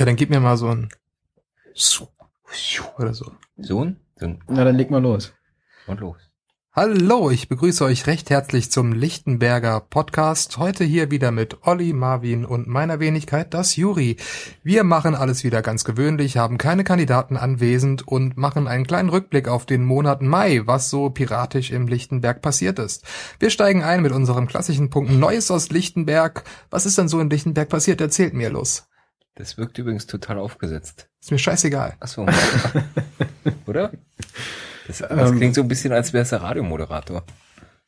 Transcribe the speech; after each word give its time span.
Ja, 0.00 0.06
dann 0.06 0.16
gib 0.16 0.30
mir 0.30 0.40
mal 0.40 0.56
so 0.56 0.68
ein 0.68 0.88
oder 2.98 3.12
so. 3.12 3.32
So 3.58 3.84
ein? 3.84 4.00
So 4.16 4.28
ein. 4.28 4.42
Na, 4.48 4.64
dann 4.64 4.76
leg 4.76 4.90
mal 4.90 5.02
los. 5.02 5.34
Und 5.86 6.00
los. 6.00 6.16
Hallo, 6.72 7.30
ich 7.30 7.50
begrüße 7.50 7.84
euch 7.84 8.06
recht 8.06 8.30
herzlich 8.30 8.70
zum 8.70 8.94
Lichtenberger 8.94 9.78
Podcast. 9.80 10.56
Heute 10.56 10.84
hier 10.84 11.10
wieder 11.10 11.32
mit 11.32 11.66
Olli, 11.66 11.92
Marvin 11.92 12.46
und 12.46 12.66
meiner 12.66 12.98
Wenigkeit, 12.98 13.52
das 13.52 13.76
Juri. 13.76 14.16
Wir 14.62 14.84
machen 14.84 15.14
alles 15.14 15.44
wieder 15.44 15.60
ganz 15.60 15.84
gewöhnlich, 15.84 16.38
haben 16.38 16.56
keine 16.56 16.82
Kandidaten 16.82 17.36
anwesend 17.36 18.08
und 18.08 18.38
machen 18.38 18.68
einen 18.68 18.86
kleinen 18.86 19.10
Rückblick 19.10 19.48
auf 19.48 19.66
den 19.66 19.84
Monat 19.84 20.22
Mai, 20.22 20.62
was 20.64 20.88
so 20.88 21.10
piratisch 21.10 21.72
im 21.72 21.86
Lichtenberg 21.86 22.40
passiert 22.40 22.78
ist. 22.78 23.04
Wir 23.38 23.50
steigen 23.50 23.82
ein 23.82 24.00
mit 24.00 24.12
unserem 24.12 24.46
klassischen 24.46 24.88
Punkt 24.88 25.12
Neues 25.12 25.50
aus 25.50 25.68
Lichtenberg. 25.68 26.44
Was 26.70 26.86
ist 26.86 26.96
denn 26.96 27.08
so 27.08 27.20
in 27.20 27.28
Lichtenberg 27.28 27.68
passiert? 27.68 28.00
Erzählt 28.00 28.32
mir 28.32 28.48
los. 28.48 28.86
Das 29.34 29.56
wirkt 29.56 29.78
übrigens 29.78 30.06
total 30.06 30.38
aufgesetzt. 30.38 31.08
Ist 31.20 31.30
mir 31.30 31.38
scheißegal. 31.38 31.94
Ach 32.00 32.08
so. 32.08 32.26
Oder? 33.66 33.92
Das, 34.86 34.98
das 34.98 35.30
Ähm. 35.30 35.36
klingt 35.36 35.54
so 35.54 35.62
ein 35.62 35.68
bisschen, 35.68 35.92
als 35.92 36.12
wäre 36.12 36.22
es 36.22 36.30
der 36.30 36.42
Radiomoderator. 36.42 37.24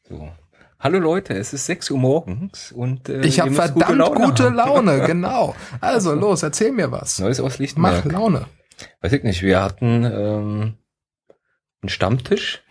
So. 0.09 0.31
Hallo 0.79 0.99
Leute, 0.99 1.35
es 1.35 1.53
ist 1.53 1.67
6 1.67 1.91
Uhr 1.93 1.99
morgens 1.99 2.73
und 2.73 3.09
äh, 3.09 3.21
Ich 3.21 3.39
habe 3.39 3.53
verdammt 3.53 4.15
gute 4.17 4.49
Laune, 4.49 4.93
haben. 5.01 5.07
genau. 5.07 5.55
Also 5.81 6.15
los, 6.15 6.43
erzähl 6.43 6.73
mir 6.73 6.91
was. 6.91 7.19
Neues 7.21 7.39
aus 7.39 7.53
Mach 7.55 7.59
Lichtenberg. 7.61 8.05
Laune. 8.07 8.47
Weiß 9.01 9.13
ich 9.13 9.23
nicht, 9.23 9.43
wir 9.43 9.63
hatten 9.63 10.05
ähm, 10.05 10.75
einen 11.83 11.89
Stammtisch 11.89 12.65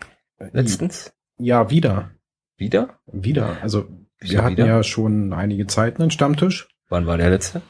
letztens. 0.52 1.12
Ja, 1.38 1.70
wieder. 1.70 2.10
Wieder? 2.56 2.98
Wieder. 3.06 3.56
Also, 3.62 3.88
wir 4.20 4.42
hatten 4.44 4.56
wieder? 4.56 4.66
ja 4.66 4.82
schon 4.82 5.32
einige 5.32 5.66
Zeit 5.66 5.98
einen 5.98 6.10
Stammtisch. 6.10 6.68
Wann 6.88 7.06
war 7.06 7.16
der 7.16 7.30
letzte? 7.30 7.62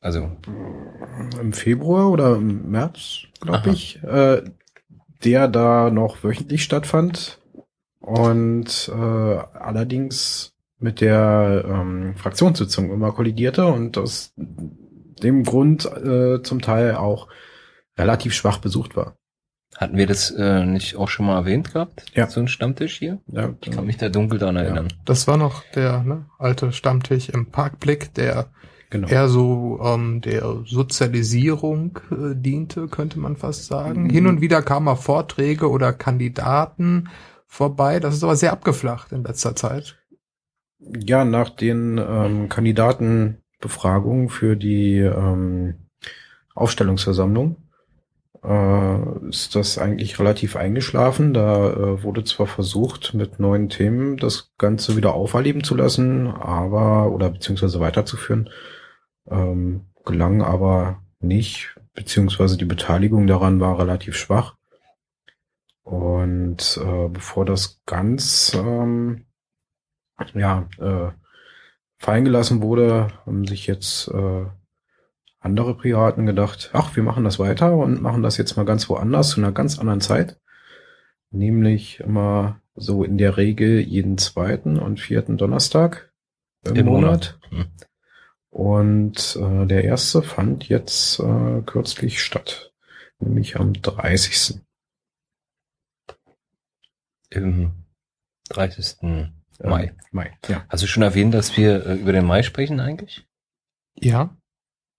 Also, 0.00 0.30
Im 1.40 1.52
Februar 1.52 2.10
oder 2.10 2.36
im 2.36 2.70
März, 2.70 3.24
glaube 3.40 3.70
ich. 3.70 4.02
Äh, 4.02 4.42
der 5.24 5.48
da 5.48 5.90
noch 5.90 6.22
wöchentlich 6.22 6.62
stattfand. 6.62 7.40
Und 8.00 8.90
äh, 8.94 8.94
allerdings 8.94 10.54
mit 10.78 11.00
der 11.00 11.64
ähm, 11.66 12.14
Fraktionssitzung 12.16 12.92
immer 12.92 13.12
kollidierte 13.12 13.66
und 13.66 13.98
aus 13.98 14.32
dem 14.36 15.42
Grund 15.42 15.84
äh, 15.84 16.42
zum 16.42 16.62
Teil 16.62 16.94
auch 16.94 17.28
relativ 17.98 18.32
schwach 18.34 18.58
besucht 18.58 18.96
war. 18.96 19.16
hatten 19.76 19.96
wir 19.96 20.06
das 20.06 20.30
äh, 20.30 20.64
nicht 20.64 20.94
auch 20.96 21.08
schon 21.08 21.26
mal 21.26 21.36
erwähnt 21.36 21.72
gehabt? 21.72 22.04
Ja. 22.14 22.28
So 22.28 22.40
ein 22.40 22.46
Stammtisch 22.48 22.98
hier? 22.98 23.18
Ja, 23.26 23.52
Ich 23.60 23.72
kann 23.72 23.86
mich 23.86 23.96
da 23.96 24.08
dunkel 24.08 24.38
daran 24.38 24.56
erinnern. 24.56 24.88
Das 25.04 25.26
war 25.26 25.36
noch 25.36 25.64
der 25.74 26.02
ne, 26.04 26.26
alte 26.38 26.72
Stammtisch 26.72 27.28
im 27.28 27.46
Parkblick, 27.46 28.14
der 28.14 28.50
genau. 28.90 29.08
eher 29.08 29.28
so 29.28 29.80
ähm, 29.82 30.20
der 30.20 30.62
Sozialisierung 30.64 31.98
äh, 32.10 32.34
diente, 32.34 32.88
könnte 32.88 33.18
man 33.18 33.36
fast 33.36 33.66
sagen. 33.66 34.04
Mhm. 34.04 34.10
Hin 34.10 34.26
und 34.26 34.40
wieder 34.40 34.62
kamen 34.62 34.96
Vorträge 34.96 35.70
oder 35.70 35.92
Kandidaten 35.92 37.08
vorbei. 37.46 38.00
Das 38.00 38.14
ist 38.14 38.24
aber 38.24 38.36
sehr 38.36 38.52
abgeflacht 38.52 39.12
in 39.12 39.24
letzter 39.24 39.56
Zeit. 39.56 39.96
Ja, 40.78 41.24
nach 41.24 41.50
den 41.50 41.98
ähm, 41.98 42.48
Kandidatenbefragungen 42.48 44.28
für 44.28 44.56
die 44.56 44.98
ähm, 44.98 45.74
Aufstellungsversammlung 46.54 47.56
äh, 48.44 49.28
ist 49.28 49.54
das 49.54 49.78
eigentlich 49.78 50.18
relativ 50.18 50.56
eingeschlafen. 50.56 51.34
Da 51.34 51.70
äh, 51.70 52.02
wurde 52.02 52.24
zwar 52.24 52.46
versucht, 52.46 53.14
mit 53.14 53.40
neuen 53.40 53.68
Themen 53.68 54.16
das 54.16 54.52
Ganze 54.58 54.96
wieder 54.96 55.14
auferleben 55.14 55.64
zu 55.64 55.74
lassen, 55.74 56.28
aber 56.28 57.10
oder 57.12 57.30
beziehungsweise 57.30 57.80
weiterzuführen, 57.80 58.50
ähm, 59.30 59.86
gelang 60.04 60.42
aber 60.42 61.02
nicht, 61.20 61.76
beziehungsweise 61.94 62.56
die 62.56 62.64
Beteiligung 62.64 63.26
daran 63.26 63.60
war 63.60 63.78
relativ 63.78 64.16
schwach. 64.16 64.56
Und 65.82 66.78
äh, 66.82 67.08
bevor 67.08 67.44
das 67.44 67.80
ganz 67.86 68.54
ähm, 68.54 69.26
ja, 70.34 70.68
äh, 70.78 71.12
fallen 71.98 72.24
gelassen 72.24 72.62
wurde, 72.62 73.08
haben 73.24 73.46
sich 73.46 73.66
jetzt 73.66 74.08
äh, 74.08 74.46
andere 75.40 75.76
Piraten 75.76 76.26
gedacht, 76.26 76.70
ach, 76.72 76.94
wir 76.96 77.02
machen 77.02 77.24
das 77.24 77.38
weiter 77.38 77.74
und 77.76 78.02
machen 78.02 78.22
das 78.22 78.36
jetzt 78.36 78.56
mal 78.56 78.64
ganz 78.64 78.88
woanders, 78.88 79.30
zu 79.30 79.40
einer 79.40 79.52
ganz 79.52 79.78
anderen 79.78 80.00
Zeit. 80.00 80.38
Nämlich 81.30 82.00
immer 82.00 82.60
so 82.74 83.04
in 83.04 83.18
der 83.18 83.36
Regel 83.36 83.80
jeden 83.80 84.18
zweiten 84.18 84.78
und 84.78 85.00
vierten 85.00 85.36
Donnerstag 85.36 86.12
im, 86.64 86.76
Im 86.76 86.86
Monat. 86.86 87.38
Monat. 87.50 87.68
Und 88.50 89.36
äh, 89.40 89.66
der 89.66 89.84
erste 89.84 90.22
fand 90.22 90.68
jetzt 90.68 91.18
äh, 91.20 91.62
kürzlich 91.66 92.22
statt, 92.22 92.72
nämlich 93.18 93.56
am 93.56 93.74
30. 93.74 94.60
Im 97.30 97.72
30. 98.50 99.02
äh, 99.02 99.28
Mai. 99.62 99.94
Mai, 100.12 100.36
ja. 100.48 100.64
Hast 100.68 100.82
du 100.82 100.86
schon 100.86 101.02
erwähnt, 101.02 101.34
dass 101.34 101.56
wir 101.56 101.84
äh, 101.86 101.94
über 101.96 102.12
den 102.12 102.24
Mai 102.24 102.42
sprechen 102.42 102.80
eigentlich? 102.80 103.26
Ja, 103.96 104.34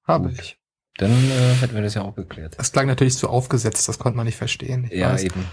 habe 0.03 0.29
Gut. 0.29 0.39
ich. 0.39 0.59
Dann 0.97 1.11
äh, 1.11 1.53
hätten 1.61 1.73
wir 1.75 1.81
das 1.81 1.93
ja 1.95 2.01
auch 2.03 2.15
geklärt. 2.15 2.55
Das 2.59 2.71
klang 2.71 2.85
natürlich 2.87 3.17
zu 3.17 3.29
aufgesetzt, 3.29 3.87
das 3.87 3.97
konnte 3.99 4.17
man 4.17 4.25
nicht 4.25 4.35
verstehen. 4.37 4.85
Ich 4.91 4.99
Ja, 4.99 5.13
weiß. 5.13 5.23
eben. 5.23 5.45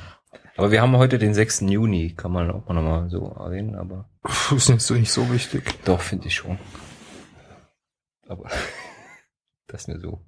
Aber 0.56 0.70
wir 0.70 0.82
haben 0.82 0.96
heute 0.96 1.18
den 1.18 1.34
6. 1.34 1.60
Juni, 1.60 2.14
kann 2.14 2.32
man 2.32 2.50
auch 2.50 2.66
mal 2.66 2.74
nochmal 2.74 3.08
so 3.10 3.26
erwähnen, 3.38 3.74
aber 3.76 4.10
Puh, 4.22 4.56
Ist 4.56 4.68
nicht 4.68 4.82
so, 4.82 4.94
nicht 4.94 5.12
so 5.12 5.30
wichtig. 5.32 5.62
doch, 5.84 6.00
finde 6.00 6.26
ich 6.26 6.34
schon. 6.34 6.58
Aber 8.28 8.50
das 9.66 9.82
ist 9.82 9.88
mir 9.88 10.00
so. 10.00 10.20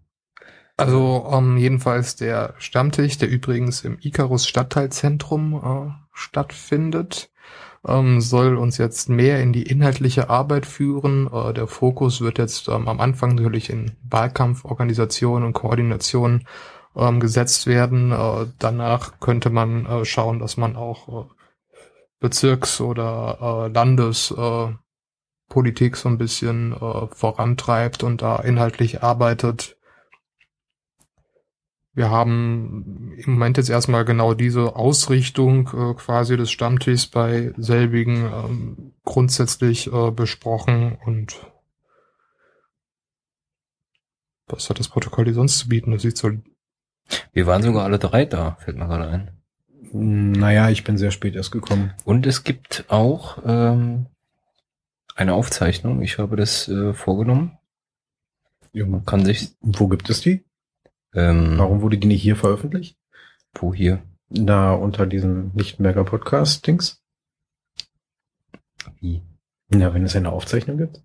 Also 0.77 1.29
ähm, 1.33 1.57
jedenfalls 1.57 2.15
der 2.15 2.55
Stammtisch, 2.59 3.19
der 3.19 3.29
übrigens 3.29 3.83
im 3.85 3.99
Icarus 4.01 4.47
Stadtteilzentrum 4.47 5.55
äh, 5.55 5.93
stattfindet, 6.13 7.33
ähm, 7.87 8.21
soll 8.21 8.57
uns 8.57 8.79
jetzt 8.79 9.09
mehr 9.09 9.43
in 9.43 9.53
die 9.53 9.65
inhaltliche 9.65 10.31
Arbeit 10.31 10.67
führen. 10.67 11.29
Äh, 11.33 11.53
der 11.53 11.67
Fokus 11.67 12.21
wird 12.21 12.39
jetzt 12.39 12.69
ähm, 12.69 12.87
am 12.87 13.01
Anfang 13.01 13.35
natürlich 13.35 13.71
in 13.71 13.97
Wahlkampforganisation 14.09 15.43
und 15.43 15.53
Koordination 15.53 16.47
ähm, 16.95 17.19
gesetzt 17.19 17.67
werden. 17.67 18.13
Äh, 18.13 18.47
danach 18.59 19.19
könnte 19.19 19.51
man 19.51 19.85
äh, 19.87 20.05
schauen, 20.05 20.39
dass 20.39 20.57
man 20.57 20.77
auch 20.77 21.27
äh, 21.27 21.29
Bezirks- 22.21 22.81
oder 22.81 23.39
äh, 23.41 23.73
Landes 23.73 24.31
äh, 24.31 24.69
Politik 25.49 25.97
so 25.97 26.09
ein 26.09 26.19
bisschen 26.19 26.73
äh, 26.73 27.07
vorantreibt 27.09 28.03
und 28.03 28.23
da 28.23 28.37
inhaltlich 28.37 29.03
arbeitet. 29.03 29.77
Wir 31.95 32.11
haben 32.11 33.13
im 33.17 33.33
Moment 33.33 33.57
jetzt 33.57 33.71
erstmal 33.71 34.05
genau 34.05 34.35
diese 34.35 34.77
Ausrichtung 34.77 35.69
äh, 35.69 35.95
quasi 35.95 36.37
des 36.37 36.51
Stammtischs 36.51 37.09
bei 37.09 37.53
selbigen 37.57 38.25
ähm, 38.27 38.93
grundsätzlich 39.05 39.93
äh, 39.93 40.11
besprochen 40.11 40.97
und 41.05 41.41
was 44.47 44.71
hat 44.71 44.79
das 44.79 44.89
Protokoll 44.89 45.27
hier 45.27 45.35
sonst 45.35 45.59
zu 45.59 45.69
bieten? 45.69 45.91
Das 45.91 46.03
sieht 46.03 46.17
so 46.17 46.31
Wir 47.33 47.47
waren 47.47 47.63
sogar 47.63 47.85
alle 47.85 47.99
drei 47.99 48.25
da, 48.25 48.57
fällt 48.61 48.77
mir 48.77 48.87
gerade 48.87 49.09
ein. 49.09 49.31
Naja, 49.93 50.71
ich 50.71 50.85
bin 50.85 50.99
sehr 50.99 51.11
spät 51.11 51.35
erst 51.35 51.51
gekommen. 51.51 51.93
Und 52.05 52.27
es 52.27 52.45
gibt 52.45 52.85
auch 52.89 53.39
ähm, 53.45 54.07
eine 55.19 55.35
Aufzeichnung. 55.35 56.01
Ich 56.03 56.19
habe 56.19 56.37
das 56.37 56.69
äh, 56.69 56.95
vorgenommen. 56.95 57.59
Man 58.73 59.05
kann 59.05 59.25
sich 59.25 59.57
Wo 59.61 59.89
gibt 59.89 60.09
es 60.11 60.21
die? 60.21 60.45
ähm, 61.15 61.59
Warum 61.59 61.81
wurde 61.83 61.99
die 61.99 62.07
nicht 62.07 62.23
hier 62.23 62.37
veröffentlicht? 62.37 62.97
wo 63.55 63.75
hier 63.75 64.03
Da 64.29 64.73
unter 64.73 65.07
diesem 65.07 65.51
Lichtenberger 65.55 66.05
Podcast-Dings? 66.05 67.03
wie 69.01 69.23
Ja, 69.73 69.93
wenn 69.93 70.05
es 70.05 70.15
eine 70.15 70.31
Aufzeichnung 70.31 70.79
gibt. 70.79 71.03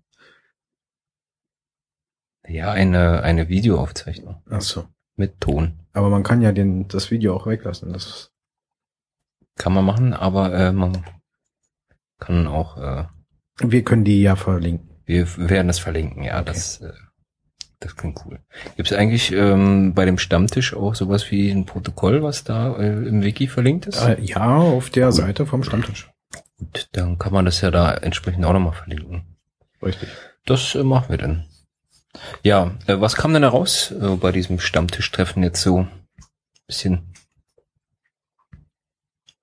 ja 2.46 2.70
eine 2.70 3.22
eine 3.22 3.48
Videoaufzeichnung 3.48 4.42
Ach 4.48 4.60
so. 4.60 4.86
mit 5.16 5.40
Ton 5.40 5.80
Aber 5.92 6.08
man 6.10 6.22
kann 6.22 6.40
ja 6.42 6.52
den, 6.52 6.86
das 6.88 7.10
Video 7.10 7.34
auch 7.34 7.46
weglassen. 7.46 7.92
Das, 7.92 8.30
kann 9.56 9.72
man 9.72 9.84
machen, 9.84 10.12
aber 10.14 10.52
äh, 10.52 10.72
man 10.72 11.04
kann 12.18 12.46
auch 12.46 12.76
äh, 12.76 13.06
wir 13.58 13.82
können 13.84 14.04
die 14.04 14.22
ja 14.22 14.36
verlinken. 14.36 14.88
wir 15.06 15.26
werden 15.36 15.66
das 15.68 15.78
verlinken. 15.78 16.22
Ja, 16.24 16.36
Okay. 16.40 16.44
das 16.46 16.80
äh, 16.80 16.92
das 17.80 17.96
klingt 17.96 18.18
cool. 18.24 18.40
Gibt 18.76 18.90
es 18.90 18.96
eigentlich 18.96 19.30
ähm, 19.32 19.92
bei 19.94 20.06
dem 20.06 20.16
Stammtisch 20.16 20.72
auch 20.74 20.94
sowas 20.94 21.30
wie 21.30 21.50
ein 21.50 21.66
Protokoll, 21.66 22.22
was 22.22 22.42
da 22.42 22.76
äh, 22.78 23.06
im 23.06 23.22
Wiki 23.22 23.46
verlinkt 23.46 23.86
ist? 23.86 24.00
Äh, 24.00 24.20
ja, 24.22 24.56
auf 24.56 24.88
der 24.88 25.12
Seite 25.12 25.44
vom 25.44 25.62
Stammtisch. 25.62 26.10
Gut, 26.56 26.88
dann 26.92 27.18
kann 27.18 27.32
man 27.34 27.44
das 27.44 27.60
ja 27.60 27.70
da 27.70 27.92
entsprechend 27.94 28.44
auch 28.46 28.54
nochmal 28.54 28.72
verlinken. 28.72 29.36
Richtig. 29.82 30.08
Das 30.46 30.74
äh, 30.74 30.82
machen 30.82 31.10
wir 31.10 31.18
dann. 31.18 31.44
Ja, 32.42 32.74
äh, 32.86 33.00
was 33.00 33.16
kam 33.16 33.32
denn 33.34 33.42
da 33.42 33.48
raus 33.50 33.90
äh, 33.90 34.16
bei 34.16 34.32
diesem 34.32 34.60
Stammtischtreffen 34.60 35.42
jetzt 35.42 35.60
so? 35.60 35.86
Bisschen. 36.66 37.12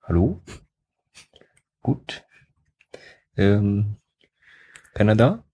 Hallo? 0.02 0.40
Gut. 1.80 2.24
Ähm, 3.36 3.98
keiner 4.94 5.16
da? 5.16 5.44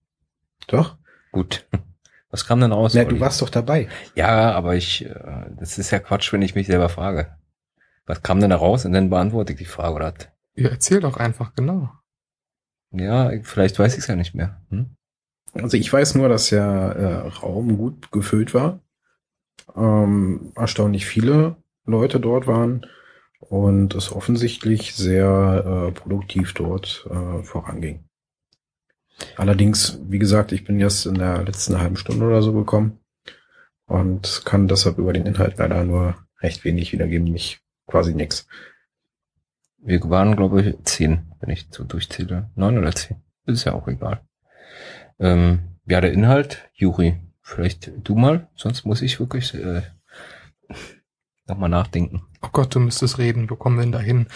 Doch? 0.67 0.97
Gut. 1.31 1.67
Was 2.31 2.45
kam 2.45 2.59
denn 2.61 2.71
raus? 2.71 2.93
Na, 2.93 3.05
du 3.05 3.19
warst 3.19 3.41
doch 3.41 3.49
dabei. 3.49 3.87
Ja, 4.13 4.51
aber 4.51 4.75
ich, 4.75 5.03
äh, 5.05 5.45
das 5.57 5.79
ist 5.79 5.89
ja 5.89 5.99
Quatsch, 5.99 6.31
wenn 6.31 6.43
ich 6.43 6.53
mich 6.53 6.67
selber 6.67 6.89
frage. 6.89 7.35
Was 8.05 8.21
kam 8.21 8.39
denn 8.39 8.51
da 8.51 8.55
raus? 8.55 8.85
Und 8.85 8.93
dann 8.93 9.09
beantworte 9.09 9.53
ich 9.53 9.59
die 9.59 9.65
Frage, 9.65 9.95
oder? 9.95 10.13
Ja, 10.55 10.69
erzähl 10.69 10.99
doch 10.99 11.17
einfach, 11.17 11.55
genau. 11.55 11.89
Ja, 12.91 13.31
vielleicht 13.43 13.79
weiß 13.79 13.93
ich 13.93 13.99
es 13.99 14.07
ja 14.07 14.15
nicht 14.15 14.35
mehr. 14.35 14.61
Hm? 14.69 14.95
Also 15.53 15.77
ich 15.77 15.91
weiß 15.91 16.15
nur, 16.15 16.29
dass 16.29 16.49
der 16.49 16.63
äh, 16.63 17.27
Raum 17.27 17.77
gut 17.77 18.11
gefüllt 18.11 18.53
war. 18.53 18.79
Ähm, 19.75 20.51
erstaunlich 20.55 21.05
viele 21.05 21.55
Leute 21.85 22.19
dort 22.19 22.47
waren 22.47 22.85
und 23.39 23.95
es 23.95 24.11
offensichtlich 24.11 24.95
sehr 24.95 25.87
äh, 25.87 25.91
produktiv 25.91 26.53
dort 26.53 27.07
äh, 27.09 27.43
voranging. 27.43 28.08
Allerdings, 29.37 29.99
wie 30.07 30.19
gesagt, 30.19 30.51
ich 30.51 30.63
bin 30.65 30.79
jetzt 30.79 31.05
in 31.05 31.15
der 31.15 31.43
letzten 31.43 31.79
halben 31.79 31.97
Stunde 31.97 32.25
oder 32.25 32.41
so 32.41 32.53
gekommen 32.53 32.99
und 33.85 34.43
kann 34.45 34.67
deshalb 34.67 34.97
über 34.97 35.13
den 35.13 35.25
Inhalt 35.25 35.57
leider 35.57 35.83
nur 35.83 36.15
recht 36.41 36.63
wenig 36.63 36.93
wiedergeben, 36.93 37.31
nicht 37.31 37.61
quasi 37.87 38.13
nix. 38.13 38.47
Wir 39.77 40.01
waren, 40.09 40.35
glaube 40.35 40.61
ich, 40.61 40.83
zehn, 40.83 41.31
wenn 41.39 41.49
ich 41.49 41.67
so 41.71 41.83
durchzähle. 41.83 42.49
Neun 42.55 42.77
oder 42.77 42.93
zehn. 42.93 43.21
Ist 43.45 43.63
ja 43.63 43.73
auch 43.73 43.87
egal. 43.87 44.21
Ähm, 45.19 45.59
ja, 45.85 46.01
der 46.01 46.13
Inhalt, 46.13 46.69
Juri, 46.73 47.19
vielleicht 47.41 47.91
du 48.03 48.15
mal, 48.15 48.47
sonst 48.55 48.85
muss 48.85 49.01
ich 49.01 49.19
wirklich 49.19 49.53
äh, 49.53 49.81
nochmal 51.47 51.69
nachdenken. 51.69 52.21
Oh 52.41 52.49
Gott, 52.51 52.75
du 52.75 52.79
müsstest 52.79 53.17
reden, 53.17 53.49
wo 53.49 53.55
kommen 53.55 53.77
wir 53.77 53.83
denn 53.83 53.91
dahin? 53.91 54.27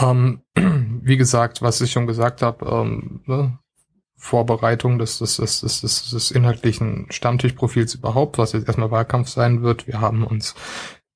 Ähm, 0.00 0.42
wie 1.02 1.16
gesagt, 1.16 1.62
was 1.62 1.80
ich 1.80 1.90
schon 1.90 2.06
gesagt 2.06 2.42
habe, 2.42 2.66
ähm, 2.66 3.22
ne? 3.26 3.58
Vorbereitung 4.18 4.98
des, 4.98 5.20
des, 5.20 5.36
des, 5.36 5.60
des, 5.60 5.80
des, 5.80 6.10
des 6.10 6.30
inhaltlichen 6.32 7.06
Stammtischprofils 7.08 7.94
überhaupt, 7.94 8.36
was 8.36 8.52
jetzt 8.52 8.66
erstmal 8.66 8.90
Wahlkampf 8.90 9.28
sein 9.28 9.62
wird. 9.62 9.86
Wir 9.86 10.00
haben 10.00 10.24
uns 10.24 10.54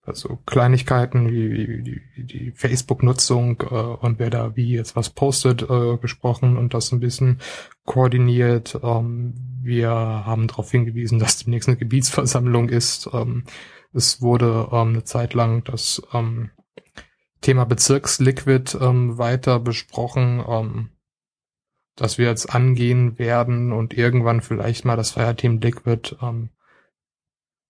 also 0.04 0.38
Kleinigkeiten 0.46 1.30
wie, 1.30 1.50
wie 1.52 1.82
die, 1.82 2.24
die 2.24 2.50
Facebook-Nutzung 2.52 3.60
äh, 3.62 3.74
und 3.74 4.18
wer 4.18 4.30
da 4.30 4.56
wie 4.56 4.74
jetzt 4.74 4.96
was 4.96 5.10
postet 5.10 5.62
äh, 5.62 5.96
besprochen 5.96 6.56
und 6.56 6.74
das 6.74 6.92
ein 6.92 7.00
bisschen 7.00 7.40
koordiniert. 7.84 8.80
Ähm, 8.82 9.34
wir 9.62 9.90
haben 9.90 10.48
darauf 10.48 10.70
hingewiesen, 10.70 11.18
dass 11.20 11.38
demnächst 11.38 11.68
eine 11.68 11.78
Gebietsversammlung 11.78 12.68
ist. 12.68 13.10
Ähm, 13.12 13.44
es 13.92 14.22
wurde 14.22 14.68
ähm, 14.72 14.88
eine 14.88 15.04
Zeit 15.04 15.34
lang 15.34 15.64
das 15.64 16.02
ähm, 16.12 16.50
Thema 17.40 17.64
Bezirksliquid 17.64 18.78
ähm, 18.80 19.18
weiter 19.18 19.60
besprochen. 19.60 20.42
Ähm, 20.48 20.88
dass 21.96 22.18
wir 22.18 22.26
jetzt 22.26 22.54
angehen 22.54 23.18
werden 23.18 23.72
und 23.72 23.94
irgendwann 23.94 24.40
vielleicht 24.40 24.84
mal 24.84 24.96
das 24.96 25.12
Feierteam 25.12 25.60
Liquid 25.60 26.16
ähm, 26.22 26.50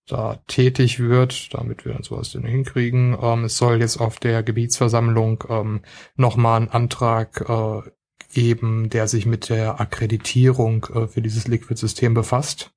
da 0.07 0.41
tätig 0.47 0.99
wird, 0.99 1.55
damit 1.55 1.85
wir 1.85 1.93
dann 1.93 2.03
sowas 2.03 2.31
denn 2.31 2.45
hinkriegen. 2.45 3.17
Ähm, 3.21 3.45
es 3.45 3.57
soll 3.57 3.81
jetzt 3.81 3.99
auf 3.99 4.19
der 4.19 4.43
Gebietsversammlung 4.43 5.45
ähm, 5.49 5.83
nochmal 6.17 6.57
einen 6.57 6.69
Antrag 6.69 7.49
äh, 7.49 7.91
geben, 8.33 8.91
der 8.91 9.09
sich 9.09 9.27
mit 9.27 9.49
der 9.49 9.81
Akkreditierung 9.81 10.87
äh, 10.95 11.07
für 11.07 11.23
dieses 11.23 11.47
Liquid-System 11.49 12.15
befasst. 12.15 12.73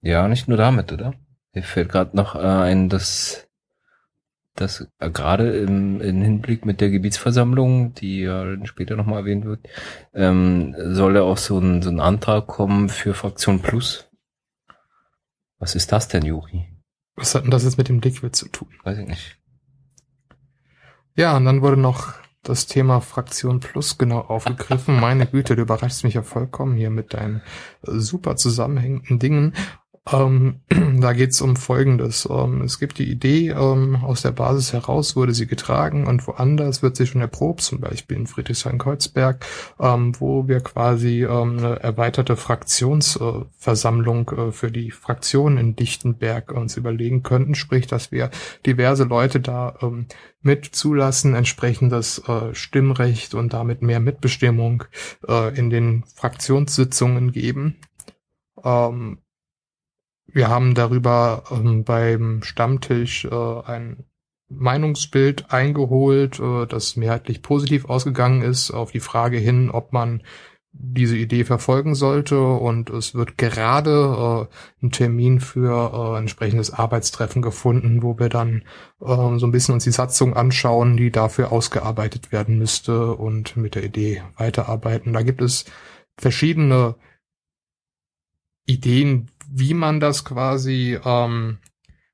Ja, 0.00 0.28
nicht 0.28 0.48
nur 0.48 0.56
damit, 0.58 0.92
oder? 0.92 1.14
Mir 1.54 1.62
fällt 1.62 1.90
gerade 1.90 2.16
noch 2.16 2.34
äh, 2.34 2.38
ein, 2.38 2.88
dass 2.88 3.48
dass 4.54 4.86
äh, 4.98 5.10
gerade 5.10 5.56
im, 5.56 6.00
im 6.00 6.22
Hinblick 6.22 6.66
mit 6.66 6.80
der 6.80 6.90
Gebietsversammlung, 6.90 7.94
die 7.94 8.20
ja 8.20 8.44
später 8.66 8.96
nochmal 8.96 9.20
erwähnt 9.20 9.44
wird, 9.44 9.66
ähm, 10.14 10.74
soll 10.78 11.16
ja 11.16 11.22
auch 11.22 11.38
so 11.38 11.58
ein, 11.58 11.82
so 11.82 11.90
ein 11.90 12.00
Antrag 12.00 12.46
kommen 12.46 12.88
für 12.88 13.14
Fraktion 13.14 13.60
Plus. 13.60 14.08
Was 15.58 15.74
ist 15.74 15.92
das 15.92 16.08
denn, 16.08 16.24
Juri? 16.24 16.66
Was 17.14 17.34
hat 17.34 17.44
denn 17.44 17.50
das 17.50 17.64
jetzt 17.64 17.78
mit 17.78 17.88
dem 17.88 18.00
Liquid 18.00 18.32
zu 18.32 18.48
tun? 18.48 18.68
Weiß 18.84 18.98
ich 18.98 19.06
nicht. 19.06 19.38
Ja, 21.14 21.36
und 21.36 21.44
dann 21.44 21.62
wurde 21.62 21.76
noch 21.76 22.14
das 22.42 22.66
Thema 22.66 23.00
Fraktion 23.00 23.60
Plus 23.60 23.98
genau 23.98 24.20
aufgegriffen. 24.20 24.98
Meine 24.98 25.26
Güte, 25.26 25.54
du 25.54 25.62
überraschst 25.62 26.04
mich 26.04 26.14
ja 26.14 26.22
vollkommen 26.22 26.74
hier 26.74 26.90
mit 26.90 27.14
deinen 27.14 27.42
äh, 27.86 27.92
super 27.92 28.36
zusammenhängenden 28.36 29.18
Dingen. 29.18 29.54
Ähm, 30.10 30.62
da 31.00 31.12
geht 31.12 31.30
es 31.30 31.40
um 31.40 31.54
Folgendes. 31.54 32.28
Ähm, 32.28 32.62
es 32.62 32.80
gibt 32.80 32.98
die 32.98 33.10
Idee, 33.10 33.50
ähm, 33.50 33.96
aus 33.96 34.22
der 34.22 34.32
Basis 34.32 34.72
heraus 34.72 35.14
wurde 35.14 35.32
sie 35.32 35.46
getragen 35.46 36.06
und 36.06 36.26
woanders 36.26 36.82
wird 36.82 36.96
sie 36.96 37.06
schon 37.06 37.20
erprobt, 37.20 37.60
zum 37.60 37.80
Beispiel 37.80 38.16
in 38.16 38.26
Friedrichshain-Kreuzberg, 38.26 39.44
ähm, 39.78 40.12
wo 40.18 40.48
wir 40.48 40.60
quasi 40.60 41.22
ähm, 41.22 41.58
eine 41.58 41.80
erweiterte 41.80 42.36
Fraktionsversammlung 42.36 44.28
äh, 44.30 44.52
für 44.52 44.72
die 44.72 44.90
Fraktion 44.90 45.56
in 45.56 45.76
Dichtenberg 45.76 46.50
uns 46.50 46.76
überlegen 46.76 47.22
könnten, 47.22 47.54
sprich, 47.54 47.86
dass 47.86 48.10
wir 48.10 48.30
diverse 48.66 49.04
Leute 49.04 49.38
da 49.38 49.76
ähm, 49.82 50.06
mit 50.40 50.64
zulassen, 50.64 51.36
entsprechendes 51.36 52.18
äh, 52.26 52.52
Stimmrecht 52.54 53.34
und 53.34 53.52
damit 53.52 53.82
mehr 53.82 54.00
Mitbestimmung 54.00 54.82
äh, 55.28 55.56
in 55.56 55.70
den 55.70 56.02
Fraktionssitzungen 56.16 57.30
geben. 57.30 57.76
Ähm, 58.64 59.18
wir 60.32 60.48
haben 60.48 60.74
darüber 60.74 61.44
ähm, 61.50 61.84
beim 61.84 62.42
Stammtisch 62.42 63.24
äh, 63.24 63.60
ein 63.64 64.04
Meinungsbild 64.48 65.52
eingeholt, 65.52 66.40
äh, 66.40 66.66
das 66.66 66.96
mehrheitlich 66.96 67.42
positiv 67.42 67.86
ausgegangen 67.86 68.42
ist, 68.42 68.70
auf 68.70 68.92
die 68.92 69.00
Frage 69.00 69.38
hin, 69.38 69.70
ob 69.70 69.92
man 69.92 70.22
diese 70.74 71.16
Idee 71.16 71.44
verfolgen 71.44 71.94
sollte. 71.94 72.40
Und 72.40 72.90
es 72.90 73.14
wird 73.14 73.36
gerade 73.36 74.48
äh, 74.50 74.84
ein 74.84 74.90
Termin 74.90 75.40
für 75.40 76.14
äh, 76.14 76.18
entsprechendes 76.18 76.72
Arbeitstreffen 76.72 77.42
gefunden, 77.42 78.02
wo 78.02 78.18
wir 78.18 78.28
dann 78.28 78.62
äh, 79.00 79.38
so 79.38 79.46
ein 79.46 79.52
bisschen 79.52 79.74
uns 79.74 79.84
die 79.84 79.90
Satzung 79.90 80.34
anschauen, 80.34 80.96
die 80.96 81.10
dafür 81.10 81.52
ausgearbeitet 81.52 82.32
werden 82.32 82.58
müsste 82.58 83.14
und 83.14 83.56
mit 83.56 83.74
der 83.74 83.84
Idee 83.84 84.22
weiterarbeiten. 84.36 85.12
Da 85.12 85.22
gibt 85.22 85.42
es 85.42 85.66
verschiedene 86.18 86.94
Ideen, 88.64 89.30
wie 89.54 89.74
man 89.74 90.00
das 90.00 90.24
quasi 90.24 90.98
ähm, 91.04 91.58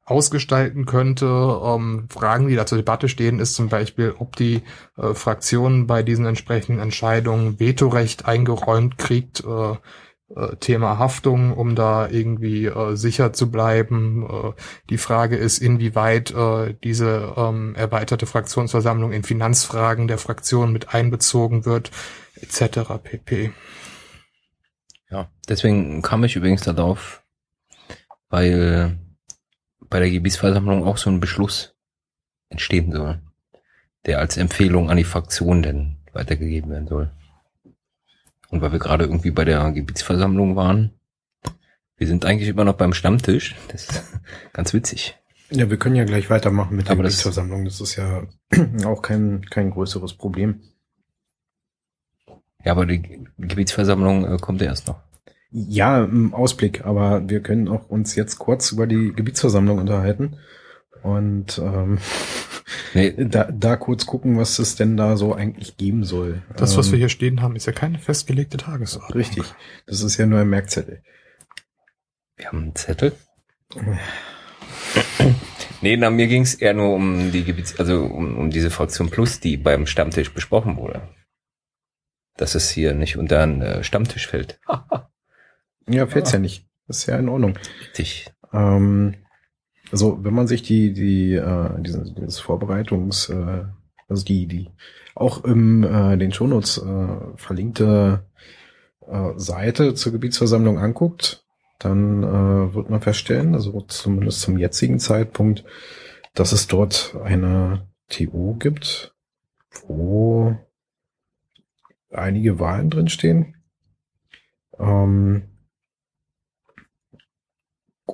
ausgestalten 0.05 0.87
könnte. 0.87 1.27
Ähm, 1.27 2.09
Fragen, 2.11 2.49
die 2.49 2.57
da 2.57 2.67
zur 2.67 2.79
Debatte 2.79 3.09
stehen, 3.09 3.39
ist 3.39 3.55
zum 3.55 3.69
Beispiel, 3.69 4.15
ob 4.19 4.37
die 4.37 4.63
äh, 4.97 5.15
Fraktion 5.15 5.87
bei 5.87 6.03
diesen 6.03 6.27
entsprechenden 6.27 6.81
Entscheidungen 6.81 7.61
Vetorecht 7.61 8.27
eingeräumt 8.27 8.99
kriegt. 8.99 9.45
Äh, 9.45 9.77
äh, 10.35 10.57
Thema 10.57 10.99
Haftung, 10.99 11.55
um 11.55 11.75
da 11.75 12.09
irgendwie 12.09 12.67
äh, 12.67 12.97
sicher 12.97 13.33
zu 13.33 13.51
bleiben. 13.51 14.27
Äh, 14.29 14.53
die 14.91 14.99
Frage 14.99 15.37
ist, 15.37 15.59
inwieweit 15.59 16.33
äh, 16.33 16.75
diese 16.85 17.35
ähm, 17.37 17.75
erweiterte 17.75 18.27
Fraktionsversammlung 18.27 19.13
in 19.13 19.23
Finanzfragen 19.23 20.07
der 20.07 20.19
Fraktion 20.19 20.73
mit 20.73 20.95
einbezogen 20.95 21.65
wird, 21.65 21.91
etc. 22.35 22.81
pp. 23.03 23.53
Ja, 25.11 25.31
deswegen 25.49 26.03
kam 26.03 26.25
ich 26.25 26.37
übrigens 26.37 26.61
darauf, 26.61 27.23
weil 28.29 28.99
bei 29.89 30.01
der 30.01 30.11
Gebietsversammlung 30.11 30.85
auch 30.85 30.99
so 30.99 31.11
ein 31.11 31.21
Beschluss 31.21 31.75
entstehen 32.51 32.93
soll, 32.93 33.21
der 34.07 34.19
als 34.19 34.37
Empfehlung 34.37 34.91
an 34.91 34.97
die 34.97 35.05
Fraktion 35.05 35.63
denn 35.63 35.97
weitergegeben 36.13 36.71
werden 36.71 36.89
soll. 36.89 37.11
Und 38.51 38.63
weil 38.63 38.73
wir 38.73 38.79
gerade 38.79 39.05
irgendwie 39.05 39.31
bei 39.31 39.45
der 39.45 39.71
Gebietsversammlung 39.73 40.57
waren, 40.57 40.93
wir 41.97 42.07
sind 42.07 42.25
eigentlich 42.25 42.49
immer 42.49 42.65
noch 42.65 42.77
beim 42.77 42.95
Stammtisch. 42.95 43.57
Das 43.69 43.89
ist 43.89 44.05
ganz 44.53 44.73
witzig. 44.73 45.19
Ja, 45.51 45.69
wir 45.71 45.79
können 45.79 45.97
ja 45.97 46.05
gleich 46.05 46.31
weitermachen 46.31 46.77
mit 46.77 46.87
der 46.87 46.93
Aber 46.93 47.03
Gebietsversammlung. 47.03 47.65
Das 47.65 47.81
ist 47.81 47.97
ja 47.97 48.27
auch 48.85 49.03
kein, 49.03 49.45
kein 49.47 49.71
größeres 49.71 50.15
Problem. 50.15 50.63
Ja, 52.65 52.73
aber 52.73 52.87
die 52.87 53.27
Gebietsversammlung 53.39 54.27
äh, 54.27 54.37
kommt 54.39 54.61
ja 54.61 54.69
erst 54.69 54.87
noch. 54.89 55.01
Ja, 55.51 56.05
im 56.05 56.35
Ausblick, 56.35 56.85
aber 56.85 57.29
wir 57.29 57.41
können 57.41 57.69
auch 57.69 57.89
uns 57.89 58.15
jetzt 58.15 58.39
kurz 58.39 58.73
über 58.73 58.87
die 58.87 59.13
Gebietsversammlung 59.15 59.79
unterhalten 59.79 60.37
und 61.03 61.59
ähm, 61.59 61.99
Nee, 62.95 63.15
da, 63.17 63.45
da 63.51 63.77
kurz 63.77 64.07
gucken, 64.07 64.39
was 64.39 64.59
es 64.59 64.77
denn 64.77 64.97
da 64.97 65.17
so 65.17 65.35
eigentlich 65.35 65.77
geben 65.77 66.05
soll. 66.05 66.43
Das, 66.57 66.77
was 66.77 66.87
Ähm, 66.87 66.93
wir 66.93 66.99
hier 66.99 67.09
stehen 67.09 67.43
haben, 67.43 67.57
ist 67.57 67.67
ja 67.67 67.73
keine 67.73 67.99
festgelegte 67.99 68.57
Tagesordnung. 68.57 69.17
Richtig. 69.19 69.45
Das 69.87 70.03
ist 70.03 70.17
ja 70.17 70.27
nur 70.27 70.41
ein 70.41 70.49
Merkzettel. 70.49 71.03
wir 72.37 72.47
haben 72.47 72.59
einen 72.59 72.75
Zettel. 72.75 73.13
Nee, 75.81 75.97
na, 75.97 76.11
mir 76.11 76.27
ging 76.27 76.43
es 76.43 76.55
eher 76.57 76.75
nur 76.75 76.93
um 76.93 77.31
die 77.31 77.45
Gebiets, 77.45 77.79
also 77.79 78.03
um, 78.03 78.37
um 78.37 78.51
diese 78.51 78.69
Fraktion 78.69 79.11
Plus, 79.11 79.39
die 79.39 79.57
beim 79.57 79.87
Stammtisch 79.87 80.35
besprochen 80.35 80.77
wurde. 80.77 81.09
Dass 82.37 82.57
es 82.57 82.69
hier 82.69 82.95
nicht 82.95 83.17
unter 83.17 83.41
einen 83.41 83.63
äh, 83.63 83.85
Stammtisch 83.85 84.27
fällt. 84.27 84.59
Ja, 85.89 86.07
fällt's 86.07 86.33
ja 86.33 86.39
nicht. 86.39 86.67
Ist 86.89 87.07
ja 87.07 87.19
in 87.19 87.29
Ordnung. 87.29 87.59
Richtig. 87.81 88.31
Ähm, 88.53 89.15
also 89.91 90.23
wenn 90.23 90.35
man 90.35 90.47
sich 90.47 90.63
die, 90.63 90.93
die, 90.93 91.35
äh, 91.35 91.71
dieses, 91.81 92.15
dieses 92.15 92.39
Vorbereitungs, 92.41 93.29
äh, 93.29 93.65
also 94.09 94.25
die, 94.25 94.47
die 94.47 94.71
auch 95.15 95.45
im 95.45 95.85
äh, 95.85 96.17
den 96.17 96.33
Shownotes 96.33 96.79
äh, 96.79 97.37
verlinkte 97.37 98.25
äh, 99.07 99.33
Seite 99.37 99.95
zur 99.95 100.13
Gebietsversammlung 100.13 100.79
anguckt, 100.79 101.45
dann 101.79 102.23
äh, 102.23 102.75
wird 102.75 102.91
man 102.91 103.01
feststellen, 103.01 103.55
also 103.55 103.81
zumindest 103.83 104.41
zum 104.41 104.59
jetzigen 104.59 104.99
Zeitpunkt, 104.99 105.65
dass 106.35 106.53
es 106.53 106.67
dort 106.67 107.17
eine 107.23 107.87
TU 108.09 108.55
gibt, 108.55 109.15
wo 109.87 110.57
einige 112.11 112.59
Wahlen 112.59 112.91
drinstehen. 112.91 113.57
Ähm, 114.79 115.45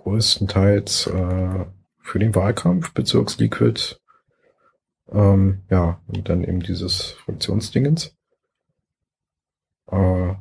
größtenteils 0.04 1.08
äh, 1.08 1.64
für 2.00 2.18
den 2.18 2.34
Wahlkampf, 2.34 2.92
Bezirksliquid, 2.92 4.00
ähm, 5.10 5.62
ja, 5.70 6.00
und 6.06 6.28
dann 6.28 6.44
eben 6.44 6.60
dieses 6.60 7.12
Fraktionsdingens. 7.24 8.16
Äh, 9.90 10.34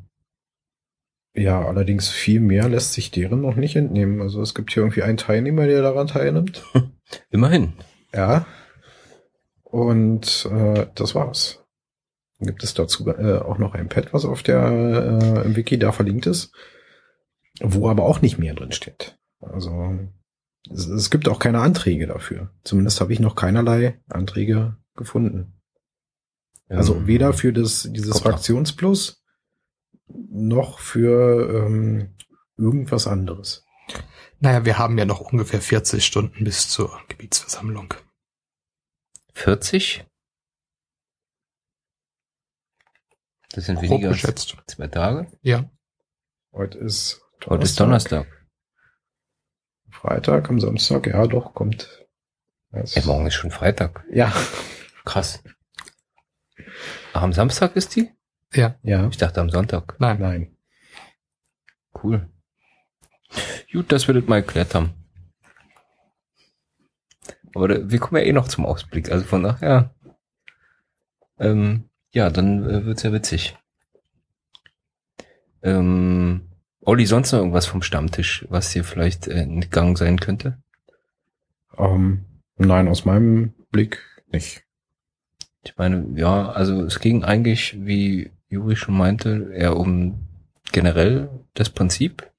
ja, 1.36 1.66
allerdings 1.66 2.10
viel 2.10 2.40
mehr 2.40 2.70
lässt 2.70 2.94
sich 2.94 3.10
deren 3.12 3.42
noch 3.42 3.56
nicht 3.56 3.76
entnehmen. 3.76 4.22
Also 4.22 4.42
es 4.42 4.54
gibt 4.54 4.72
hier 4.72 4.84
irgendwie 4.84 5.04
einen 5.04 5.18
Teilnehmer, 5.18 5.66
der 5.66 5.82
daran 5.82 6.08
teilnimmt. 6.08 6.64
Immerhin. 7.32 7.74
Ja. 8.14 8.46
Und 9.64 10.48
äh, 10.52 10.88
das 10.94 11.16
war's. 11.16 11.64
Dann 12.40 12.48
gibt 12.48 12.64
es 12.64 12.74
dazu 12.74 13.08
äh, 13.08 13.40
auch 13.40 13.58
noch 13.58 13.74
ein 13.74 13.90
Pad, 13.90 14.14
was 14.14 14.26
auf 14.26 14.44
der 14.44 14.62
äh, 14.62 15.46
im 15.46 15.56
Wiki 15.56 15.80
da 15.80 15.92
verlinkt 15.92 16.28
ist, 16.28 16.52
wo 17.62 17.90
aber 17.90 18.04
auch 18.04 18.22
nicht 18.22 18.38
mehr 18.38 18.54
drin 18.54 18.72
steht. 18.72 19.18
Also 19.52 20.00
es, 20.70 20.88
es 20.88 21.10
gibt 21.10 21.28
auch 21.28 21.40
keine 21.40 21.60
Anträge 21.60 22.08
dafür. 22.08 22.52
Zumindest 22.64 23.02
habe 23.02 23.14
ich 23.14 23.20
noch 23.20 23.36
keinerlei 23.36 24.02
Anträge 24.10 24.78
gefunden. 24.96 25.62
Also 26.70 26.96
Ähm, 26.96 27.08
weder 27.08 27.34
für 27.34 27.54
das 27.54 27.88
dieses. 27.92 28.20
Fraktionsplus 28.20 29.24
noch 30.08 30.80
für 30.80 31.66
ähm, 31.66 32.16
irgendwas 32.58 33.08
anderes. 33.08 33.66
Naja, 34.40 34.66
wir 34.66 34.78
haben 34.78 34.98
ja 34.98 35.06
noch 35.06 35.22
ungefähr 35.22 35.62
40 35.62 36.06
Stunden 36.06 36.44
bis 36.44 36.70
zur 36.70 37.00
Gebietsversammlung. 37.08 37.94
40? 39.34 40.06
Das 43.52 43.66
sind 43.66 43.76
Grob 43.76 43.90
weniger 43.90 44.10
als 44.10 44.22
geschätzt. 44.22 44.58
zwei 44.68 44.88
Tage. 44.88 45.32
Ja. 45.42 45.70
Heute 46.52 46.78
ist 46.80 47.22
Heute 47.46 47.64
ist 47.64 47.80
Donnerstag. 47.80 48.28
Freitag, 49.94 50.50
am 50.50 50.60
Samstag, 50.60 51.08
ja 51.08 51.26
doch, 51.28 51.54
kommt. 51.54 52.06
Das- 52.72 52.96
Ey, 52.96 53.06
morgen 53.06 53.28
ist 53.28 53.36
schon 53.36 53.52
Freitag. 53.52 54.04
Ja, 54.12 54.34
Krass. 55.06 55.44
Ach, 57.14 57.22
am 57.22 57.34
Samstag 57.34 57.76
ist 57.76 57.96
die? 57.96 58.10
Ja. 58.54 58.76
ja, 58.84 59.08
Ich 59.08 59.18
dachte 59.18 59.42
am 59.42 59.50
Sonntag. 59.50 59.96
Nein. 60.00 60.20
nein. 60.20 60.58
Cool. 62.02 62.30
Gut, 63.72 63.92
dass 63.92 64.08
wir 64.08 64.14
das 64.16 64.26
mal 64.26 64.38
erklärt 64.38 64.76
haben. 64.76 64.94
Aber 67.56 67.68
da, 67.68 67.90
wir 67.92 68.00
kommen 68.00 68.22
ja 68.22 68.28
eh 68.28 68.34
noch 68.34 68.48
zum 68.48 68.66
Ausblick. 68.66 69.12
Also 69.12 69.26
von 69.26 69.44
daher, 69.44 69.94
ähm, 71.40 71.90
ja, 72.12 72.30
dann 72.30 72.64
äh, 72.70 72.86
wird's 72.86 73.04
ja 73.04 73.12
witzig. 73.12 73.58
Ähm, 75.62 76.50
Olli, 76.86 77.06
sonst 77.06 77.32
noch 77.32 77.40
irgendwas 77.40 77.66
vom 77.66 77.82
Stammtisch, 77.82 78.46
was 78.50 78.72
dir 78.72 78.84
vielleicht 78.84 79.28
äh, 79.28 79.42
entgangen 79.42 79.96
sein 79.96 80.20
könnte? 80.20 80.58
Ähm, 81.78 82.26
nein, 82.58 82.88
aus 82.88 83.06
meinem 83.06 83.54
Blick 83.72 84.02
nicht. 84.32 84.64
Ich 85.64 85.78
meine, 85.78 86.08
ja, 86.20 86.52
also 86.52 86.82
es 86.84 87.00
ging 87.00 87.24
eigentlich, 87.24 87.78
wie 87.86 88.32
Juri 88.50 88.76
schon 88.76 88.98
meinte, 88.98 89.52
eher 89.54 89.78
um 89.78 90.28
generell 90.72 91.30
das 91.54 91.70
Prinzip, 91.70 92.30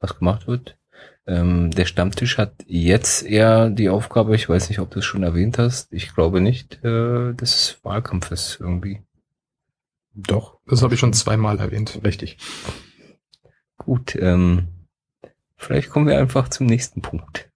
was 0.00 0.18
gemacht 0.18 0.48
wird. 0.48 0.76
Ähm, 1.24 1.70
der 1.70 1.84
Stammtisch 1.84 2.38
hat 2.38 2.64
jetzt 2.66 3.22
eher 3.22 3.70
die 3.70 3.88
Aufgabe, 3.88 4.34
ich 4.34 4.48
weiß 4.48 4.68
nicht, 4.70 4.80
ob 4.80 4.90
du 4.90 4.98
es 4.98 5.04
schon 5.04 5.22
erwähnt 5.22 5.56
hast, 5.58 5.92
ich 5.92 6.12
glaube 6.14 6.40
nicht, 6.40 6.84
äh, 6.84 7.32
des 7.34 7.78
Wahlkampfes 7.84 8.58
irgendwie. 8.58 9.02
Doch, 10.14 10.58
Das 10.66 10.82
habe 10.82 10.94
ich 10.94 11.00
schon 11.00 11.12
zweimal 11.12 11.60
erwähnt. 11.60 12.00
richtig. 12.04 12.38
Gut, 13.84 14.16
ähm, 14.20 14.68
vielleicht 15.56 15.90
kommen 15.90 16.06
wir 16.06 16.18
einfach 16.18 16.48
zum 16.48 16.66
nächsten 16.66 17.02
Punkt. 17.02 17.50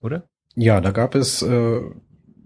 Oder? 0.00 0.28
Ja, 0.54 0.80
da 0.80 0.90
gab 0.90 1.14
es 1.14 1.42
äh, 1.42 1.80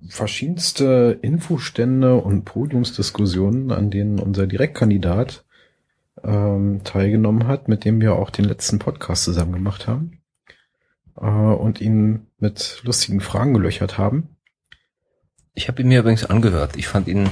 verschiedenste 0.08 1.18
Infostände 1.22 2.16
und 2.16 2.44
Podiumsdiskussionen, 2.44 3.72
an 3.72 3.90
denen 3.90 4.18
unser 4.18 4.46
Direktkandidat 4.46 5.44
ähm, 6.22 6.82
teilgenommen 6.84 7.46
hat, 7.46 7.68
mit 7.68 7.84
dem 7.84 8.00
wir 8.00 8.14
auch 8.14 8.30
den 8.30 8.44
letzten 8.44 8.78
Podcast 8.78 9.24
zusammen 9.24 9.52
gemacht 9.52 9.86
haben 9.86 10.20
äh, 11.16 11.26
und 11.26 11.80
ihn 11.80 12.26
mit 12.38 12.80
lustigen 12.84 13.20
Fragen 13.20 13.54
gelöchert 13.54 13.98
haben. 13.98 14.36
Ich 15.54 15.68
habe 15.68 15.82
ihn 15.82 15.88
mir 15.88 16.00
übrigens 16.00 16.24
angehört. 16.24 16.76
Ich 16.76 16.88
fand 16.88 17.08
ihn 17.08 17.30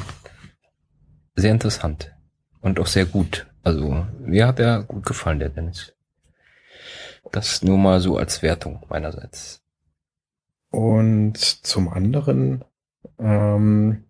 sehr 1.34 1.50
interessant 1.50 2.12
und 2.60 2.78
auch 2.78 2.86
sehr 2.86 3.04
gut. 3.04 3.51
Also 3.62 4.06
mir 4.18 4.46
hat 4.46 4.58
er 4.58 4.82
gut 4.82 5.06
gefallen, 5.06 5.38
der 5.38 5.50
Dennis. 5.50 5.94
Das 7.30 7.62
nur 7.62 7.78
mal 7.78 8.00
so 8.00 8.16
als 8.16 8.42
Wertung 8.42 8.84
meinerseits. 8.88 9.62
Und 10.70 11.36
zum 11.36 11.88
anderen, 11.88 12.64
ähm, 13.18 14.04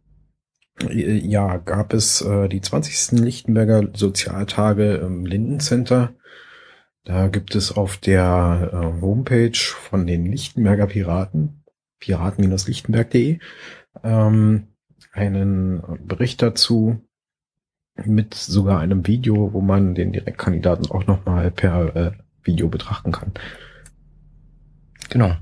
ja, 0.91 1.59
gab 1.59 1.93
es 1.93 2.23
äh, 2.23 2.49
die 2.49 2.61
20. 2.61 3.21
Lichtenberger 3.21 3.91
Sozialtage 3.95 4.95
im 4.95 5.27
Lindencenter. 5.27 6.15
Da 7.05 7.29
gibt 7.29 7.55
es 7.55 7.73
auf 7.73 7.97
der 7.99 8.71
äh, 8.73 9.01
Homepage 9.01 9.59
von 9.59 10.07
den 10.07 10.27
Lichtenberger 10.27 10.87
Piraten, 10.87 11.65
piraten-lichtenberg.de, 11.99 13.39
ähm, 14.03 14.69
einen 15.13 15.83
Bericht 16.07 16.43
dazu 16.43 17.03
mit 18.05 18.35
sogar 18.35 18.81
einem 18.81 19.07
Video, 19.07 19.53
wo 19.53 19.61
man 19.61 19.95
den 19.95 20.13
Direktkandidaten 20.13 20.91
auch 20.91 21.07
nochmal 21.07 21.51
per 21.51 21.97
äh, 21.97 22.13
Video 22.43 22.69
betrachten 22.69 23.13
kann. 23.13 23.33
Genau. 25.11 25.37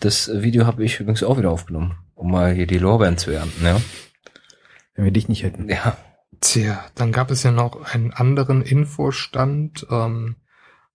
Das 0.00 0.30
Video 0.42 0.66
habe 0.66 0.84
ich 0.84 0.98
übrigens 0.98 1.22
auch 1.22 1.38
wieder 1.38 1.50
aufgenommen, 1.50 1.96
um 2.14 2.30
mal 2.30 2.52
hier 2.52 2.66
die 2.66 2.78
Lorbeeren 2.78 3.18
zu 3.18 3.30
ernten, 3.30 3.64
ja. 3.64 3.80
Wenn 4.94 5.04
wir 5.04 5.12
dich 5.12 5.28
nicht 5.28 5.42
hätten. 5.42 5.68
Ja. 5.68 5.96
Tja, 6.40 6.84
dann 6.94 7.12
gab 7.12 7.30
es 7.30 7.44
ja 7.44 7.52
noch 7.52 7.94
einen 7.94 8.12
anderen 8.12 8.62
Infostand 8.62 9.86
ähm, 9.90 10.36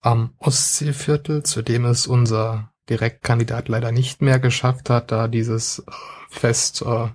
am 0.01 0.33
Ostseeviertel, 0.39 1.43
zu 1.43 1.61
dem 1.61 1.85
es 1.85 2.05
unser 2.05 2.71
Direktkandidat 2.89 3.69
leider 3.69 3.91
nicht 3.91 4.21
mehr 4.21 4.39
geschafft 4.39 4.89
hat, 4.89 5.11
da 5.11 5.27
dieses 5.27 5.79
äh, 5.79 5.91
Fest 6.29 6.81
äh, 6.81 7.07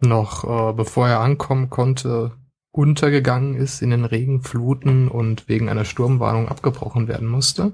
noch, 0.00 0.44
äh, 0.44 0.72
bevor 0.72 1.08
er 1.08 1.20
ankommen 1.20 1.70
konnte, 1.70 2.32
untergegangen 2.70 3.54
ist 3.54 3.82
in 3.82 3.90
den 3.90 4.04
Regenfluten 4.04 5.08
und 5.08 5.48
wegen 5.48 5.68
einer 5.68 5.84
Sturmwarnung 5.84 6.48
abgebrochen 6.48 7.08
werden 7.08 7.28
musste. 7.28 7.72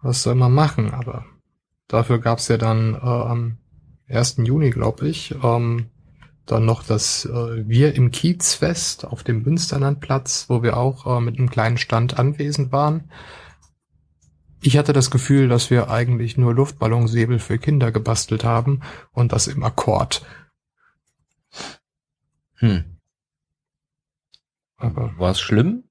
Was 0.00 0.22
soll 0.22 0.36
man 0.36 0.52
machen? 0.52 0.92
Aber 0.92 1.26
dafür 1.88 2.18
gab 2.18 2.38
es 2.38 2.48
ja 2.48 2.56
dann 2.56 2.94
äh, 2.94 2.98
am 2.98 3.58
1. 4.08 4.38
Juni, 4.38 4.70
glaube 4.70 5.08
ich, 5.08 5.34
ähm, 5.42 5.86
dann 6.46 6.64
noch 6.64 6.82
das 6.82 7.26
äh, 7.26 7.68
Wir 7.68 7.94
im 7.94 8.10
Kiezfest 8.10 9.06
auf 9.06 9.22
dem 9.22 9.42
Münsterlandplatz, 9.42 10.46
wo 10.48 10.62
wir 10.62 10.76
auch 10.76 11.18
äh, 11.18 11.20
mit 11.20 11.38
einem 11.38 11.50
kleinen 11.50 11.76
Stand 11.76 12.18
anwesend 12.18 12.72
waren. 12.72 13.10
Ich 14.60 14.76
hatte 14.76 14.92
das 14.92 15.10
Gefühl, 15.10 15.48
dass 15.48 15.70
wir 15.70 15.90
eigentlich 15.90 16.36
nur 16.36 16.54
Luftballonsäbel 16.54 17.38
für 17.38 17.58
Kinder 17.58 17.92
gebastelt 17.92 18.44
haben 18.44 18.80
und 19.12 19.32
das 19.32 19.46
im 19.46 19.62
Akkord. 19.62 20.24
Hm. 22.58 22.98
Aber 24.76 25.18
War 25.18 25.30
es 25.32 25.40
schlimm? 25.40 25.84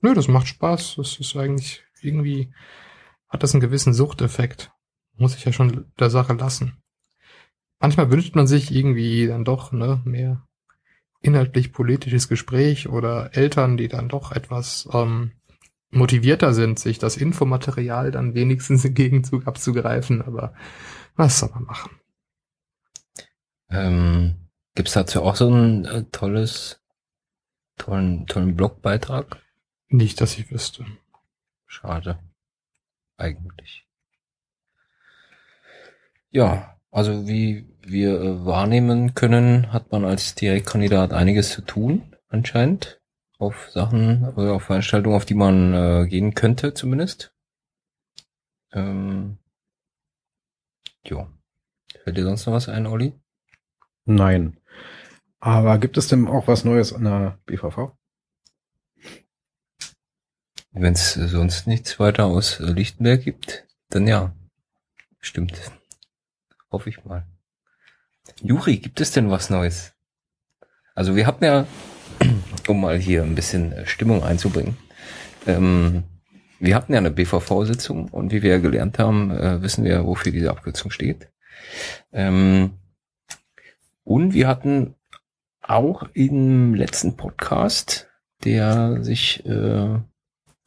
nö, 0.00 0.14
das 0.14 0.28
macht 0.28 0.46
Spaß. 0.46 0.96
Das 0.96 1.18
ist 1.18 1.36
eigentlich 1.36 1.82
irgendwie, 2.00 2.52
hat 3.28 3.42
das 3.42 3.54
einen 3.54 3.60
gewissen 3.60 3.94
Suchteffekt. 3.94 4.70
Muss 5.16 5.34
ich 5.34 5.44
ja 5.44 5.52
schon 5.52 5.92
der 5.98 6.10
Sache 6.10 6.34
lassen. 6.34 6.82
Manchmal 7.80 8.10
wünscht 8.10 8.34
man 8.34 8.46
sich 8.46 8.70
irgendwie 8.70 9.26
dann 9.26 9.44
doch 9.44 9.72
ne, 9.72 10.00
mehr 10.04 10.46
inhaltlich 11.20 11.72
politisches 11.72 12.28
Gespräch 12.28 12.88
oder 12.88 13.34
Eltern, 13.36 13.76
die 13.76 13.88
dann 13.88 14.08
doch 14.08 14.32
etwas 14.32 14.88
ähm, 14.92 15.32
motivierter 15.90 16.52
sind, 16.52 16.78
sich 16.78 16.98
das 16.98 17.16
Infomaterial 17.16 18.10
dann 18.10 18.34
wenigstens 18.34 18.84
im 18.84 18.94
Gegenzug 18.94 19.46
abzugreifen. 19.46 20.20
Aber 20.22 20.54
was 21.16 21.38
soll 21.38 21.50
man 21.50 21.64
machen? 21.64 21.90
Ähm, 23.70 24.43
Gibt's 24.74 24.92
dazu 24.92 25.22
auch 25.22 25.36
so 25.36 25.48
ein 25.48 25.84
äh, 25.84 26.04
tolles, 26.10 26.80
tollen, 27.76 28.26
tollen 28.26 28.56
Blogbeitrag? 28.56 29.40
Nicht, 29.88 30.20
dass 30.20 30.36
ich 30.36 30.50
wüsste. 30.50 30.84
Schade. 31.66 32.18
Eigentlich. 33.16 33.86
Ja, 36.30 36.76
also 36.90 37.28
wie 37.28 37.68
wir 37.82 38.20
äh, 38.20 38.44
wahrnehmen 38.44 39.14
können, 39.14 39.72
hat 39.72 39.92
man 39.92 40.04
als 40.04 40.34
Direktkandidat 40.34 41.12
einiges 41.12 41.50
zu 41.50 41.62
tun, 41.62 42.16
anscheinend. 42.28 43.00
auf 43.38 43.70
Sachen 43.70 44.24
oder 44.34 44.54
auf 44.54 44.64
Veranstaltungen, 44.64 45.16
auf 45.16 45.26
die 45.26 45.34
man 45.34 45.74
äh, 45.74 46.06
gehen 46.08 46.34
könnte 46.34 46.74
zumindest. 46.74 47.32
Ähm, 48.72 49.38
jo. 51.04 51.28
Fällt 52.02 52.16
dir 52.16 52.24
sonst 52.24 52.46
noch 52.46 52.54
was 52.54 52.68
ein, 52.68 52.86
Olli? 52.86 53.12
Nein. 54.04 54.58
Aber 55.44 55.76
gibt 55.76 55.98
es 55.98 56.08
denn 56.08 56.26
auch 56.26 56.48
was 56.48 56.64
Neues 56.64 56.94
an 56.94 57.04
der 57.04 57.38
BVV? 57.44 57.92
Wenn 60.72 60.94
es 60.94 61.12
sonst 61.12 61.66
nichts 61.66 62.00
weiter 62.00 62.24
aus 62.24 62.60
Lichtenberg 62.60 63.22
gibt, 63.22 63.66
dann 63.90 64.06
ja. 64.06 64.34
Stimmt. 65.20 65.52
Hoffe 66.72 66.88
ich 66.88 67.04
mal. 67.04 67.26
Juri, 68.40 68.78
gibt 68.78 69.02
es 69.02 69.10
denn 69.10 69.30
was 69.30 69.50
Neues? 69.50 69.92
Also 70.94 71.14
wir 71.14 71.26
hatten 71.26 71.44
ja, 71.44 71.66
um 72.66 72.80
mal 72.80 72.96
hier 72.96 73.22
ein 73.22 73.34
bisschen 73.34 73.72
äh, 73.72 73.86
Stimmung 73.86 74.24
einzubringen, 74.24 74.78
ähm, 75.46 76.04
wir 76.58 76.74
hatten 76.74 76.94
ja 76.94 77.00
eine 77.00 77.10
BVV-Sitzung 77.10 78.08
und 78.08 78.32
wie 78.32 78.42
wir 78.42 78.52
ja 78.52 78.58
gelernt 78.58 78.98
haben, 78.98 79.30
äh, 79.30 79.60
wissen 79.60 79.84
wir, 79.84 80.06
wofür 80.06 80.32
diese 80.32 80.48
Abkürzung 80.48 80.90
steht. 80.90 81.28
Ähm, 82.12 82.78
und 84.04 84.32
wir 84.32 84.48
hatten 84.48 84.94
auch 85.68 86.04
im 86.14 86.74
letzten 86.74 87.16
Podcast, 87.16 88.08
der 88.44 89.02
sich 89.02 89.44
äh, 89.46 89.98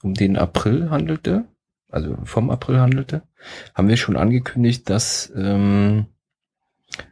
um 0.04 0.14
den 0.14 0.38
April 0.38 0.90
handelte, 0.90 1.46
also 1.90 2.18
vom 2.24 2.50
April 2.50 2.80
handelte, 2.80 3.24
haben 3.74 3.88
wir 3.88 3.98
schon 3.98 4.18
angekündigt, 4.18 4.90
dass 4.90 5.32
ähm, 5.36 6.08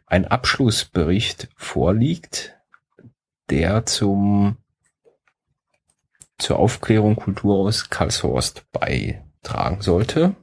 ein 0.06 0.26
Abschlussbericht 0.26 1.48
vorliegt, 1.56 2.56
der 3.50 3.86
zum 3.86 4.56
zur 6.38 6.58
Aufklärung 6.58 7.16
Kultur 7.16 7.56
aus 7.56 7.88
Karlshorst 7.88 8.70
beitragen 8.70 9.80
sollte. 9.80 10.36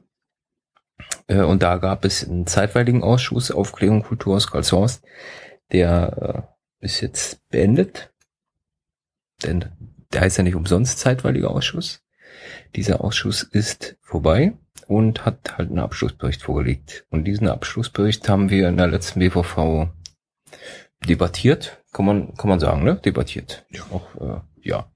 Äh, 1.28 1.42
und 1.42 1.62
da 1.62 1.76
gab 1.76 2.04
es 2.04 2.24
einen 2.24 2.46
zeitweiligen 2.46 3.04
Ausschuss 3.04 3.52
Aufklärung 3.52 4.02
Kultur 4.02 4.36
aus 4.36 4.50
Karlshorst, 4.50 5.04
der 5.70 6.46
äh, 6.48 6.53
ist 6.84 7.00
jetzt 7.00 7.48
beendet. 7.48 8.12
Denn 9.42 9.64
der 10.12 10.22
heißt 10.22 10.38
ja 10.38 10.44
nicht 10.44 10.54
umsonst 10.54 10.98
zeitweiliger 10.98 11.50
Ausschuss. 11.50 12.02
Dieser 12.76 13.02
Ausschuss 13.02 13.42
ist 13.42 13.96
vorbei 14.00 14.52
und 14.86 15.24
hat 15.24 15.58
halt 15.58 15.70
einen 15.70 15.78
Abschlussbericht 15.78 16.42
vorgelegt. 16.42 17.06
Und 17.10 17.24
diesen 17.24 17.48
Abschlussbericht 17.48 18.28
haben 18.28 18.50
wir 18.50 18.68
in 18.68 18.76
der 18.76 18.88
letzten 18.88 19.20
BVV 19.20 19.88
debattiert, 21.06 21.82
kann 21.92 22.06
man, 22.06 22.34
kann 22.34 22.48
man 22.48 22.60
sagen, 22.60 22.84
ne? 22.84 22.96
Debattiert. 22.96 23.66
Ja. 23.70 23.82
Auch, 23.90 24.14
äh, 24.20 24.40
ja. 24.62 24.90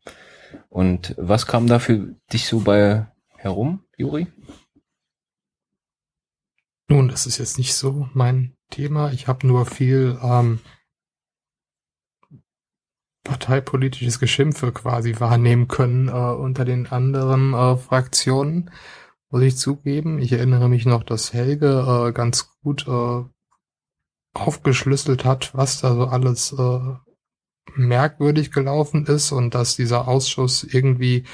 Und 0.68 1.14
was 1.18 1.46
kam 1.46 1.66
da 1.66 1.78
für 1.78 2.14
dich 2.32 2.46
so 2.46 2.60
bei 2.60 3.06
herum, 3.36 3.84
Juri? 3.96 4.26
Nun, 6.88 7.08
das 7.08 7.26
ist 7.26 7.38
jetzt 7.38 7.58
nicht 7.58 7.74
so 7.74 8.08
mein 8.14 8.56
Thema. 8.70 9.12
Ich 9.12 9.28
habe 9.28 9.46
nur 9.46 9.66
viel 9.66 10.18
ähm, 10.22 10.60
parteipolitisches 13.28 14.18
Geschimpfe 14.18 14.72
quasi 14.72 15.20
wahrnehmen 15.20 15.68
können 15.68 16.08
äh, 16.08 16.12
unter 16.12 16.64
den 16.64 16.86
anderen 16.86 17.52
äh, 17.52 17.76
Fraktionen, 17.76 18.70
muss 19.30 19.42
ich 19.42 19.58
zugeben. 19.58 20.18
Ich 20.18 20.32
erinnere 20.32 20.70
mich 20.70 20.86
noch, 20.86 21.02
dass 21.04 21.34
Helge 21.34 22.08
äh, 22.08 22.12
ganz 22.12 22.56
gut 22.62 22.88
äh, 22.88 23.24
aufgeschlüsselt 24.32 25.26
hat, 25.26 25.54
was 25.54 25.82
da 25.82 25.94
so 25.94 26.06
alles 26.06 26.52
äh, 26.52 26.80
merkwürdig 27.76 28.50
gelaufen 28.50 29.04
ist 29.04 29.30
und 29.32 29.54
dass 29.54 29.76
dieser 29.76 30.08
Ausschuss 30.08 30.64
irgendwie 30.64 31.24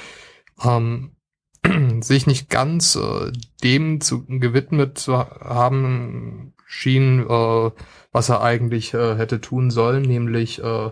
ähm, 0.61 1.15
sich 2.01 2.27
nicht 2.27 2.49
ganz 2.49 2.97
äh, 2.97 3.31
dem 3.63 4.01
zu 4.01 4.25
gewidmet 4.25 4.97
zu 4.97 5.17
haben 5.17 6.53
schien, 6.65 7.21
äh, 7.21 7.71
was 8.11 8.29
er 8.29 8.41
eigentlich 8.41 8.93
äh, 8.93 9.15
hätte 9.15 9.39
tun 9.39 9.71
sollen, 9.71 10.01
nämlich 10.01 10.61
äh, 10.61 10.91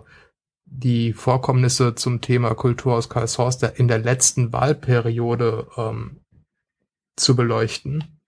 die 0.75 1.13
Vorkommnisse 1.13 1.95
zum 1.95 2.21
Thema 2.21 2.55
Kultur 2.55 2.95
aus 2.95 3.09
Karlshorst 3.09 3.63
in 3.63 3.87
der 3.87 3.99
letzten 3.99 4.51
Wahlperiode 4.51 5.67
ähm, 5.77 6.21
zu 7.15 7.35
beleuchten. 7.35 8.19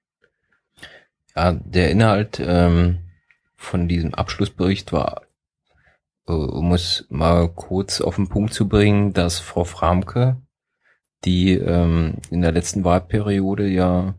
Ja, 1.35 1.53
der 1.53 1.89
Inhalt 1.89 2.39
ähm, 2.39 2.99
von 3.55 3.87
diesem 3.87 4.13
Abschlussbericht 4.13 4.93
war, 4.93 5.23
äh, 6.27 6.31
um 6.31 6.71
es 6.73 7.05
mal 7.09 7.49
kurz 7.49 7.99
auf 7.99 8.15
den 8.15 8.29
Punkt 8.29 8.53
zu 8.53 8.67
bringen, 8.67 9.13
dass 9.13 9.39
Frau 9.39 9.63
Framke, 9.63 10.37
die 11.25 11.53
ähm, 11.53 12.17
in 12.29 12.41
der 12.41 12.51
letzten 12.51 12.83
Wahlperiode 12.83 13.67
ja 13.67 14.13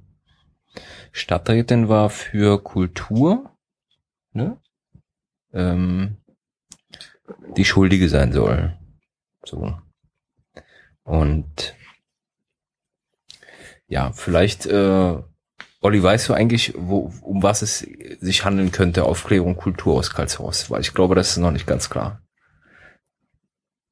Stadträtin 1.13 1.89
war 1.89 2.11
für 2.11 2.63
Kultur, 2.63 3.51
ne? 4.33 4.59
Ähm, 5.55 6.19
die 7.57 7.65
Schuldige 7.65 8.09
sein 8.09 8.33
soll. 8.33 8.77
So. 9.45 9.77
Und 11.05 11.75
ja, 13.89 14.13
vielleicht, 14.13 14.67
äh, 14.67 15.23
Olli, 15.81 16.03
weißt 16.03 16.29
du 16.29 16.35
eigentlich, 16.35 16.75
wo, 16.77 17.13
um 17.21 17.43
was 17.43 17.63
es 17.63 17.87
sich 18.21 18.45
handeln 18.45 18.73
könnte, 18.73 19.05
Aufklärung 19.05 19.57
Kultur 19.57 19.95
aus 19.95 20.11
Karlshorst? 20.11 20.71
Weil 20.71 20.81
ich 20.81 20.95
glaube, 20.95 21.15
das 21.15 21.31
ist 21.31 21.37
noch 21.37 21.53
nicht 21.53 21.67
ganz 21.67 21.89
klar. 21.89 22.23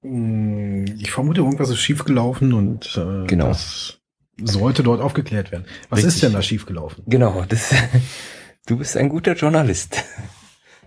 Hm, 0.02 0.84
ich 0.98 1.12
vermute, 1.12 1.40
irgendwas 1.40 1.70
ist 1.70 1.78
schiefgelaufen 1.78 2.52
und 2.52 2.96
äh, 2.96 3.26
genau. 3.26 3.48
das 3.48 4.00
sollte 4.36 4.82
dort 4.82 5.00
aufgeklärt 5.00 5.52
werden. 5.52 5.66
Was 5.88 5.98
Richtig. 5.98 6.14
ist 6.14 6.22
denn 6.24 6.32
da 6.32 6.42
schiefgelaufen? 6.42 7.04
Genau, 7.06 7.44
das, 7.48 7.72
du 8.66 8.78
bist 8.78 8.96
ein 8.96 9.08
guter 9.08 9.34
Journalist. 9.34 10.02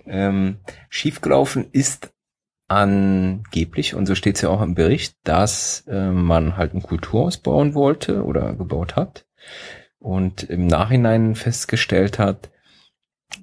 Ähm, 0.05 0.60
schiefgelaufen 0.89 1.69
ist 1.71 2.13
angeblich, 2.67 3.95
und 3.95 4.06
so 4.06 4.15
steht 4.15 4.36
es 4.36 4.41
ja 4.41 4.49
auch 4.49 4.62
im 4.62 4.75
Bericht, 4.75 5.15
dass 5.23 5.86
äh, 5.88 6.12
man 6.12 6.58
halt 6.58 6.73
ein 6.73 6.84
Kulturhaus 6.84 7.38
bauen 7.38 7.73
wollte 7.73 8.23
oder 8.23 8.53
gebaut 8.53 8.95
hat 8.95 9.25
und 9.99 10.43
im 10.43 10.67
Nachhinein 10.67 11.36
festgestellt 11.36 12.19
hat, 12.19 12.49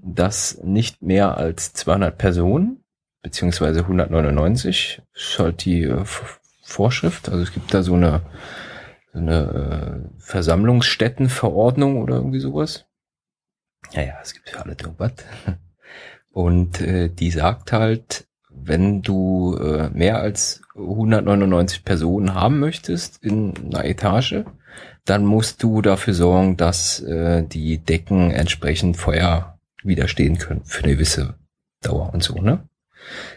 dass 0.02 0.58
nicht 0.62 1.02
mehr 1.02 1.36
als 1.36 1.72
200 1.72 2.16
Personen, 2.16 2.84
beziehungsweise 3.22 3.80
199, 3.80 5.02
ist 5.14 5.38
halt 5.38 5.64
die 5.64 5.84
äh, 5.84 6.04
Vorschrift, 6.62 7.28
also 7.28 7.42
es 7.42 7.52
gibt 7.52 7.72
da 7.72 7.82
so 7.82 7.94
eine, 7.94 8.22
so 9.12 9.18
eine 9.18 10.04
äh, 10.14 10.20
Versammlungsstättenverordnung 10.20 12.02
oder 12.02 12.16
irgendwie 12.16 12.40
sowas. 12.40 12.86
Naja, 13.94 14.14
es 14.22 14.32
gibt 14.32 14.50
für 14.50 14.60
alle 14.60 14.76
irgendwas. 14.80 15.12
Und 16.30 16.80
äh, 16.80 17.10
die 17.10 17.30
sagt 17.30 17.72
halt, 17.72 18.26
wenn 18.62 19.02
du 19.02 19.56
äh, 19.56 19.90
mehr 19.90 20.18
als 20.18 20.62
199 20.76 21.84
Personen 21.84 22.34
haben 22.34 22.60
möchtest 22.60 23.22
in 23.22 23.54
einer 23.66 23.84
Etage, 23.84 24.44
dann 25.04 25.24
musst 25.24 25.62
du 25.62 25.82
dafür 25.82 26.14
sorgen, 26.14 26.56
dass 26.56 27.00
äh, 27.00 27.44
die 27.44 27.78
Decken 27.78 28.30
entsprechend 28.30 28.96
Feuer 28.96 29.58
widerstehen 29.82 30.38
können 30.38 30.64
für 30.64 30.84
eine 30.84 30.94
gewisse 30.94 31.34
Dauer 31.82 32.12
und 32.12 32.22
so, 32.22 32.40
ne? 32.40 32.66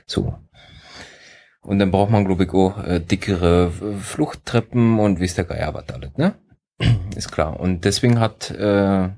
So. 0.06 0.38
Und 1.62 1.80
dann 1.80 1.92
braucht 1.92 2.12
man, 2.12 2.24
glaube 2.24 2.46
ich, 2.46 2.52
auch 2.52 2.82
äh, 2.84 3.02
dickere 3.02 3.72
Fluchttreppen 3.72 5.00
und 5.00 5.20
wie 5.20 5.26
ist 5.26 5.38
der 5.38 5.44
Geier 5.44 5.74
was 5.74 5.90
alles, 5.90 6.16
ne? 6.18 6.36
Ist 7.16 7.32
klar. 7.32 7.60
Und 7.60 7.84
deswegen 7.84 8.20
hat 8.20 8.52
äh, 8.52 9.10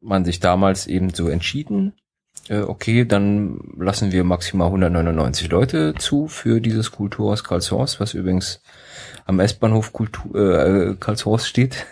man 0.00 0.24
sich 0.24 0.40
damals 0.40 0.86
eben 0.86 1.10
so 1.10 1.28
entschieden, 1.28 1.92
äh, 2.50 2.62
okay, 2.62 3.04
dann 3.04 3.60
lassen 3.78 4.10
wir 4.10 4.24
maximal 4.24 4.66
199 4.66 5.50
Leute 5.50 5.94
zu 5.94 6.26
für 6.26 6.60
dieses 6.60 6.90
Kulturhaus 6.90 7.44
Karlshorst, 7.44 8.00
was 8.00 8.12
übrigens 8.12 8.60
am 9.24 9.38
S-Bahnhof 9.38 9.92
Kultur, 9.92 10.34
äh, 10.34 10.96
Karlshorst 10.98 11.46
steht. 11.46 11.86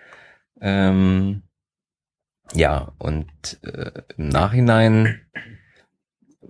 ähm, 0.60 1.42
ja, 2.52 2.92
und 2.98 3.30
äh, 3.62 4.02
im 4.16 4.28
Nachhinein 4.28 5.20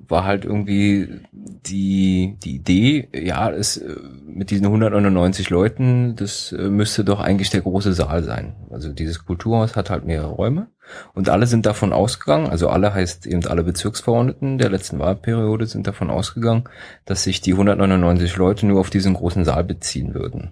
war 0.09 0.25
halt 0.25 0.45
irgendwie 0.45 1.21
die, 1.33 2.37
die 2.43 2.57
Idee, 2.57 3.09
ja, 3.15 3.51
es, 3.51 3.77
äh, 3.77 3.97
mit 4.27 4.51
diesen 4.51 4.67
199 4.67 5.51
Leuten, 5.51 6.17
das 6.17 6.53
äh, 6.53 6.69
müsste 6.69 7.05
doch 7.05 7.21
eigentlich 7.21 7.51
der 7.51 7.61
große 7.61 7.93
Saal 7.93 8.23
sein. 8.23 8.57
Also 8.71 8.93
dieses 8.93 9.25
Kulturhaus 9.25 9.77
hat 9.77 9.91
halt 9.91 10.05
mehrere 10.05 10.31
Räume 10.31 10.69
und 11.15 11.29
alle 11.29 11.47
sind 11.47 11.67
davon 11.67 11.93
ausgegangen, 11.93 12.49
also 12.49 12.69
alle 12.69 12.93
heißt 12.93 13.27
eben 13.27 13.47
alle 13.47 13.63
Bezirksverordneten 13.63 14.59
der 14.59 14.71
letzten 14.71 14.99
Wahlperiode 14.99 15.67
sind 15.67 15.87
davon 15.87 16.11
ausgegangen, 16.11 16.65
dass 17.05 17.25
sich 17.25 17.41
die 17.41 17.53
199 17.53 18.37
Leute 18.37 18.67
nur 18.67 18.81
auf 18.81 18.91
diesen 18.91 19.15
großen 19.15 19.45
Saal 19.45 19.65
beziehen 19.65 20.15
würden. 20.15 20.51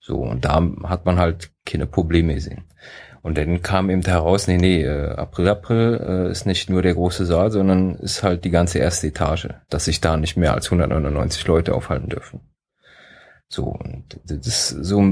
So, 0.00 0.16
und 0.16 0.44
da 0.44 0.62
hat 0.84 1.06
man 1.06 1.18
halt 1.18 1.50
keine 1.64 1.86
Probleme 1.86 2.34
gesehen. 2.34 2.64
Und 3.22 3.36
dann 3.36 3.62
kam 3.62 3.90
eben 3.90 4.02
heraus, 4.02 4.46
nee, 4.46 4.56
nee, 4.56 4.82
äh, 4.82 5.10
April, 5.10 5.48
April 5.48 6.00
äh, 6.28 6.30
ist 6.30 6.46
nicht 6.46 6.70
nur 6.70 6.80
der 6.80 6.94
große 6.94 7.26
Saal, 7.26 7.50
sondern 7.50 7.96
ist 7.96 8.22
halt 8.22 8.44
die 8.44 8.50
ganze 8.50 8.78
erste 8.78 9.08
Etage, 9.08 9.48
dass 9.68 9.84
sich 9.84 10.00
da 10.00 10.16
nicht 10.16 10.36
mehr 10.36 10.54
als 10.54 10.66
199 10.66 11.46
Leute 11.46 11.74
aufhalten 11.74 12.08
dürfen. 12.08 12.40
So, 13.48 13.64
und 13.64 14.20
das 14.24 14.46
ist 14.46 14.68
so, 14.68 15.02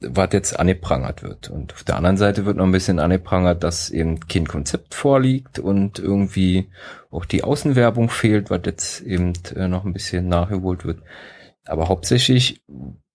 was 0.00 0.32
jetzt 0.32 0.58
angeprangert 0.58 1.22
wird. 1.22 1.48
Und 1.48 1.72
auf 1.74 1.84
der 1.84 1.96
anderen 1.96 2.16
Seite 2.16 2.44
wird 2.44 2.56
noch 2.56 2.64
ein 2.64 2.72
bisschen 2.72 2.98
angeprangert, 2.98 3.62
dass 3.62 3.90
eben 3.90 4.18
kein 4.20 4.48
Konzept 4.48 4.94
vorliegt 4.94 5.60
und 5.60 6.00
irgendwie 6.00 6.70
auch 7.10 7.24
die 7.24 7.44
Außenwerbung 7.44 8.08
fehlt, 8.08 8.50
was 8.50 8.62
jetzt 8.64 9.00
eben 9.02 9.34
äh, 9.54 9.68
noch 9.68 9.84
ein 9.84 9.92
bisschen 9.92 10.28
nachgeholt 10.28 10.84
wird. 10.84 11.02
Aber 11.66 11.88
hauptsächlich 11.88 12.64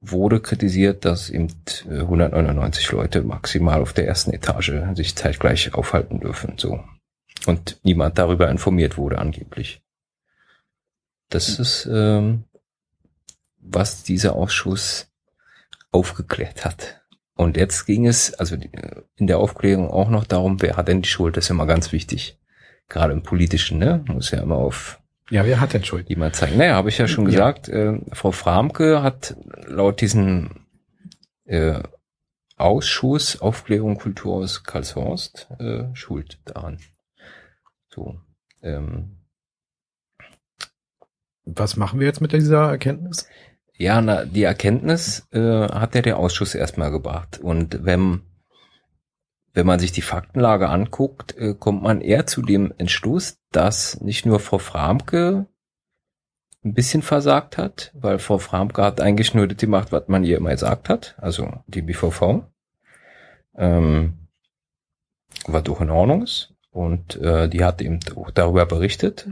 wurde 0.01 0.39
kritisiert, 0.39 1.05
dass 1.05 1.29
eben 1.29 1.49
199 1.85 2.91
Leute 2.91 3.23
maximal 3.23 3.81
auf 3.81 3.93
der 3.93 4.07
ersten 4.07 4.31
Etage 4.31 4.73
sich 4.95 5.15
zeitgleich 5.15 5.73
aufhalten 5.73 6.19
dürfen, 6.19 6.53
so. 6.57 6.83
Und 7.45 7.79
niemand 7.83 8.17
darüber 8.17 8.49
informiert 8.49 8.97
wurde, 8.97 9.19
angeblich. 9.19 9.81
Das 11.29 11.59
ist, 11.59 11.87
ähm, 11.91 12.45
was 13.59 14.03
dieser 14.03 14.35
Ausschuss 14.35 15.11
aufgeklärt 15.91 16.65
hat. 16.65 17.01
Und 17.35 17.55
jetzt 17.55 17.85
ging 17.85 18.07
es, 18.07 18.33
also 18.33 18.57
in 19.15 19.27
der 19.27 19.37
Aufklärung 19.37 19.89
auch 19.89 20.09
noch 20.09 20.25
darum, 20.25 20.61
wer 20.61 20.75
hat 20.75 20.87
denn 20.87 21.03
die 21.03 21.09
Schuld? 21.09 21.37
Das 21.37 21.45
ist 21.45 21.49
immer 21.51 21.67
ganz 21.67 21.91
wichtig. 21.91 22.39
Gerade 22.89 23.13
im 23.13 23.21
Politischen, 23.21 23.77
ne? 23.77 24.03
Muss 24.07 24.31
ja 24.31 24.41
immer 24.41 24.55
auf 24.55 24.99
ja, 25.29 25.45
wer 25.45 25.59
hat 25.59 25.73
denn 25.73 25.83
Schuld? 25.83 26.09
Jemand 26.09 26.35
zeigen. 26.35 26.57
Naja, 26.57 26.75
habe 26.75 26.89
ich 26.89 26.97
ja 26.97 27.07
schon 27.07 27.25
ja. 27.25 27.31
gesagt. 27.31 27.69
Äh, 27.69 27.99
Frau 28.13 28.31
Framke 28.31 29.03
hat 29.03 29.35
laut 29.65 30.01
diesem 30.01 30.67
äh, 31.45 31.81
Ausschuss 32.55 33.39
Aufklärung 33.41 33.97
Kultur 33.97 34.35
aus 34.35 34.63
Karlshorst 34.63 35.47
äh, 35.59 35.93
Schuld 35.93 36.39
daran. 36.45 36.79
So. 37.89 38.19
Ähm. 38.61 39.17
Was 41.45 41.77
machen 41.77 41.99
wir 41.99 42.07
jetzt 42.07 42.21
mit 42.21 42.31
dieser 42.33 42.69
Erkenntnis? 42.69 43.27
Ja, 43.73 44.01
na, 44.01 44.25
die 44.25 44.43
Erkenntnis 44.43 45.27
äh, 45.31 45.39
hat 45.39 45.93
ja 45.93 46.01
der 46.01 46.17
Ausschuss 46.17 46.55
erstmal 46.55 46.91
gebracht. 46.91 47.39
Und 47.39 47.85
wenn 47.85 48.23
wenn 49.57 49.65
man 49.65 49.79
sich 49.79 49.91
die 49.91 50.03
Faktenlage 50.03 50.69
anguckt, 50.69 51.35
äh, 51.35 51.55
kommt 51.55 51.81
man 51.81 51.99
eher 51.99 52.27
zu 52.27 52.43
dem 52.43 52.71
Entschluss, 52.77 53.39
dass 53.51 53.99
nicht 54.01 54.23
nur 54.23 54.39
Frau 54.39 54.59
Framke 54.59 55.47
ein 56.63 56.75
bisschen 56.75 57.01
versagt 57.01 57.57
hat, 57.57 57.91
weil 57.95 58.19
Frau 58.19 58.37
Framke 58.37 58.83
hat 58.83 59.01
eigentlich 59.01 59.33
nur 59.33 59.47
das 59.47 59.57
gemacht, 59.57 59.91
was 59.91 60.07
man 60.09 60.23
ihr 60.23 60.37
immer 60.37 60.51
gesagt 60.51 60.89
hat, 60.89 61.15
also 61.17 61.51
die 61.65 61.81
BVV, 61.81 62.43
ähm, 63.55 64.27
was 65.47 65.63
doch 65.63 65.81
in 65.81 65.89
Ordnung 65.89 66.21
ist. 66.21 66.53
Und 66.69 67.15
äh, 67.15 67.49
die 67.49 67.65
hat 67.65 67.81
eben 67.81 67.99
auch 68.15 68.29
darüber 68.29 68.67
berichtet. 68.67 69.27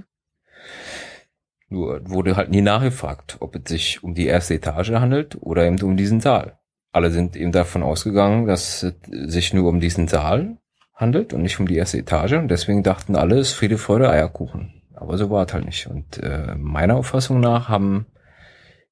Nur 1.69 2.01
wurde 2.09 2.35
halt 2.35 2.49
nie 2.49 2.61
nachgefragt, 2.61 3.37
ob 3.41 3.55
es 3.55 3.69
sich 3.69 4.03
um 4.03 4.15
die 4.15 4.25
erste 4.25 4.55
Etage 4.55 4.89
handelt 4.93 5.37
oder 5.39 5.65
eben 5.65 5.79
um 5.83 5.95
diesen 5.95 6.19
Saal 6.19 6.57
alle 6.95 7.11
sind 7.11 7.35
eben 7.35 7.51
davon 7.51 7.83
ausgegangen, 7.83 8.47
dass 8.47 8.83
es 8.83 8.93
sich 9.11 9.53
nur 9.53 9.67
um 9.67 9.81
diesen 9.81 10.07
Saal 10.07 10.57
handelt 10.93 11.33
und 11.33 11.41
nicht 11.41 11.59
um 11.59 11.67
die 11.67 11.75
erste 11.75 11.97
Etage. 11.97 12.33
Und 12.33 12.47
deswegen 12.47 12.83
dachten 12.83 13.17
alle, 13.17 13.37
es 13.37 13.49
ist 13.49 13.55
Friede, 13.55 13.77
Freude, 13.77 14.09
Eierkuchen. 14.09 14.81
Aber 14.93 15.17
so 15.17 15.29
war 15.29 15.45
es 15.45 15.53
halt 15.53 15.65
nicht. 15.65 15.87
Und 15.87 16.23
äh, 16.23 16.55
meiner 16.55 16.95
Auffassung 16.95 17.41
nach 17.41 17.67
haben 17.67 18.05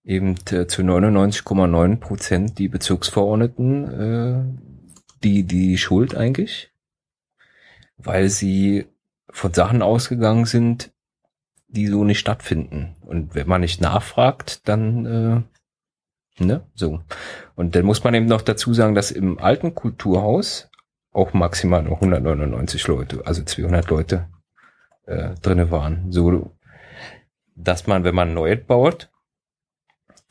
eben 0.04 0.36
äh, 0.52 0.68
zu 0.68 0.82
99,9 0.82 1.96
Prozent 2.02 2.60
die 2.60 2.68
Bezirksverordneten 2.68 3.88
äh, 4.02 4.84
die, 5.24 5.44
die 5.44 5.78
Schuld 5.78 6.13
eigentlich, 6.13 6.74
weil 7.96 8.28
sie 8.28 8.86
von 9.30 9.54
Sachen 9.54 9.82
ausgegangen 9.82 10.44
sind, 10.44 10.92
die 11.70 11.88
so 11.88 12.04
nicht 12.04 12.20
stattfinden. 12.20 12.98
Und 13.00 13.34
wenn 13.34 13.48
man 13.48 13.62
nicht 13.62 13.80
nachfragt, 13.80 14.68
dann 14.68 15.06
äh, 15.06 15.42
Ne? 16.39 16.66
So. 16.74 17.02
Und 17.56 17.76
dann 17.76 17.86
muss 17.86 18.04
man 18.04 18.13
eben 18.13 18.26
noch 18.26 18.42
dazu 18.42 18.74
sagen, 18.74 18.96
dass 18.96 19.12
im 19.12 19.38
alten 19.39 19.76
Kulturhaus 19.76 20.70
auch 21.12 21.34
maximal 21.34 21.84
nur 21.84 21.96
199 21.96 22.88
Leute, 22.88 23.22
also 23.26 23.44
200 23.44 23.89
Leute 23.89 24.28
äh, 25.06 25.36
drinne 25.42 25.70
waren. 25.70 26.12
So, 26.12 26.56
dass 27.56 27.86
man, 27.88 28.04
wenn 28.04 28.16
man 28.16 28.34
neu 28.34 28.56
baut, 28.58 29.10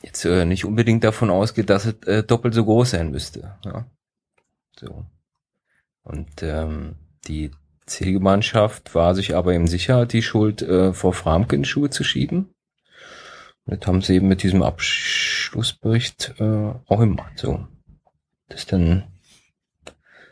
jetzt 0.03 0.25
äh, 0.25 0.45
nicht 0.45 0.65
unbedingt 0.65 1.05
davon 1.05 1.31
ausgeht, 1.31 1.71
dass 1.71 1.87
es 1.87 2.03
äh, 2.07 2.25
doppelt 2.25 2.55
so 2.55 2.65
groß 2.65 2.91
sein 2.91 3.11
müsste. 3.11 3.57
Ja? 3.65 3.87
So. 4.79 5.07
Und 6.03 6.43
ähm, 6.43 6.97
die 7.29 7.53
Zielgemeinschaft 7.87 8.95
war 8.95 9.15
sich 9.15 9.37
aber 9.37 9.55
eben 9.55 9.69
sicher, 9.69 10.07
die 10.07 10.23
Schuld 10.23 10.63
äh, 10.63 10.93
vor 10.93 11.13
Framke 11.13 11.55
in 11.55 11.65
Schuhe 11.65 11.91
zu 11.91 12.03
schieben. 12.03 12.52
Das 13.67 13.87
haben 13.87 14.03
sie 14.03 14.15
eben 14.17 14.29
mit 14.29 14.43
diesem 14.43 14.63
Abschlussbericht 14.63 16.35
äh, 16.39 16.73
auch 16.87 17.01
immer 17.01 17.27
so. 17.37 17.67
Das 18.49 18.67
dann 18.67 19.05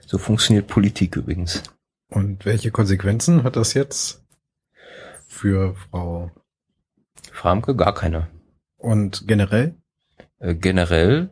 so 0.06 0.18
funktioniert 0.18 0.66
Politik 0.66 1.16
übrigens. 1.16 1.62
Und 2.08 2.44
welche 2.44 2.70
Konsequenzen 2.70 3.44
hat 3.44 3.56
das 3.56 3.74
jetzt 3.74 4.24
für 5.28 5.76
Frau 5.76 6.30
Framke? 7.30 7.76
Gar 7.76 7.94
keine. 7.94 8.28
Und 8.76 9.28
generell? 9.28 9.76
Äh, 10.40 10.54
generell 10.54 11.30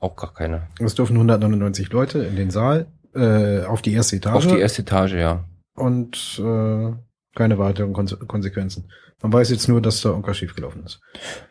auch 0.00 0.16
gar 0.16 0.34
keine. 0.34 0.68
Es 0.80 0.94
dürfen 0.94 1.16
199 1.16 1.90
Leute 1.90 2.24
in 2.24 2.36
den 2.36 2.50
Saal, 2.50 2.86
äh, 3.14 3.62
auf 3.64 3.82
die 3.82 3.92
erste 3.92 4.16
Etage. 4.16 4.34
Auf 4.34 4.46
die 4.46 4.58
erste 4.58 4.82
Etage, 4.82 5.14
ja. 5.14 5.44
Und 5.74 6.40
äh, 6.42 6.92
keine 7.38 7.58
weiteren 7.58 7.92
Konsequenzen. 7.92 8.90
Man 9.22 9.32
weiß 9.32 9.50
jetzt 9.50 9.68
nur, 9.68 9.80
dass 9.80 10.02
da 10.02 10.10
irgendwas 10.10 10.36
schiefgelaufen 10.36 10.84
ist. 10.84 11.00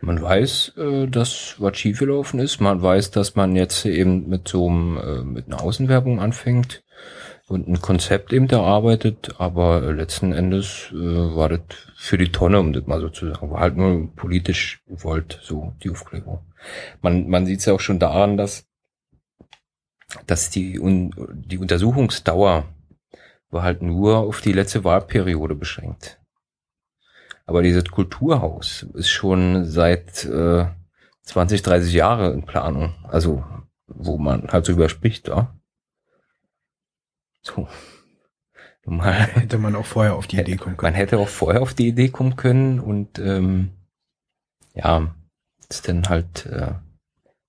Man 0.02 0.22
weiß, 0.22 0.74
äh, 0.78 1.08
dass 1.08 1.56
was 1.60 1.78
schiefgelaufen 1.78 2.40
ist. 2.40 2.60
Man 2.60 2.82
weiß, 2.82 3.12
dass 3.12 3.36
man 3.36 3.56
jetzt 3.56 3.86
eben 3.86 4.28
mit 4.28 4.48
so 4.50 4.68
einem, 4.68 4.98
äh, 4.98 5.24
mit 5.24 5.48
einer 5.48 5.62
Außenwerbung 5.62 6.20
anfängt 6.20 6.84
und 7.48 7.70
ein 7.70 7.82
Konzept 7.82 8.34
eben 8.34 8.50
erarbeitet, 8.50 9.36
aber 9.38 9.94
letzten 9.94 10.34
Endes 10.34 10.90
äh, 10.92 10.96
war 10.96 11.48
das 11.48 11.62
für 11.96 12.18
die 12.18 12.32
Tonne, 12.34 12.60
um 12.60 12.74
das 12.74 12.86
mal 12.86 13.00
so 13.00 13.10
zu 13.10 13.28
sagen, 13.32 13.50
war 13.50 13.62
halt 13.62 13.78
nur 13.78 14.14
politisch 14.14 14.84
gewollt, 14.88 15.40
so 15.42 15.74
die 15.82 15.90
Aufklärung. 15.90 16.40
Man, 17.02 17.30
man 17.30 17.46
sieht 17.46 17.60
es 17.60 17.66
ja 17.66 17.74
auch 17.74 17.80
schon 17.80 18.00
daran, 18.00 18.36
dass, 18.36 18.66
dass 20.26 20.50
die, 20.50 20.80
die 21.34 21.58
Untersuchungsdauer 21.58 22.66
war 23.50 23.64
halt 23.64 23.82
nur 23.82 24.18
auf 24.18 24.42
die 24.42 24.54
letzte 24.54 24.84
Wahlperiode 24.84 25.56
beschränkt. 25.56 26.20
Aber 27.46 27.64
dieses 27.64 27.86
Kulturhaus 27.86 28.84
ist 28.94 29.10
schon 29.10 29.64
seit 29.66 30.26
äh, 30.26 30.66
20, 31.24 31.62
30 31.62 31.94
Jahre 31.94 32.34
in 32.34 32.46
Planung. 32.46 32.94
Also, 33.04 33.44
wo 33.88 34.18
man 34.18 34.50
halt 34.50 34.66
so 34.66 34.74
überspricht, 34.74 35.28
ja. 35.30 35.56
So. 37.42 37.68
Mal, 38.86 39.14
hätte 39.36 39.58
man 39.58 39.76
auch 39.76 39.86
vorher 39.86 40.16
auf 40.16 40.28
die 40.28 40.40
Idee 40.40 40.56
kommen 40.56 40.78
können. 40.78 40.94
Man 40.94 40.98
hätte 40.98 41.18
auch 41.20 41.28
vorher 41.28 41.62
auf 41.62 41.74
die 41.74 41.90
Idee 41.90 42.08
kommen 42.08 42.38
können 42.38 42.80
und 42.80 43.20
ähm, 43.20 43.72
ja, 44.74 45.14
ist 45.70 45.90
dann 45.90 46.08
halt, 46.08 46.46
äh, 46.46 46.74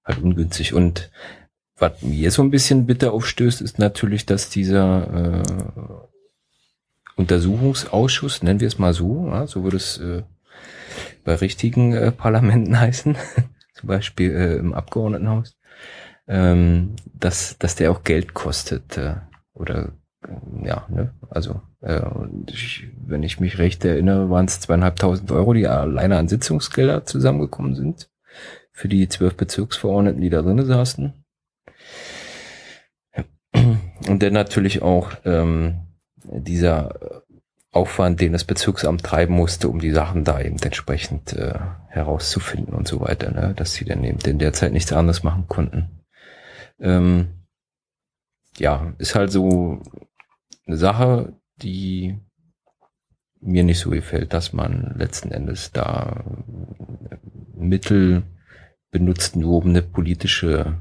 halt 0.04 0.18
ungünstig. 0.20 0.74
Und 0.74 1.12
was 1.76 2.02
mir 2.02 2.32
so 2.32 2.42
ein 2.42 2.50
bisschen 2.50 2.86
bitter 2.86 3.12
aufstößt, 3.12 3.60
ist 3.60 3.78
natürlich, 3.78 4.26
dass 4.26 4.50
dieser 4.50 5.42
äh, 5.42 5.77
Untersuchungsausschuss, 7.18 8.44
nennen 8.44 8.60
wir 8.60 8.68
es 8.68 8.78
mal 8.78 8.94
so, 8.94 9.26
ja, 9.26 9.46
so 9.46 9.64
würde 9.64 9.76
es 9.76 9.98
äh, 9.98 10.22
bei 11.24 11.34
richtigen 11.34 11.92
äh, 11.92 12.12
Parlamenten 12.12 12.78
heißen, 12.80 13.16
zum 13.74 13.86
Beispiel 13.86 14.30
äh, 14.30 14.56
im 14.56 14.72
Abgeordnetenhaus, 14.72 15.58
ähm, 16.28 16.94
dass, 17.12 17.58
dass 17.58 17.74
der 17.74 17.90
auch 17.90 18.04
Geld 18.04 18.34
kostet 18.34 18.96
äh, 18.96 19.16
oder 19.52 19.92
äh, 20.26 20.66
ja, 20.66 20.86
ne, 20.88 21.12
also 21.28 21.60
äh, 21.80 22.02
ich, 22.46 22.86
wenn 23.04 23.24
ich 23.24 23.40
mich 23.40 23.58
recht 23.58 23.84
erinnere, 23.84 24.30
waren 24.30 24.46
es 24.46 24.60
zweieinhalbtausend 24.60 25.32
Euro, 25.32 25.54
die 25.54 25.66
alleine 25.66 26.18
an 26.18 26.28
Sitzungsgelder 26.28 27.04
zusammengekommen 27.04 27.74
sind 27.74 28.08
für 28.70 28.88
die 28.88 29.08
zwölf 29.08 29.36
Bezirksverordneten, 29.36 30.20
die 30.20 30.30
da 30.30 30.42
drinnen 30.42 30.64
saßen. 30.64 31.12
Und 34.08 34.22
dann 34.22 34.32
natürlich 34.32 34.82
auch 34.82 35.10
ähm, 35.24 35.87
dieser 36.32 37.22
Aufwand, 37.70 38.20
den 38.20 38.32
das 38.32 38.44
Bezirksamt 38.44 39.02
treiben 39.02 39.34
musste, 39.34 39.68
um 39.68 39.78
die 39.78 39.90
Sachen 39.90 40.24
da 40.24 40.40
eben 40.40 40.58
entsprechend 40.58 41.34
äh, 41.34 41.58
herauszufinden 41.88 42.74
und 42.74 42.88
so 42.88 43.00
weiter, 43.00 43.30
ne? 43.30 43.54
dass 43.54 43.74
sie 43.74 43.84
dann 43.84 44.04
eben 44.04 44.18
in 44.20 44.38
der 44.38 44.52
Zeit 44.52 44.72
nichts 44.72 44.92
anderes 44.92 45.22
machen 45.22 45.46
konnten. 45.48 46.02
Ähm, 46.80 47.28
ja, 48.56 48.94
ist 48.98 49.14
halt 49.14 49.30
so 49.30 49.82
eine 50.66 50.76
Sache, 50.76 51.34
die 51.62 52.18
mir 53.40 53.64
nicht 53.64 53.78
so 53.78 53.90
gefällt, 53.90 54.32
dass 54.32 54.52
man 54.52 54.94
letzten 54.96 55.30
Endes 55.30 55.70
da 55.70 56.24
Mittel 57.54 58.22
benutzt, 58.90 59.36
nur 59.36 59.58
um 59.58 59.68
eine 59.68 59.82
politische, 59.82 60.80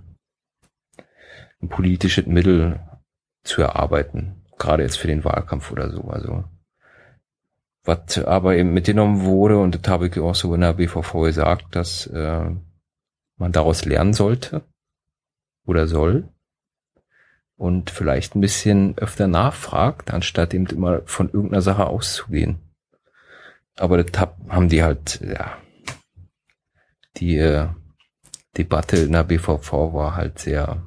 ein 1.61 1.69
politisches 1.69 2.25
Mittel 2.25 2.79
zu 3.43 3.61
erarbeiten 3.61 4.46
gerade 4.57 4.83
jetzt 4.83 4.97
für 4.97 5.07
den 5.07 5.23
Wahlkampf 5.23 5.71
oder 5.71 5.91
so. 5.91 6.03
Also 6.03 6.43
was 7.83 8.17
aber 8.17 8.55
eben 8.55 8.73
mitgenommen 8.73 9.23
wurde, 9.23 9.57
und 9.59 9.75
das 9.75 9.91
habe 9.91 10.07
ich 10.07 10.19
auch 10.19 10.35
so 10.35 10.53
in 10.53 10.61
der 10.61 10.73
BVV 10.73 11.21
gesagt, 11.21 11.75
dass 11.75 12.05
äh, 12.07 12.51
man 13.37 13.51
daraus 13.51 13.85
lernen 13.85 14.13
sollte 14.13 14.63
oder 15.65 15.87
soll 15.87 16.27
und 17.55 17.89
vielleicht 17.89 18.35
ein 18.35 18.41
bisschen 18.41 18.97
öfter 18.97 19.27
nachfragt, 19.27 20.13
anstatt 20.13 20.53
eben 20.53 20.67
immer 20.67 21.01
von 21.05 21.29
irgendeiner 21.29 21.61
Sache 21.61 21.87
auszugehen. 21.87 22.59
Aber 23.77 24.03
das 24.03 24.27
haben 24.49 24.69
die 24.69 24.83
halt, 24.83 25.21
ja, 25.21 25.57
die 27.17 27.37
äh, 27.37 27.67
Debatte 28.57 28.97
in 28.97 29.11
der 29.13 29.23
BVV 29.23 29.71
war 29.93 30.15
halt 30.15 30.39
sehr, 30.39 30.85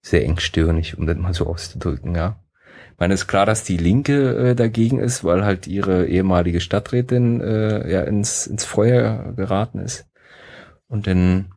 sehr 0.00 0.24
engstirnig, 0.24 0.96
um 0.96 1.06
das 1.06 1.16
mal 1.16 1.34
so 1.34 1.46
auszudrücken, 1.46 2.14
ja. 2.14 2.39
Ich 3.00 3.02
meine, 3.02 3.14
ist 3.14 3.28
klar, 3.28 3.46
dass 3.46 3.64
die 3.64 3.78
Linke 3.78 4.50
äh, 4.50 4.54
dagegen 4.54 4.98
ist, 4.98 5.24
weil 5.24 5.42
halt 5.42 5.66
ihre 5.66 6.06
ehemalige 6.06 6.60
Stadträtin 6.60 7.40
äh, 7.40 7.90
ja 7.90 8.02
ins, 8.02 8.46
ins 8.46 8.66
Feuer 8.66 9.32
geraten 9.36 9.78
ist. 9.78 10.06
Und 10.86 11.06
dann 11.06 11.50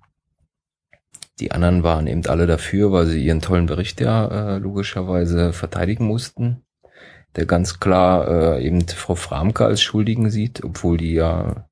die 1.41 1.51
anderen 1.51 1.83
waren 1.83 2.07
eben 2.07 2.25
alle 2.27 2.47
dafür, 2.47 2.93
weil 2.93 3.07
sie 3.07 3.25
ihren 3.25 3.41
tollen 3.41 3.65
Bericht 3.65 3.99
ja 3.99 4.55
äh, 4.55 4.57
logischerweise 4.57 5.51
verteidigen 5.51 6.05
mussten, 6.05 6.63
der 7.35 7.45
ganz 7.45 7.81
klar 7.81 8.55
äh, 8.55 8.65
eben 8.65 8.87
Frau 8.87 9.15
Framke 9.15 9.65
als 9.65 9.81
Schuldigen 9.81 10.29
sieht, 10.29 10.63
obwohl 10.63 10.95
die 10.95 11.13
ja 11.13 11.67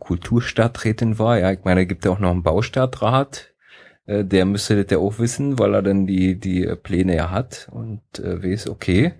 Kulturstadträtin 0.00 1.20
war. 1.20 1.38
Ja, 1.38 1.52
ich 1.52 1.62
meine, 1.62 1.86
gibt 1.86 2.04
ja 2.04 2.10
auch 2.10 2.18
noch 2.18 2.32
einen 2.32 2.42
Baustadtrat, 2.42 3.51
äh, 4.06 4.24
der 4.24 4.44
müsste 4.44 4.82
das 4.82 4.90
ja 4.90 4.98
auch 4.98 5.18
wissen, 5.18 5.58
weil 5.58 5.74
er 5.74 5.82
dann 5.82 6.06
die, 6.06 6.38
die 6.38 6.66
Pläne 6.82 7.16
ja 7.16 7.30
hat 7.30 7.68
und 7.70 8.02
äh, 8.18 8.42
weiß, 8.42 8.68
okay, 8.68 9.14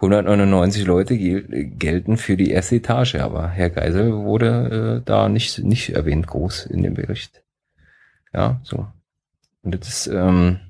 199 0.00 0.86
Leute 0.86 1.18
gel 1.18 1.42
gelten 1.70 2.16
für 2.16 2.36
die 2.36 2.50
erste 2.50 2.76
Etage, 2.76 3.16
aber 3.16 3.48
Herr 3.48 3.70
Geisel 3.70 4.12
wurde 4.12 5.00
äh, 5.00 5.04
da 5.04 5.28
nicht, 5.28 5.58
nicht 5.58 5.90
erwähnt 5.90 6.26
groß 6.26 6.66
in 6.66 6.82
dem 6.82 6.94
Bericht. 6.94 7.42
Ja, 8.32 8.60
so. 8.62 8.86
Und 9.62 9.74
das 9.74 10.06
ähm, 10.06 10.60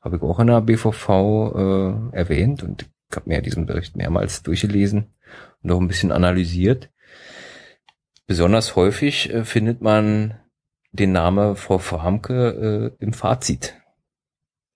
habe 0.00 0.16
ich 0.16 0.22
auch 0.22 0.38
in 0.38 0.46
der 0.46 0.60
BVV 0.60 1.08
äh, 2.12 2.16
erwähnt 2.16 2.62
und 2.62 2.82
ich 3.10 3.16
habe 3.16 3.28
mir 3.28 3.42
diesen 3.42 3.66
Bericht 3.66 3.96
mehrmals 3.96 4.42
durchgelesen 4.42 5.06
und 5.62 5.72
auch 5.72 5.80
ein 5.80 5.88
bisschen 5.88 6.12
analysiert. 6.12 6.88
Besonders 8.28 8.76
häufig 8.76 9.32
äh, 9.32 9.44
findet 9.44 9.82
man 9.82 10.38
den 10.92 11.12
Namen 11.12 11.56
Frau 11.56 11.78
Verhamke 11.78 12.92
äh, 13.00 13.04
im 13.04 13.12
Fazit. 13.12 13.74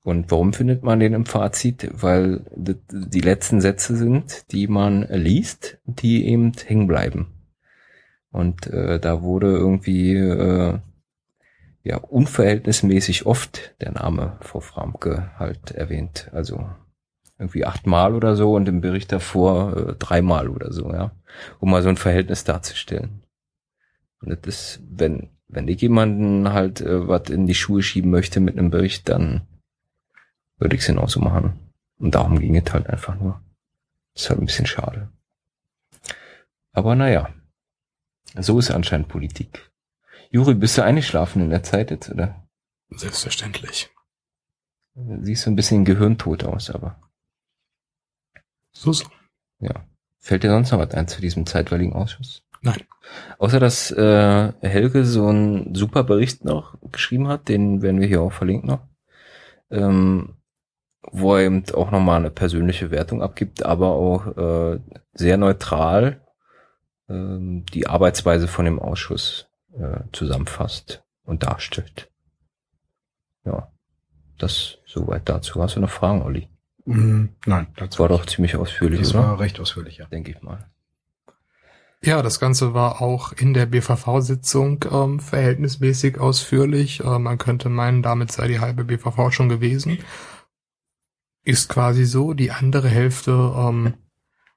Und 0.02 0.30
warum 0.30 0.52
findet 0.52 0.82
man 0.82 1.00
den 1.00 1.14
im 1.14 1.26
Fazit? 1.26 1.90
Weil 1.92 2.44
die 2.54 3.20
letzten 3.20 3.60
Sätze 3.60 3.96
sind, 3.96 4.52
die 4.52 4.68
man 4.68 5.02
liest, 5.02 5.78
die 5.84 6.26
eben 6.26 6.52
hängen 6.64 6.86
bleiben. 6.86 7.32
Und 8.30 8.66
äh, 8.68 9.00
da 9.00 9.22
wurde 9.22 9.48
irgendwie 9.48 10.14
äh, 10.14 10.78
ja 11.82 11.96
unverhältnismäßig 11.96 13.26
oft 13.26 13.74
der 13.80 13.92
Name 13.92 14.38
Frau 14.42 14.60
Framke 14.60 15.30
halt 15.38 15.72
erwähnt. 15.72 16.30
Also 16.32 16.68
irgendwie 17.38 17.64
achtmal 17.64 18.14
oder 18.14 18.36
so 18.36 18.54
und 18.54 18.68
im 18.68 18.80
Bericht 18.80 19.12
davor 19.12 19.76
äh, 19.76 19.94
dreimal 19.98 20.48
oder 20.48 20.72
so, 20.72 20.92
ja. 20.92 21.12
Um 21.60 21.70
mal 21.70 21.82
so 21.82 21.88
ein 21.88 21.96
Verhältnis 21.96 22.44
darzustellen. 22.44 23.22
Und 24.20 24.30
das 24.30 24.38
ist, 24.46 24.82
wenn, 24.88 25.30
wenn 25.48 25.68
ich 25.68 25.80
jemanden 25.80 26.52
halt 26.52 26.80
äh, 26.80 27.08
was 27.08 27.30
in 27.30 27.46
die 27.46 27.54
Schuhe 27.54 27.82
schieben 27.82 28.10
möchte 28.10 28.40
mit 28.40 28.58
einem 28.58 28.70
Bericht, 28.70 29.08
dann 29.08 29.46
würde 30.58 30.74
ich 30.74 30.82
es 30.82 30.88
genauso 30.88 31.20
machen. 31.20 31.58
Und 31.98 32.14
darum 32.14 32.38
ging 32.38 32.56
es 32.56 32.72
halt 32.72 32.88
einfach 32.88 33.18
nur. 33.18 33.40
Das 34.14 34.24
ist 34.24 34.30
halt 34.30 34.40
ein 34.40 34.46
bisschen 34.46 34.66
schade. 34.66 35.10
Aber 36.72 36.94
naja, 36.94 37.30
so 38.38 38.58
ist 38.58 38.70
anscheinend 38.70 39.08
Politik. 39.08 39.70
Juri, 40.30 40.54
bist 40.54 40.76
du 40.76 40.82
eingeschlafen 40.82 41.42
in 41.42 41.50
der 41.50 41.62
Zeit 41.62 41.90
jetzt, 41.90 42.10
oder? 42.10 42.46
Selbstverständlich. 42.90 43.90
Siehst 44.94 45.46
du 45.46 45.50
ein 45.50 45.56
bisschen 45.56 45.84
gehirntot 45.84 46.44
aus, 46.44 46.70
aber. 46.70 47.00
So, 48.72 48.92
so. 48.92 49.06
Ja. 49.60 49.86
Fällt 50.18 50.42
dir 50.42 50.50
sonst 50.50 50.72
noch 50.72 50.78
was 50.78 50.90
ein 50.92 51.06
zu 51.06 51.20
diesem 51.20 51.46
zeitweiligen 51.46 51.92
Ausschuss? 51.92 52.42
Nein. 52.62 52.82
Außer 53.38 53.60
dass 53.60 53.90
äh, 53.90 54.52
Helge 54.60 55.04
so 55.04 55.28
einen 55.28 55.74
super 55.74 56.04
Bericht 56.04 56.44
noch 56.44 56.76
geschrieben 56.90 57.28
hat, 57.28 57.48
den 57.48 57.82
werden 57.82 58.00
wir 58.00 58.08
hier 58.08 58.22
auch 58.22 58.32
verlinken 58.32 58.68
noch, 58.68 58.80
ähm, 59.70 60.36
wo 61.02 61.36
er 61.36 61.44
eben 61.44 61.64
auch 61.74 61.90
nochmal 61.90 62.20
eine 62.20 62.30
persönliche 62.30 62.90
Wertung 62.90 63.22
abgibt, 63.22 63.64
aber 63.64 63.90
auch 63.92 64.26
äh, 64.36 64.80
sehr 65.12 65.36
neutral 65.36 66.20
äh, 67.08 67.62
die 67.72 67.86
Arbeitsweise 67.86 68.48
von 68.48 68.64
dem 68.64 68.78
Ausschuss 68.78 69.48
äh, 69.78 70.00
zusammenfasst 70.12 71.04
und 71.24 71.42
darstellt. 71.42 72.10
Ja, 73.44 73.70
das 74.38 74.78
soweit 74.86 75.28
dazu. 75.28 75.62
Hast 75.62 75.76
du 75.76 75.80
noch 75.80 75.90
Fragen, 75.90 76.22
Olli? 76.22 76.48
Mm, 76.84 77.26
nein, 77.46 77.66
dazu 77.76 78.00
war 78.00 78.08
doch 78.08 78.26
ziemlich 78.26 78.56
ausführlich, 78.56 79.00
das 79.00 79.14
oder? 79.14 79.24
war 79.24 79.40
recht 79.40 79.60
ausführlich, 79.60 79.98
ja. 79.98 80.06
Denke 80.06 80.32
ich 80.32 80.42
mal. 80.42 80.70
Ja, 82.06 82.22
das 82.22 82.38
Ganze 82.38 82.72
war 82.72 83.02
auch 83.02 83.32
in 83.32 83.52
der 83.52 83.66
BVV-Sitzung 83.66 84.84
ähm, 84.92 85.18
verhältnismäßig 85.18 86.20
ausführlich. 86.20 87.00
Äh, 87.00 87.18
man 87.18 87.36
könnte 87.36 87.68
meinen, 87.68 88.00
damit 88.00 88.30
sei 88.30 88.46
die 88.46 88.60
halbe 88.60 88.84
BVV 88.84 89.32
schon 89.32 89.48
gewesen. 89.48 89.98
Ist 91.42 91.68
quasi 91.68 92.04
so. 92.04 92.32
Die 92.32 92.52
andere 92.52 92.88
Hälfte 92.88 93.32
ähm, 93.58 93.94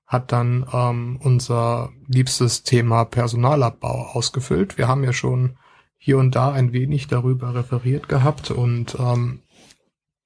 hat 0.06 0.32
dann 0.32 0.64
ähm, 0.72 1.20
unser 1.24 1.90
liebstes 2.08 2.62
Thema 2.62 3.04
Personalabbau 3.06 4.12
ausgefüllt. 4.14 4.78
Wir 4.78 4.88
haben 4.88 5.04
ja 5.04 5.12
schon 5.12 5.58
hier 5.98 6.20
und 6.20 6.36
da 6.36 6.52
ein 6.52 6.72
wenig 6.72 7.08
darüber 7.08 7.56
referiert 7.56 8.08
gehabt 8.08 8.52
und 8.52 8.96
ähm, 9.00 9.42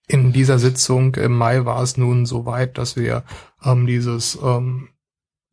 in 0.07 0.33
dieser 0.33 0.59
Sitzung 0.59 1.15
im 1.15 1.37
Mai 1.37 1.63
war 1.63 1.81
es 1.81 1.95
nun 1.95 2.25
so 2.25 2.45
weit, 2.45 2.77
dass 2.77 2.97
wir 2.97 3.23
ähm, 3.63 3.87
dieses 3.87 4.37
ähm, 4.43 4.89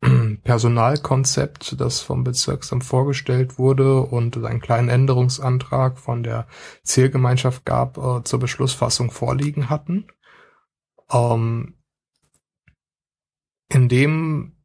Personalkonzept, 0.43 1.79
das 1.79 2.01
vom 2.01 2.23
Bezirksamt 2.23 2.83
vorgestellt 2.83 3.59
wurde 3.59 4.01
und 4.01 4.37
einen 4.43 4.61
kleinen 4.61 4.89
Änderungsantrag 4.89 5.99
von 5.99 6.23
der 6.23 6.47
Zählgemeinschaft 6.83 7.65
gab, 7.65 7.97
äh, 7.97 8.23
zur 8.23 8.39
Beschlussfassung 8.39 9.11
vorliegen 9.11 9.69
hatten. 9.69 10.07
Ähm, 11.11 11.75
in 13.69 13.87
dem 13.87 14.57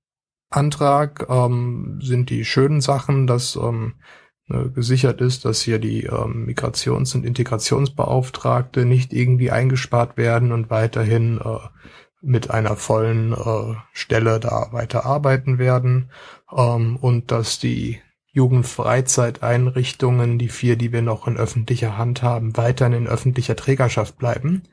Antrag 0.51 1.27
ähm, 1.29 2.01
sind 2.03 2.31
die 2.31 2.45
schönen 2.45 2.81
Sachen, 2.81 3.27
dass 3.27 3.57
ähm, 3.57 3.95
ne, 4.47 4.71
gesichert 4.71 5.21
ist, 5.21 5.45
dass 5.45 5.61
hier 5.61 5.79
die 5.79 6.05
ähm, 6.05 6.47
Migrations- 6.47 7.15
und 7.15 7.25
Integrationsbeauftragte 7.25 8.85
nicht 8.85 9.13
irgendwie 9.13 9.51
eingespart 9.51 10.17
werden 10.17 10.53
und 10.53 10.71
weiterhin 10.71 11.39
äh, 11.39 11.59
mit 12.27 12.51
einer 12.51 12.77
vollen 12.77 13.33
äh, 13.33 13.75
Stelle 13.93 14.41
da 14.41 14.69
weiter 14.73 15.07
arbeiten 15.07 15.59
werden. 15.59 16.11
Ähm, 16.55 16.97
und 16.97 17.31
dass 17.31 17.59
die 17.59 18.01
Jugendfreizeiteinrichtungen, 18.33 20.39
die 20.39 20.49
vier, 20.49 20.77
die 20.77 20.93
wir 20.93 21.01
noch 21.03 21.27
in 21.27 21.39
öffentlicher 21.39 21.97
Hand 21.97 22.23
haben, 22.23 22.55
weiterhin 22.57 22.93
in 22.93 23.07
öffentlicher 23.07 23.57
Trägerschaft 23.57 24.19
bleiben. 24.19 24.65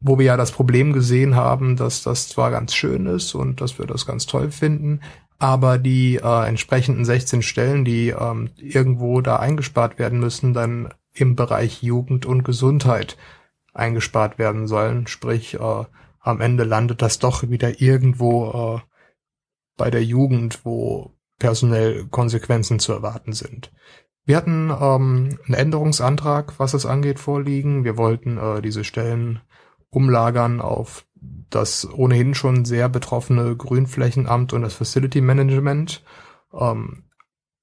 Wo 0.00 0.18
wir 0.18 0.26
ja 0.26 0.36
das 0.36 0.52
Problem 0.52 0.92
gesehen 0.92 1.36
haben, 1.36 1.76
dass 1.76 2.02
das 2.02 2.28
zwar 2.28 2.50
ganz 2.50 2.74
schön 2.74 3.06
ist 3.06 3.34
und 3.34 3.60
dass 3.60 3.78
wir 3.78 3.86
das 3.86 4.06
ganz 4.06 4.26
toll 4.26 4.50
finden, 4.50 5.00
aber 5.38 5.78
die 5.78 6.16
äh, 6.16 6.48
entsprechenden 6.48 7.04
16 7.04 7.42
Stellen, 7.42 7.84
die 7.84 8.08
ähm, 8.08 8.50
irgendwo 8.56 9.20
da 9.20 9.36
eingespart 9.36 9.98
werden 9.98 10.18
müssen, 10.18 10.54
dann 10.54 10.88
im 11.14 11.36
Bereich 11.36 11.82
Jugend 11.82 12.26
und 12.26 12.42
Gesundheit 12.42 13.16
eingespart 13.78 14.38
werden 14.38 14.66
sollen. 14.66 15.06
Sprich, 15.06 15.54
äh, 15.54 15.84
am 16.20 16.40
Ende 16.40 16.64
landet 16.64 17.02
das 17.02 17.18
doch 17.18 17.48
wieder 17.48 17.80
irgendwo 17.80 18.76
äh, 18.76 18.80
bei 19.76 19.90
der 19.90 20.04
Jugend, 20.04 20.64
wo 20.64 21.14
personell 21.38 22.06
Konsequenzen 22.06 22.78
zu 22.78 22.92
erwarten 22.92 23.32
sind. 23.32 23.72
Wir 24.24 24.36
hatten 24.36 24.70
ähm, 24.70 25.38
einen 25.46 25.54
Änderungsantrag, 25.54 26.58
was 26.58 26.74
es 26.74 26.84
angeht, 26.84 27.18
vorliegen. 27.18 27.84
Wir 27.84 27.96
wollten 27.96 28.36
äh, 28.36 28.60
diese 28.60 28.84
Stellen 28.84 29.40
umlagern 29.90 30.60
auf 30.60 31.06
das 31.50 31.90
ohnehin 31.90 32.34
schon 32.34 32.64
sehr 32.64 32.88
betroffene 32.88 33.56
Grünflächenamt 33.56 34.52
und 34.52 34.62
das 34.62 34.74
Facility 34.74 35.20
Management. 35.20 36.04
Ähm, 36.52 37.04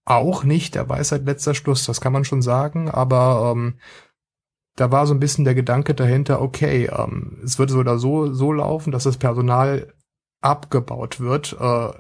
auch 0.06 0.44
nicht 0.44 0.76
der 0.76 0.88
Weisheit 0.90 1.26
letzter 1.26 1.54
Schluss, 1.54 1.86
das 1.86 2.02
kann 2.02 2.14
man 2.14 2.26
schon 2.26 2.42
sagen, 2.42 2.90
aber 2.90 3.54
ähm, 3.56 3.76
da 4.76 4.92
war 4.92 5.08
so 5.08 5.14
ein 5.14 5.20
bisschen 5.20 5.46
der 5.46 5.56
Gedanke 5.56 5.94
dahinter, 5.94 6.42
okay, 6.42 6.90
ähm, 6.92 7.40
es 7.44 7.58
wird 7.60 7.70
so 7.70 7.80
oder 7.80 7.98
so 7.98 8.34
so 8.34 8.52
laufen, 8.52 8.92
dass 8.92 9.04
das 9.04 9.18
Personal 9.18 9.94
abgebaut 10.42 11.20
wird, 11.20 11.56
äh, 11.60 11.94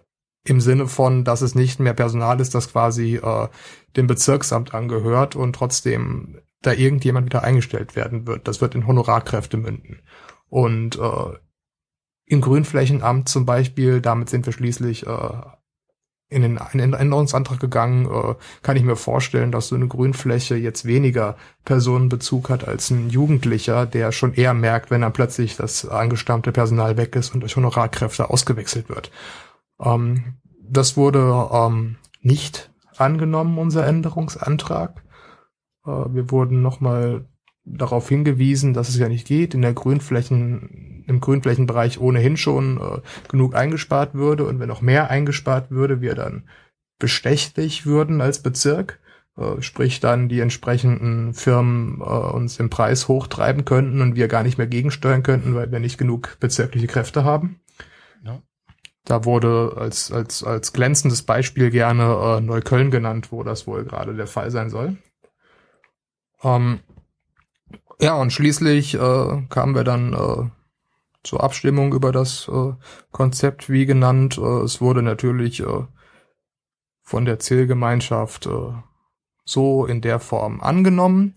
im 0.47 0.61
Sinne 0.61 0.87
von, 0.87 1.23
dass 1.23 1.41
es 1.41 1.55
nicht 1.55 1.79
mehr 1.79 1.93
Personal 1.93 2.39
ist, 2.39 2.53
das 2.53 2.71
quasi 2.71 3.15
äh, 3.15 3.47
dem 3.95 4.07
Bezirksamt 4.07 4.73
angehört 4.73 5.35
und 5.35 5.53
trotzdem 5.53 6.39
da 6.61 6.73
irgendjemand 6.73 7.25
wieder 7.25 7.43
eingestellt 7.43 7.95
werden 7.95 8.27
wird. 8.27 8.47
Das 8.47 8.61
wird 8.61 8.75
in 8.75 8.87
Honorarkräfte 8.87 9.57
münden. 9.57 10.01
Und 10.47 10.97
äh, 10.97 11.37
im 12.27 12.41
Grünflächenamt 12.41 13.29
zum 13.29 13.45
Beispiel, 13.45 14.01
damit 14.01 14.29
sind 14.29 14.45
wir 14.45 14.53
schließlich 14.53 15.07
äh, 15.07 15.41
in 16.27 16.41
den 16.41 16.57
Änderungsantrag 16.93 17.59
gegangen, 17.59 18.05
äh, 18.05 18.35
kann 18.63 18.77
ich 18.77 18.83
mir 18.83 18.95
vorstellen, 18.95 19.51
dass 19.51 19.67
so 19.67 19.75
eine 19.75 19.87
Grünfläche 19.87 20.55
jetzt 20.55 20.85
weniger 20.85 21.37
Personenbezug 21.65 22.49
hat 22.49 22.67
als 22.67 22.89
ein 22.89 23.09
Jugendlicher, 23.09 23.85
der 23.85 24.11
schon 24.11 24.33
eher 24.33 24.53
merkt, 24.53 24.89
wenn 24.89 25.01
dann 25.01 25.13
plötzlich 25.13 25.55
das 25.55 25.87
angestammte 25.87 26.51
Personal 26.51 26.97
weg 26.97 27.15
ist 27.15 27.33
und 27.33 27.41
durch 27.41 27.55
Honorarkräfte 27.55 28.29
ausgewechselt 28.29 28.89
wird. 28.89 29.11
Ähm, 29.79 30.37
das 30.67 30.97
wurde 30.97 31.49
ähm, 31.51 31.97
nicht 32.21 32.71
angenommen, 32.97 33.59
unser 33.59 33.85
Änderungsantrag. 33.85 35.03
Äh, 35.85 35.91
wir 35.91 36.31
wurden 36.31 36.63
nochmal 36.63 37.25
darauf 37.65 38.07
hingewiesen, 38.07 38.73
dass 38.73 38.89
es 38.89 38.97
ja 38.97 39.09
nicht 39.09 39.27
geht, 39.27 39.53
in 39.53 39.61
der 39.61 39.73
Grünflächen, 39.73 41.03
im 41.07 41.19
Grünflächenbereich 41.19 41.99
ohnehin 41.99 42.37
schon 42.37 42.79
äh, 42.79 43.01
genug 43.27 43.55
eingespart 43.55 44.13
würde 44.13 44.45
und 44.45 44.59
wenn 44.59 44.67
noch 44.67 44.81
mehr 44.81 45.09
eingespart 45.09 45.71
würde, 45.71 46.01
wir 46.01 46.15
dann 46.15 46.47
bestechlich 46.99 47.85
würden 47.85 48.21
als 48.21 48.41
Bezirk, 48.41 48.99
äh, 49.37 49.61
sprich 49.61 49.99
dann 49.99 50.29
die 50.29 50.39
entsprechenden 50.39 51.33
Firmen 51.33 51.99
äh, 51.99 52.03
uns 52.03 52.57
den 52.57 52.69
Preis 52.69 53.07
hochtreiben 53.07 53.65
könnten 53.65 54.01
und 54.01 54.15
wir 54.15 54.27
gar 54.27 54.43
nicht 54.43 54.57
mehr 54.57 54.67
gegensteuern 54.67 55.23
könnten, 55.23 55.55
weil 55.55 55.71
wir 55.71 55.79
nicht 55.79 55.97
genug 55.97 56.37
bezirkliche 56.39 56.87
Kräfte 56.87 57.23
haben. 57.23 57.59
Ja. 58.23 58.41
Da 59.03 59.25
wurde 59.25 59.75
als, 59.77 60.11
als, 60.11 60.43
als 60.43 60.71
glänzendes 60.71 61.23
Beispiel 61.23 61.69
gerne 61.69 62.37
äh, 62.37 62.41
Neukölln 62.41 62.91
genannt, 62.91 63.31
wo 63.31 63.43
das 63.43 63.67
wohl 63.67 63.83
gerade 63.83 64.15
der 64.15 64.27
Fall 64.27 64.51
sein 64.51 64.69
soll. 64.69 64.97
Ähm, 66.43 66.79
ja, 67.99 68.15
und 68.15 68.31
schließlich 68.31 68.95
äh, 68.95 69.41
kamen 69.49 69.75
wir 69.75 69.83
dann 69.83 70.13
äh, 70.13 70.49
zur 71.23 71.43
Abstimmung 71.43 71.93
über 71.93 72.11
das 72.11 72.47
äh, 72.47 72.73
Konzept, 73.11 73.69
wie 73.69 73.85
genannt. 73.85 74.37
Äh, 74.37 74.63
es 74.63 74.81
wurde 74.81 75.01
natürlich 75.01 75.61
äh, 75.61 75.85
von 77.01 77.25
der 77.25 77.39
Zielgemeinschaft 77.39 78.47
äh, 78.47 78.73
so 79.45 79.85
in 79.85 80.01
der 80.01 80.19
Form 80.19 80.61
angenommen. 80.61 81.35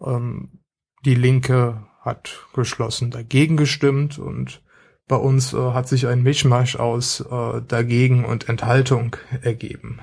Ähm, 0.00 0.60
die 1.04 1.14
Linke 1.14 1.86
hat 2.00 2.46
geschlossen 2.54 3.10
dagegen 3.10 3.56
gestimmt 3.56 4.18
und 4.18 4.62
bei 5.06 5.16
uns 5.16 5.52
äh, 5.52 5.72
hat 5.72 5.88
sich 5.88 6.06
ein 6.06 6.22
Mischmasch 6.22 6.76
aus 6.76 7.20
äh, 7.20 7.62
dagegen 7.66 8.24
und 8.24 8.48
Enthaltung 8.48 9.16
ergeben. 9.42 10.00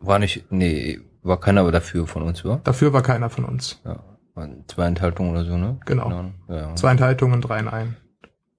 War 0.00 0.18
nicht, 0.18 0.50
nee, 0.50 1.00
war 1.22 1.40
keiner 1.40 1.62
aber 1.62 1.72
dafür 1.72 2.06
von 2.06 2.22
uns, 2.22 2.44
oder? 2.44 2.60
Dafür 2.64 2.92
war 2.92 3.02
keiner 3.02 3.30
von 3.30 3.44
uns. 3.44 3.80
Ja. 3.84 4.02
Zwei 4.34 4.86
Enthaltungen 4.86 5.30
oder 5.30 5.44
so, 5.44 5.56
ne? 5.56 5.78
Genau. 5.86 6.08
genau. 6.08 6.30
Ja. 6.48 6.74
Zwei 6.74 6.90
Enthaltungen, 6.90 7.40
drei 7.40 7.60
in 7.60 7.68
ein. 7.68 7.96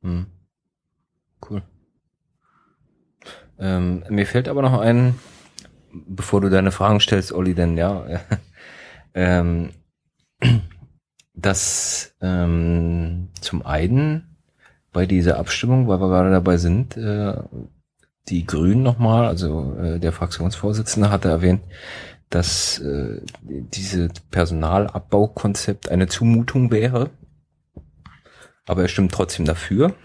Hm. 0.01 0.27
Cool. 1.49 1.61
Ähm, 3.59 4.03
mir 4.09 4.25
fällt 4.25 4.47
aber 4.47 4.61
noch 4.61 4.79
ein, 4.79 5.19
bevor 5.91 6.39
du 6.41 6.49
deine 6.49 6.71
Fragen 6.71 7.01
stellst, 7.01 7.33
Olli, 7.33 7.55
denn 7.55 7.77
ja, 7.77 8.05
ähm, 9.13 9.71
dass 11.33 12.15
ähm, 12.21 13.29
zum 13.41 13.65
einen 13.65 14.37
bei 14.93 15.05
dieser 15.05 15.37
Abstimmung, 15.39 15.89
weil 15.89 15.99
wir 15.99 16.07
gerade 16.07 16.31
dabei 16.31 16.55
sind, 16.55 16.95
äh, 16.95 17.35
die 18.29 18.45
Grünen 18.45 18.81
nochmal, 18.81 19.25
also 19.25 19.75
äh, 19.77 19.99
der 19.99 20.13
Fraktionsvorsitzende 20.13 21.11
hatte 21.11 21.27
erwähnt, 21.29 21.61
dass 22.35 22.79
äh, 22.79 23.21
diese 23.41 24.09
Personalabbaukonzept 24.29 25.89
eine 25.89 26.07
Zumutung 26.07 26.69
wäre. 26.69 27.11
Aber 28.65 28.81
er 28.81 28.87
stimmt 28.89 29.13
trotzdem 29.13 29.45
dafür, 29.45 29.95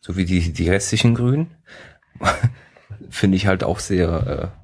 so 0.00 0.16
wie 0.16 0.26
die, 0.26 0.52
die 0.52 0.68
restlichen 0.68 1.14
Grünen. 1.14 1.56
Finde 3.08 3.36
ich 3.36 3.46
halt 3.46 3.64
auch 3.64 3.78
sehr 3.78 4.52
äh, 4.52 4.62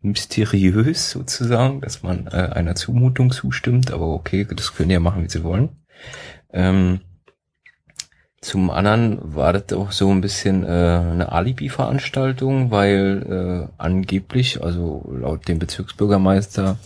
mysteriös 0.00 1.10
sozusagen, 1.10 1.82
dass 1.82 2.02
man 2.02 2.26
äh, 2.28 2.30
einer 2.54 2.74
Zumutung 2.74 3.30
zustimmt. 3.30 3.90
Aber 3.90 4.08
okay, 4.08 4.46
das 4.50 4.74
können 4.74 4.90
ja 4.90 5.00
machen, 5.00 5.24
wie 5.24 5.28
sie 5.30 5.44
wollen. 5.44 5.76
Ähm, 6.54 7.00
zum 8.44 8.70
anderen 8.70 9.18
war 9.22 9.54
das 9.54 9.72
auch 9.72 9.90
so 9.90 10.10
ein 10.10 10.20
bisschen 10.20 10.64
äh, 10.64 10.66
eine 10.66 11.32
Alibi-Veranstaltung, 11.32 12.70
weil 12.70 13.68
äh, 13.70 13.72
angeblich, 13.78 14.62
also 14.62 15.02
laut 15.10 15.48
dem 15.48 15.58
Bezirksbürgermeister, 15.58 16.76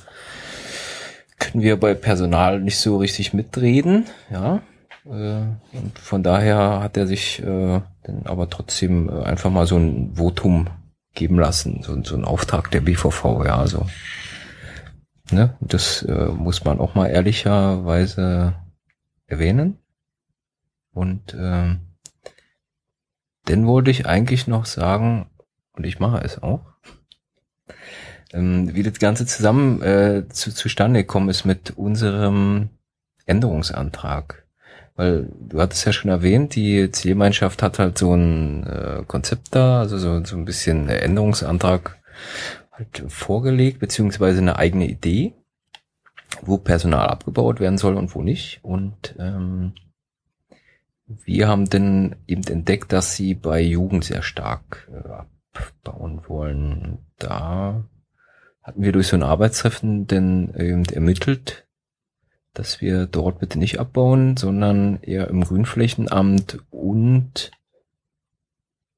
können 1.40 1.64
wir 1.64 1.76
bei 1.78 1.94
Personal 1.94 2.60
nicht 2.60 2.78
so 2.78 2.98
richtig 2.98 3.34
mitreden, 3.34 4.04
ja. 4.30 4.62
Äh, 5.04 5.46
und 5.76 5.98
von 6.00 6.22
daher 6.22 6.78
hat 6.80 6.96
er 6.96 7.08
sich 7.08 7.42
äh, 7.42 7.80
dann 8.04 8.22
aber 8.24 8.48
trotzdem 8.48 9.08
äh, 9.08 9.24
einfach 9.24 9.50
mal 9.50 9.66
so 9.66 9.78
ein 9.78 10.12
Votum 10.14 10.68
geben 11.14 11.40
lassen, 11.40 11.82
so, 11.82 12.00
so 12.04 12.14
ein 12.14 12.24
Auftrag 12.24 12.70
der 12.70 12.82
BVV, 12.82 13.44
ja, 13.44 13.58
also. 13.58 13.84
Ne, 15.32 15.56
das 15.60 16.02
äh, 16.02 16.26
muss 16.26 16.64
man 16.64 16.78
auch 16.78 16.94
mal 16.94 17.08
ehrlicherweise 17.08 18.54
erwähnen. 19.26 19.78
Und 20.98 21.36
ähm, 21.38 21.78
dann 23.44 23.68
wollte 23.68 23.92
ich 23.92 24.06
eigentlich 24.06 24.48
noch 24.48 24.66
sagen, 24.66 25.30
und 25.74 25.86
ich 25.86 26.00
mache 26.00 26.24
es 26.24 26.42
auch, 26.42 26.72
ähm, 28.32 28.74
wie 28.74 28.82
das 28.82 28.98
Ganze 28.98 29.24
zusammen 29.24 29.80
äh, 29.80 30.28
zu, 30.28 30.52
zustande 30.52 31.04
gekommen 31.04 31.28
ist 31.28 31.44
mit 31.44 31.78
unserem 31.78 32.70
Änderungsantrag. 33.26 34.44
Weil 34.96 35.28
du 35.38 35.60
hattest 35.60 35.86
ja 35.86 35.92
schon 35.92 36.10
erwähnt, 36.10 36.56
die 36.56 36.90
Zielgemeinschaft 36.90 37.62
hat 37.62 37.78
halt 37.78 37.96
so 37.96 38.12
ein 38.14 38.66
äh, 38.66 39.04
Konzept 39.06 39.54
da, 39.54 39.78
also 39.78 39.98
so, 39.98 40.24
so 40.24 40.36
ein 40.36 40.44
bisschen 40.44 40.88
Änderungsantrag 40.88 41.96
halt 42.72 43.04
vorgelegt, 43.06 43.78
beziehungsweise 43.78 44.40
eine 44.40 44.56
eigene 44.56 44.88
Idee, 44.88 45.32
wo 46.42 46.58
Personal 46.58 47.06
abgebaut 47.06 47.60
werden 47.60 47.78
soll 47.78 47.94
und 47.94 48.16
wo 48.16 48.22
nicht. 48.22 48.58
Und 48.64 49.14
ähm, 49.20 49.74
wir 51.08 51.48
haben 51.48 51.68
denn 51.70 52.16
eben 52.26 52.44
entdeckt, 52.44 52.92
dass 52.92 53.16
sie 53.16 53.34
bei 53.34 53.60
Jugend 53.60 54.04
sehr 54.04 54.22
stark 54.22 54.88
äh, 54.92 55.58
abbauen 55.58 56.22
wollen. 56.28 56.98
Da 57.18 57.84
hatten 58.62 58.82
wir 58.82 58.92
durch 58.92 59.08
so 59.08 59.16
ein 59.16 59.22
Arbeitstreffen 59.22 60.06
denn 60.06 60.54
eben 60.54 60.84
ermittelt, 60.84 61.66
dass 62.52 62.80
wir 62.80 63.06
dort 63.06 63.38
bitte 63.38 63.58
nicht 63.58 63.80
abbauen, 63.80 64.36
sondern 64.36 65.00
eher 65.00 65.28
im 65.28 65.42
Grünflächenamt 65.42 66.58
und 66.70 67.50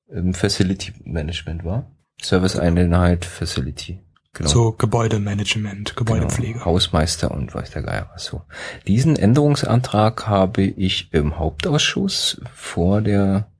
im 0.08 0.34
Facility 0.34 0.92
Management 1.04 1.64
war. 1.64 1.90
Service 2.20 2.56
Einheit 2.56 3.24
Facility. 3.24 4.00
Genau. 4.32 4.48
So 4.48 4.72
Gebäudemanagement, 4.72 5.96
Gebäudepflege. 5.96 6.54
Genau, 6.54 6.64
Hausmeister 6.66 7.32
und 7.32 7.52
weiß 7.52 7.70
der 7.70 7.82
Geier 7.82 8.10
was 8.12 8.24
so. 8.24 8.42
Diesen 8.86 9.16
Änderungsantrag 9.16 10.28
habe 10.28 10.62
ich 10.62 11.12
im 11.12 11.38
Hauptausschuss 11.38 12.40
vor 12.54 13.00
der 13.00 13.50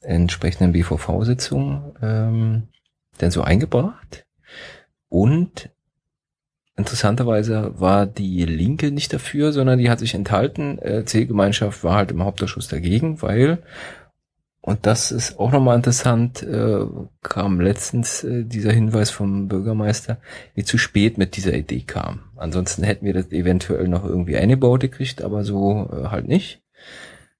entsprechenden 0.00 0.72
BVV-Sitzung 0.72 1.96
ähm, 2.02 2.68
denn 3.20 3.30
so 3.30 3.42
eingebracht. 3.42 4.26
Und 5.08 5.70
interessanterweise 6.76 7.78
war 7.78 8.06
die 8.06 8.44
Linke 8.44 8.90
nicht 8.90 9.12
dafür, 9.12 9.52
sondern 9.52 9.78
die 9.78 9.90
hat 9.90 10.00
sich 10.00 10.14
enthalten. 10.14 10.78
Äh, 10.78 11.04
C-Gemeinschaft 11.04 11.84
war 11.84 11.94
halt 11.94 12.10
im 12.10 12.24
Hauptausschuss 12.24 12.66
dagegen, 12.66 13.22
weil 13.22 13.62
und 14.64 14.86
das 14.86 15.10
ist 15.10 15.40
auch 15.40 15.50
nochmal 15.50 15.76
interessant, 15.76 16.44
äh, 16.44 16.86
kam 17.20 17.60
letztens 17.60 18.22
äh, 18.22 18.44
dieser 18.44 18.70
Hinweis 18.70 19.10
vom 19.10 19.48
Bürgermeister, 19.48 20.18
wie 20.54 20.62
zu 20.62 20.78
spät 20.78 21.18
mit 21.18 21.36
dieser 21.36 21.52
Idee 21.52 21.80
kam. 21.80 22.20
Ansonsten 22.36 22.84
hätten 22.84 23.04
wir 23.04 23.12
das 23.12 23.32
eventuell 23.32 23.88
noch 23.88 24.04
irgendwie 24.04 24.36
eingebaut 24.36 24.80
gekriegt, 24.80 25.20
aber 25.22 25.42
so 25.42 25.90
äh, 25.92 26.10
halt 26.10 26.28
nicht, 26.28 26.62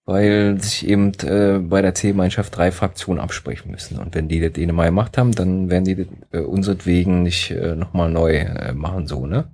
weil 0.05 0.61
sich 0.61 0.89
eben 0.89 1.13
äh, 1.23 1.61
bei 1.61 1.81
der 1.81 1.95
C-Gemeinschaft 1.95 2.57
drei 2.57 2.73
Fraktionen 2.73 3.23
absprechen 3.23 3.71
müssen. 3.71 4.01
Und 4.01 4.17
wenn 4.17 4.27
die 4.27 4.41
das 4.41 4.59
eh 4.59 4.67
mal 4.67 4.87
gemacht 4.87 5.17
haben, 5.17 5.31
dann 5.31 5.71
werden 5.71 5.85
die 5.85 5.95
das 5.95 6.07
äh, 6.33 6.41
unseretwegen 6.41 7.23
nicht 7.23 7.53
äh, 7.53 7.77
nochmal 7.77 8.11
neu 8.11 8.35
äh, 8.35 8.73
machen, 8.73 9.07
so, 9.07 9.27
ne? 9.27 9.49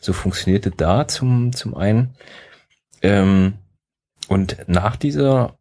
So 0.00 0.14
funktioniert 0.14 0.64
das 0.64 0.72
da 0.78 1.06
zum, 1.06 1.52
zum 1.52 1.74
einen. 1.74 2.14
Ähm, 3.02 3.54
und 4.28 4.56
nach 4.68 4.96
dieser 4.96 5.58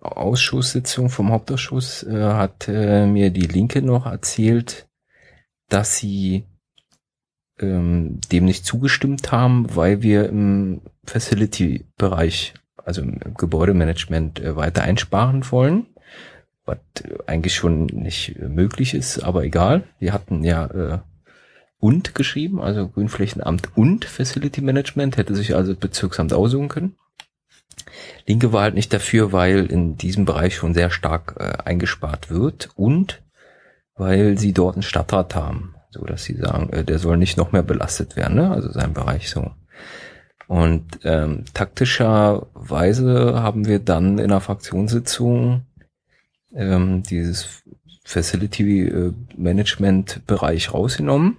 Ausschusssitzung 0.00 1.10
vom 1.10 1.30
Hauptausschuss 1.30 2.02
äh, 2.02 2.22
hat 2.22 2.68
äh, 2.68 3.06
mir 3.06 3.30
die 3.30 3.46
Linke 3.46 3.82
noch 3.82 4.06
erzählt, 4.06 4.88
dass 5.68 5.96
sie 5.96 6.44
ähm, 7.58 8.20
dem 8.32 8.44
nicht 8.44 8.64
zugestimmt 8.64 9.32
haben, 9.32 9.74
weil 9.74 10.02
wir 10.02 10.28
im 10.28 10.82
Facility-Bereich, 11.04 12.54
also 12.76 13.02
im 13.02 13.34
Gebäudemanagement 13.34 14.40
äh, 14.40 14.56
weiter 14.56 14.82
einsparen 14.82 15.50
wollen, 15.50 15.86
was 16.64 16.78
eigentlich 17.26 17.54
schon 17.54 17.86
nicht 17.86 18.38
möglich 18.38 18.94
ist, 18.94 19.20
aber 19.20 19.44
egal. 19.44 19.84
Wir 19.98 20.12
hatten 20.12 20.44
ja 20.44 20.66
äh, 20.66 20.98
und 21.78 22.14
geschrieben, 22.14 22.60
also 22.60 22.88
Grünflächenamt 22.88 23.76
und 23.76 24.04
Facility 24.04 24.60
Management, 24.60 25.16
hätte 25.16 25.34
sich 25.34 25.54
also 25.54 25.76
Bezirksamt 25.76 26.32
aussuchen 26.32 26.68
können. 26.68 26.96
Linke 28.26 28.52
war 28.52 28.62
halt 28.62 28.74
nicht 28.74 28.92
dafür, 28.92 29.32
weil 29.32 29.66
in 29.66 29.96
diesem 29.96 30.24
Bereich 30.24 30.56
schon 30.56 30.74
sehr 30.74 30.90
stark 30.90 31.36
äh, 31.38 31.62
eingespart 31.64 32.30
wird 32.30 32.70
und 32.74 33.22
weil 33.94 34.38
sie 34.38 34.52
dort 34.52 34.76
einen 34.76 34.82
Stadtrat 34.82 35.34
haben, 35.34 35.74
so 35.90 36.04
dass 36.04 36.24
sie 36.24 36.34
sagen, 36.34 36.70
äh, 36.72 36.84
der 36.84 36.98
soll 36.98 37.16
nicht 37.16 37.36
noch 37.36 37.52
mehr 37.52 37.62
belastet 37.62 38.16
werden, 38.16 38.36
ne? 38.36 38.50
also 38.50 38.70
sein 38.72 38.92
Bereich 38.92 39.30
so. 39.30 39.52
Und 40.48 41.00
ähm, 41.02 41.44
taktischerweise 41.54 43.42
haben 43.42 43.66
wir 43.66 43.80
dann 43.80 44.18
in 44.18 44.28
der 44.28 44.40
Fraktionssitzung 44.40 45.62
ähm, 46.54 47.02
dieses 47.02 47.64
Facility 48.04 48.86
äh, 48.86 49.12
Management 49.36 50.24
Bereich 50.26 50.72
rausgenommen, 50.72 51.38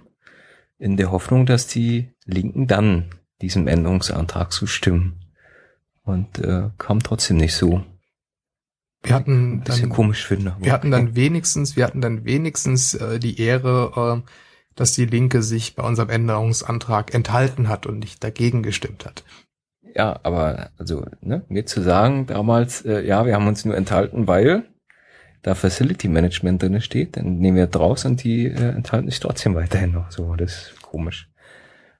in 0.78 0.96
der 0.96 1.10
Hoffnung, 1.10 1.46
dass 1.46 1.66
die 1.66 2.10
Linken 2.26 2.66
dann 2.66 3.06
diesem 3.40 3.66
Änderungsantrag 3.66 4.52
zustimmen. 4.52 5.17
Und 6.08 6.38
äh, 6.38 6.70
kam 6.78 7.02
trotzdem 7.02 7.36
nicht 7.36 7.54
so. 7.54 7.84
Wir 9.02 9.14
hatten 9.14 9.60
bisschen 9.60 9.90
dann, 9.90 9.90
komisch 9.90 10.26
finde. 10.26 10.56
wir 10.58 10.72
hatten 10.72 10.90
dann 10.90 11.14
wenigstens, 11.14 11.76
wir 11.76 11.84
hatten 11.84 12.00
dann 12.00 12.24
wenigstens 12.24 12.94
äh, 12.94 13.18
die 13.18 13.40
Ehre, 13.40 14.22
äh, 14.24 14.30
dass 14.74 14.92
die 14.92 15.04
Linke 15.04 15.42
sich 15.42 15.76
bei 15.76 15.82
unserem 15.82 16.08
Änderungsantrag 16.08 17.14
enthalten 17.14 17.68
hat 17.68 17.86
und 17.86 17.98
nicht 17.98 18.24
dagegen 18.24 18.62
gestimmt 18.62 19.04
hat. 19.04 19.22
Ja, 19.94 20.18
aber 20.22 20.70
also, 20.78 21.04
ne, 21.20 21.44
mir 21.48 21.66
zu 21.66 21.82
sagen 21.82 22.26
damals, 22.26 22.84
äh, 22.84 23.06
ja, 23.06 23.26
wir 23.26 23.34
haben 23.34 23.46
uns 23.46 23.64
nur 23.64 23.76
enthalten, 23.76 24.26
weil 24.26 24.64
da 25.42 25.54
Facility 25.54 26.08
Management 26.08 26.62
drin 26.62 26.80
steht, 26.80 27.16
dann 27.16 27.38
nehmen 27.38 27.56
wir 27.56 27.66
draus 27.66 28.04
und 28.04 28.22
die 28.24 28.46
äh, 28.46 28.70
enthalten 28.70 29.10
sich 29.10 29.20
trotzdem 29.20 29.54
weiterhin 29.54 29.92
noch. 29.92 30.10
So, 30.10 30.34
das 30.36 30.70
ist 30.70 30.82
komisch. 30.82 31.28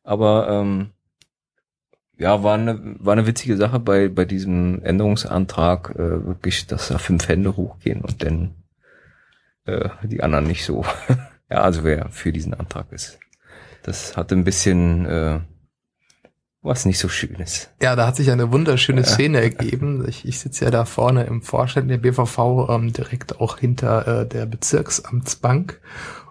Aber 0.02 0.48
ähm, 0.48 0.90
ja, 2.18 2.42
war 2.42 2.54
eine, 2.54 2.96
war 2.98 3.12
eine 3.12 3.26
witzige 3.26 3.56
Sache 3.56 3.78
bei, 3.78 4.08
bei 4.08 4.24
diesem 4.24 4.82
Änderungsantrag, 4.82 5.90
äh, 5.94 6.26
wirklich, 6.26 6.66
dass 6.66 6.88
da 6.88 6.98
fünf 6.98 7.28
Hände 7.28 7.56
hochgehen 7.56 8.00
und 8.00 8.22
dann 8.22 8.54
äh, 9.64 9.88
die 10.02 10.22
anderen 10.22 10.46
nicht 10.46 10.64
so. 10.64 10.84
ja, 11.50 11.58
also 11.58 11.84
wer 11.84 12.08
für 12.10 12.32
diesen 12.32 12.54
Antrag 12.54 12.92
ist. 12.92 13.18
Das 13.84 14.16
hatte 14.16 14.34
ein 14.34 14.44
bisschen 14.44 15.06
äh, 15.06 15.40
was 16.60 16.84
nicht 16.84 16.98
so 16.98 17.08
Schönes. 17.08 17.70
Ja, 17.80 17.94
da 17.94 18.06
hat 18.06 18.16
sich 18.16 18.30
eine 18.30 18.50
wunderschöne 18.50 19.02
Ja. 19.02 19.06
Szene 19.06 19.40
ergeben. 19.40 20.04
Ich, 20.08 20.26
ich 20.26 20.40
sitze 20.40 20.64
ja 20.64 20.70
da 20.70 20.84
vorne 20.84 21.24
im 21.24 21.42
Vorstand 21.42 21.90
der 21.90 21.98
BVV, 21.98 22.68
ähm, 22.68 22.92
direkt 22.92 23.40
auch 23.40 23.58
hinter 23.58 24.22
äh, 24.22 24.26
der 24.28 24.46
Bezirksamtsbank. 24.46 25.80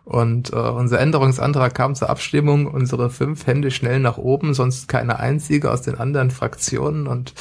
Und 0.08 0.54
äh, 0.54 0.56
unser 0.56 1.02
Änderungsantrag 1.02 1.76
kam 1.76 1.94
zur 1.94 2.10
Abstimmung, 2.10 2.66
unsere 2.66 3.10
fünf 3.10 3.46
Hände 3.46 3.72
schnell 3.72 4.00
nach 4.00 4.18
oben, 4.18 4.54
sonst 4.54 4.88
keine 4.88 5.20
einzige 5.20 5.70
aus 5.70 5.82
den 5.82 5.96
anderen 5.96 6.32
Fraktionen. 6.32 7.08
Und 7.08 7.34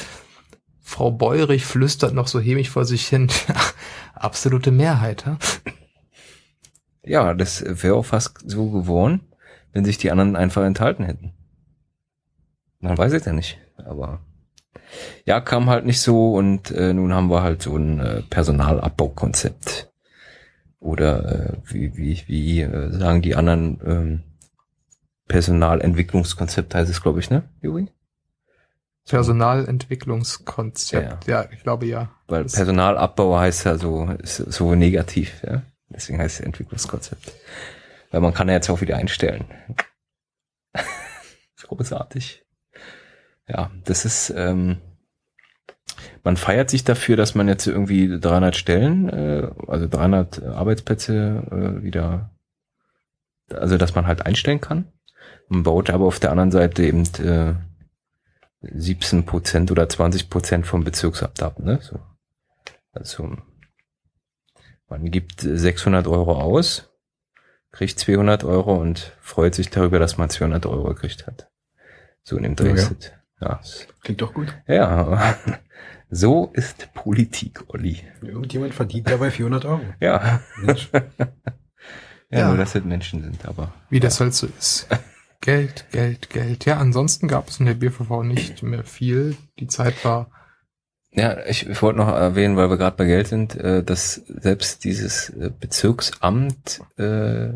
Frau 0.81 1.09
Beurich 1.09 1.65
flüstert 1.65 2.13
noch 2.13 2.27
so 2.27 2.41
hämig 2.41 2.69
vor 2.69 2.83
sich 2.83 3.07
hin, 3.07 3.29
absolute 4.15 4.71
Mehrheit. 4.71 5.25
Hm? 5.25 5.37
Ja, 7.03 7.33
das 7.33 7.63
wäre 7.65 7.95
auch 7.95 8.05
fast 8.05 8.37
so 8.45 8.69
geworden, 8.69 9.21
wenn 9.71 9.85
sich 9.85 9.97
die 9.97 10.11
anderen 10.11 10.35
einfach 10.35 10.65
enthalten 10.65 11.05
hätten. 11.05 11.31
Man 12.81 12.97
weiß 12.97 13.13
es 13.13 13.23
ja 13.23 13.31
nicht, 13.31 13.59
aber 13.77 14.19
ja, 15.23 15.39
kam 15.39 15.69
halt 15.69 15.85
nicht 15.85 16.01
so 16.01 16.33
und 16.33 16.69
äh, 16.71 16.93
nun 16.93 17.13
haben 17.13 17.29
wir 17.29 17.43
halt 17.43 17.61
so 17.61 17.77
ein 17.77 18.01
äh, 18.01 18.23
Personalabbaukonzept. 18.23 19.89
Oder 20.79 21.53
äh, 21.53 21.57
wie, 21.73 21.97
wie, 21.97 22.23
wie 22.27 22.61
äh, 22.61 22.91
sagen 22.91 23.21
die 23.21 23.35
anderen 23.35 23.79
ähm, 23.85 24.23
Personalentwicklungskonzept 25.27 26.73
heißt 26.75 26.89
es, 26.89 27.01
glaube 27.01 27.19
ich, 27.19 27.29
ne, 27.29 27.43
Juri? 27.61 27.89
Personalentwicklungskonzept. 29.07 31.27
Ja. 31.27 31.45
ich 31.51 31.61
glaube 31.63 31.85
ja. 31.85 32.09
Weil 32.27 32.43
Das- 32.43 32.53
Personalabbau 32.53 33.37
heißt 33.37 33.65
ja 33.65 33.77
so, 33.77 34.05
ist 34.21 34.37
so 34.37 34.75
negativ, 34.75 35.41
ja. 35.43 35.63
Deswegen 35.89 36.19
heißt 36.19 36.39
es 36.41 36.45
Entwicklungskonzept. 36.45 37.31
Weil 38.11 38.19
man 38.21 38.33
kann 38.33 38.47
ja 38.49 38.55
jetzt 38.55 38.69
auch 38.69 38.81
wieder 38.81 38.97
einstellen. 38.97 39.45
Großartig. 41.63 42.43
Ja, 43.47 43.71
das 43.85 44.03
ist, 44.05 44.33
ähm, 44.35 44.77
man 46.27 46.35
feiert 46.35 46.69
sich 46.69 46.83
dafür, 46.83 47.15
dass 47.15 47.35
man 47.35 47.47
jetzt 47.47 47.67
irgendwie 47.67 48.19
300 48.19 48.53
Stellen, 48.53 49.07
äh, 49.07 49.49
also 49.65 49.87
300 49.87 50.43
Arbeitsplätze 50.43 51.41
äh, 51.49 51.83
wieder, 51.83 52.31
also 53.49 53.77
dass 53.77 53.95
man 53.95 54.07
halt 54.07 54.25
einstellen 54.25 54.59
kann. 54.59 54.91
Man 55.47 55.63
baut 55.63 55.89
aber 55.89 56.03
auf 56.05 56.19
der 56.19 56.31
anderen 56.31 56.51
Seite 56.51 56.83
eben 56.83 57.03
äh, 57.23 57.53
17 58.59 59.25
Prozent 59.25 59.71
oder 59.71 59.87
20 59.87 60.29
Prozent 60.29 60.67
vom 60.67 60.83
Bezirksamt 60.83 61.41
ab, 61.41 61.59
ne? 61.59 61.79
So. 61.81 61.97
Also 62.91 63.37
man 64.89 65.09
gibt 65.09 65.39
600 65.39 66.07
Euro 66.07 66.41
aus, 66.41 66.91
kriegt 67.71 67.97
200 67.99 68.43
Euro 68.43 68.75
und 68.75 69.13
freut 69.21 69.55
sich 69.55 69.69
darüber, 69.69 69.97
dass 69.97 70.17
man 70.17 70.29
200 70.29 70.65
Euro 70.65 70.89
gekriegt 70.89 71.25
hat. 71.25 71.49
So 72.23 72.35
in 72.35 72.53
dem 72.53 72.75
Ja, 72.75 72.75
ja. 72.75 72.89
Ja, 73.39 73.61
Klingt 74.01 74.21
doch 74.21 74.33
gut. 74.33 74.53
ja. 74.67 75.37
So 76.09 76.49
ist 76.53 76.93
Politik, 76.93 77.63
Olli. 77.67 78.01
Irgendjemand 78.21 78.73
verdient 78.73 79.09
dabei 79.09 79.29
400 79.31 79.65
Euro. 79.65 79.81
Ja. 79.99 80.41
Mensch. 80.61 80.89
Ja, 82.29 82.39
Ja. 82.39 82.47
nur 82.49 82.57
dass 82.57 82.73
das 82.73 82.83
Menschen 82.83 83.23
sind, 83.23 83.45
aber. 83.45 83.73
Wie 83.89 84.01
das 84.01 84.19
halt 84.19 84.33
so 84.33 84.47
ist. 84.59 84.87
Geld, 85.39 85.85
Geld, 85.91 86.29
Geld. 86.29 86.65
Ja, 86.65 86.75
ansonsten 86.77 87.29
gab 87.29 87.47
es 87.47 87.61
in 87.61 87.67
der 87.67 87.75
BVV 87.75 88.23
nicht 88.23 88.63
mehr 88.63 88.83
viel. 88.83 89.37
Die 89.59 89.67
Zeit 89.67 90.03
war, 90.03 90.29
Ja, 91.11 91.45
ich, 91.45 91.69
ich 91.69 91.81
wollte 91.81 91.99
noch 91.99 92.09
erwähnen, 92.09 92.57
weil 92.57 92.69
wir 92.69 92.75
gerade 92.77 92.97
bei 92.97 93.05
Geld 93.05 93.27
sind, 93.27 93.55
äh, 93.55 93.81
dass 93.81 94.15
selbst 94.27 94.83
dieses 94.83 95.29
äh, 95.29 95.51
Bezirksamt 95.57 96.81
äh, 96.97 97.47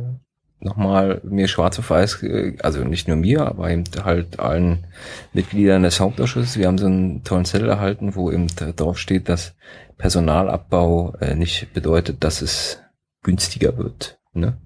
nochmal 0.62 1.22
mir 1.24 1.48
schwarz 1.48 1.78
auf 1.80 1.90
weiß, 1.90 2.24
äh, 2.24 2.58
also 2.62 2.84
nicht 2.84 3.08
nur 3.08 3.18
mir, 3.18 3.46
aber 3.46 3.70
eben 3.70 3.84
halt 4.04 4.40
allen 4.40 4.86
Mitgliedern 5.34 5.84
des 5.84 6.00
Hauptausschusses, 6.00 6.58
wir 6.58 6.68
haben 6.68 6.78
so 6.78 6.86
einen 6.86 7.24
tollen 7.24 7.46
Zettel 7.46 7.70
erhalten, 7.70 8.16
wo 8.16 8.32
eben 8.32 8.48
drauf 8.48 8.98
steht, 8.98 9.28
dass 9.28 9.56
Personalabbau 9.98 11.16
äh, 11.20 11.36
nicht 11.36 11.74
bedeutet, 11.74 12.24
dass 12.24 12.42
es 12.42 12.82
günstiger 13.24 13.78
wird, 13.78 14.20
ne? 14.34 14.58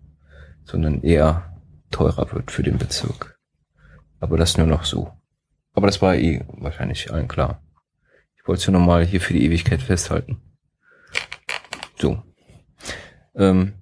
sondern 0.63 1.01
eher 1.01 1.61
teurer 1.91 2.31
wird 2.31 2.51
für 2.51 2.63
den 2.63 2.77
Bezirk. 2.77 3.39
Aber 4.19 4.37
das 4.37 4.57
nur 4.57 4.67
noch 4.67 4.85
so. 4.85 5.11
Aber 5.73 5.87
das 5.87 6.01
war 6.01 6.15
eh 6.15 6.43
wahrscheinlich 6.47 7.11
allen 7.11 7.27
klar. 7.27 7.61
Ich 8.37 8.47
wollte 8.47 8.61
es 8.61 8.67
nur 8.67 8.79
nochmal 8.79 9.05
hier 9.05 9.21
für 9.21 9.33
die 9.33 9.45
Ewigkeit 9.45 9.81
festhalten. 9.81 10.41
So. 11.97 12.21
Ähm, 13.35 13.73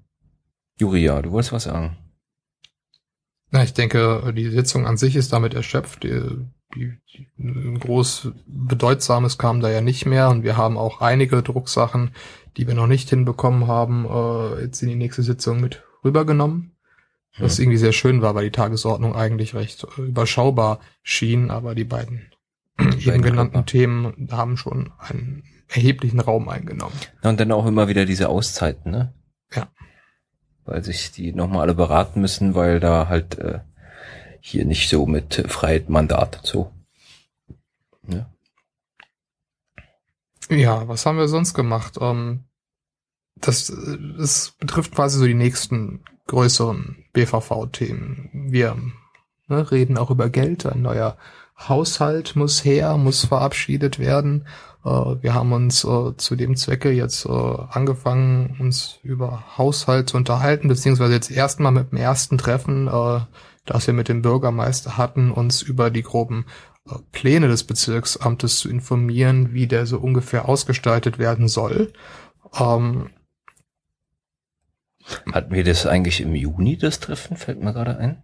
Juria, 0.77 1.21
du 1.21 1.31
wolltest 1.31 1.53
was 1.53 1.63
sagen? 1.63 1.97
Na, 3.53 3.61
ich 3.61 3.73
denke, 3.73 4.33
die 4.35 4.49
Sitzung 4.49 4.87
an 4.87 4.97
sich 4.97 5.15
ist 5.15 5.31
damit 5.31 5.53
erschöpft. 5.53 6.03
Die, 6.03 6.21
die, 6.73 6.97
die, 7.13 7.79
groß 7.79 8.31
Bedeutsames 8.47 9.37
kam 9.37 9.61
da 9.61 9.69
ja 9.69 9.79
nicht 9.79 10.07
mehr 10.07 10.29
und 10.29 10.41
wir 10.41 10.57
haben 10.57 10.75
auch 10.75 11.01
einige 11.01 11.43
Drucksachen, 11.43 12.15
die 12.57 12.65
wir 12.65 12.73
noch 12.73 12.87
nicht 12.87 13.11
hinbekommen 13.11 13.67
haben, 13.67 14.07
äh, 14.09 14.63
jetzt 14.63 14.81
in 14.81 14.89
die 14.89 14.95
nächste 14.95 15.21
Sitzung 15.21 15.61
mit 15.61 15.83
rübergenommen. 16.03 16.71
Was 17.37 17.57
Hm. 17.57 17.65
irgendwie 17.65 17.77
sehr 17.77 17.93
schön 17.93 18.23
war, 18.23 18.33
weil 18.33 18.45
die 18.45 18.51
Tagesordnung 18.51 19.15
eigentlich 19.15 19.53
recht 19.53 19.85
äh, 19.99 20.01
überschaubar 20.01 20.79
schien, 21.03 21.51
aber 21.51 21.75
die 21.75 21.83
beiden 21.83 22.31
eben 22.79 23.21
genannten. 23.21 23.67
Themen 23.67 24.29
haben 24.31 24.57
schon 24.57 24.91
einen 24.97 25.43
erheblichen 25.67 26.19
Raum 26.19 26.49
eingenommen. 26.49 26.95
Ja, 27.23 27.29
und 27.29 27.39
dann 27.39 27.51
auch 27.51 27.67
immer 27.67 27.87
wieder 27.87 28.05
diese 28.05 28.29
Auszeiten, 28.29 28.91
ne? 28.91 29.13
Weil 30.65 30.83
sich 30.83 31.11
die 31.11 31.33
nochmal 31.33 31.63
alle 31.63 31.75
beraten 31.75 32.21
müssen, 32.21 32.55
weil 32.55 32.79
da 32.79 33.07
halt 33.07 33.37
äh, 33.37 33.59
hier 34.39 34.65
nicht 34.65 34.89
so 34.89 35.05
mit 35.05 35.43
Freiheit 35.47 35.89
Mandat 35.89 36.39
so. 36.43 36.71
Ja. 38.07 38.29
Ja, 40.49 40.87
was 40.87 41.05
haben 41.05 41.17
wir 41.17 41.27
sonst 41.27 41.53
gemacht? 41.53 41.97
Ähm, 42.01 42.43
das, 43.35 43.73
das 44.17 44.53
betrifft 44.59 44.93
quasi 44.93 45.17
so 45.19 45.25
die 45.25 45.33
nächsten 45.33 46.03
größeren 46.27 47.05
BVV-Themen. 47.13 48.29
Wir 48.49 48.77
ne, 49.47 49.71
reden 49.71 49.97
auch 49.97 50.11
über 50.11 50.29
Geld. 50.29 50.65
Ein 50.65 50.81
neuer 50.81 51.17
Haushalt 51.57 52.35
muss 52.35 52.63
her, 52.63 52.97
muss 52.97 53.25
verabschiedet 53.25 53.99
werden. 53.99 54.47
Äh, 54.85 54.89
wir 54.89 55.33
haben 55.33 55.51
uns 55.51 55.83
äh, 55.83 56.15
zu 56.17 56.35
dem 56.35 56.55
Zwecke 56.55 56.91
jetzt 56.91 57.25
äh, 57.25 57.29
angefangen, 57.29 58.57
uns 58.59 58.99
über 59.03 59.57
Haushalt 59.57 60.09
zu 60.09 60.17
unterhalten, 60.17 60.67
beziehungsweise 60.67 61.13
jetzt 61.13 61.31
erstmal 61.31 61.71
mit 61.71 61.91
dem 61.91 61.97
ersten 61.97 62.37
Treffen, 62.37 62.87
äh, 62.87 63.21
das 63.65 63.87
wir 63.87 63.93
mit 63.93 64.09
dem 64.09 64.21
Bürgermeister 64.21 64.97
hatten, 64.97 65.31
uns 65.31 65.61
über 65.61 65.89
die 65.89 66.03
groben 66.03 66.45
Pläne 67.13 67.47
des 67.47 67.63
Bezirksamtes 67.63 68.59
zu 68.59 68.69
informieren, 68.69 69.53
wie 69.53 69.67
der 69.67 69.85
so 69.85 69.99
ungefähr 69.99 70.49
ausgestaltet 70.49 71.17
werden 71.17 71.47
soll. 71.47 71.93
Ähm, 72.59 73.09
Hatten 75.31 75.53
wir 75.53 75.63
das 75.63 75.85
eigentlich 75.85 76.19
im 76.19 76.35
Juni, 76.35 76.77
das 76.77 76.99
Treffen? 76.99 77.37
Fällt 77.37 77.61
mir 77.61 77.71
gerade 77.71 77.97
ein. 77.97 78.23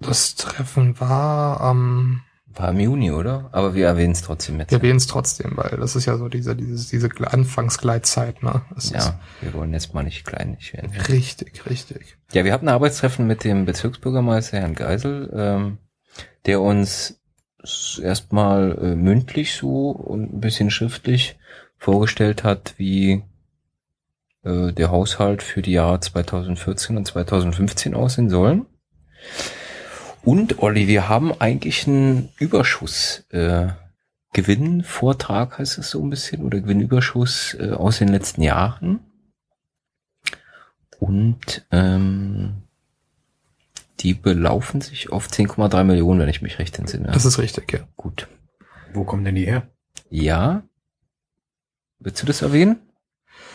das 0.00 0.34
Treffen 0.34 0.98
war 0.98 1.60
am 1.60 2.22
War 2.54 2.70
im 2.70 2.80
Juni, 2.80 3.12
oder? 3.12 3.48
Aber 3.52 3.74
wir 3.74 3.86
erwähnen 3.86 4.12
es 4.12 4.22
trotzdem 4.22 4.58
jetzt. 4.58 4.70
Wir 4.70 4.78
erwähnen 4.78 4.96
es 4.96 5.06
trotzdem, 5.06 5.56
weil 5.56 5.76
das 5.78 5.94
ist 5.94 6.06
ja 6.06 6.16
so 6.16 6.28
diese, 6.28 6.56
dieses, 6.56 6.88
diese 6.88 7.08
Anfangsgleitzeit, 7.20 8.42
ne? 8.42 8.62
Das 8.74 8.90
ja, 8.90 9.20
wir 9.40 9.54
wollen 9.54 9.72
jetzt 9.72 9.94
mal 9.94 10.02
nicht 10.02 10.24
kleinlich 10.26 10.72
werden. 10.72 10.90
Richtig, 11.08 11.64
richtig. 11.66 12.16
Ja, 12.32 12.44
wir 12.44 12.52
hatten 12.52 12.68
ein 12.68 12.74
Arbeitstreffen 12.74 13.26
mit 13.26 13.44
dem 13.44 13.66
Bezirksbürgermeister 13.66 14.58
Herrn 14.58 14.74
Geisel, 14.74 15.30
ähm, 15.32 15.78
der 16.46 16.60
uns 16.60 17.20
erstmal 18.02 18.78
äh, 18.78 18.94
mündlich 18.96 19.54
so 19.54 19.90
und 19.90 20.34
ein 20.34 20.40
bisschen 20.40 20.70
schriftlich 20.70 21.38
vorgestellt 21.76 22.42
hat, 22.42 22.74
wie 22.78 23.22
äh, 24.42 24.72
der 24.72 24.90
Haushalt 24.90 25.42
für 25.42 25.62
die 25.62 25.72
Jahre 25.72 26.00
2014 26.00 26.96
und 26.96 27.06
2015 27.06 27.94
aussehen 27.94 28.30
sollen. 28.30 28.66
Und 30.22 30.58
Olli, 30.58 30.86
wir 30.86 31.08
haben 31.08 31.32
eigentlich 31.40 31.86
einen 31.86 32.30
Überschuss. 32.38 33.24
Äh, 33.30 33.68
Gewinnvortrag 34.32 35.58
heißt 35.58 35.78
es 35.78 35.90
so 35.90 36.02
ein 36.02 36.10
bisschen 36.10 36.44
oder 36.44 36.60
Gewinnüberschuss 36.60 37.54
äh, 37.54 37.70
aus 37.70 37.98
den 37.98 38.08
letzten 38.08 38.42
Jahren. 38.42 39.00
Und 40.98 41.66
ähm, 41.70 42.62
die 44.00 44.14
belaufen 44.14 44.80
sich 44.80 45.10
auf 45.10 45.28
10,3 45.28 45.84
Millionen, 45.84 46.20
wenn 46.20 46.28
ich 46.28 46.42
mich 46.42 46.58
recht 46.58 46.78
entsinne. 46.78 47.10
Das 47.12 47.24
ist 47.24 47.38
richtig, 47.38 47.72
ja. 47.72 47.80
Gut. 47.96 48.28
Wo 48.92 49.04
kommen 49.04 49.24
denn 49.24 49.34
die 49.34 49.46
her? 49.46 49.68
Ja. 50.10 50.62
Willst 51.98 52.22
du 52.22 52.26
das 52.26 52.42
erwähnen, 52.42 52.80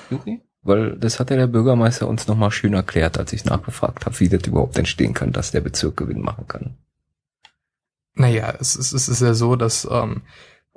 Juri? 0.10 0.42
Weil 0.66 0.98
das 0.98 1.20
hat 1.20 1.30
ja 1.30 1.38
der 1.38 1.48
Bürgermeister 1.48 2.08
uns 2.08 2.28
nochmal 2.28 2.52
schön 2.52 2.74
erklärt, 2.74 3.18
als 3.18 3.32
ich 3.32 3.46
nachgefragt 3.46 4.06
habe, 4.06 4.20
wie 4.20 4.28
das 4.28 4.46
überhaupt 4.48 4.78
entstehen 4.78 5.14
kann, 5.14 5.32
dass 5.32 5.52
der 5.52 5.62
Bezirk 5.62 5.96
Gewinn 5.96 6.22
machen 6.22 6.48
kann. 6.48 6.76
Naja, 8.16 8.54
es 8.60 8.76
ist, 8.76 8.92
es 8.92 9.08
ist 9.08 9.22
ja 9.22 9.34
so, 9.34 9.56
dass 9.56 9.88
ähm, 9.90 10.24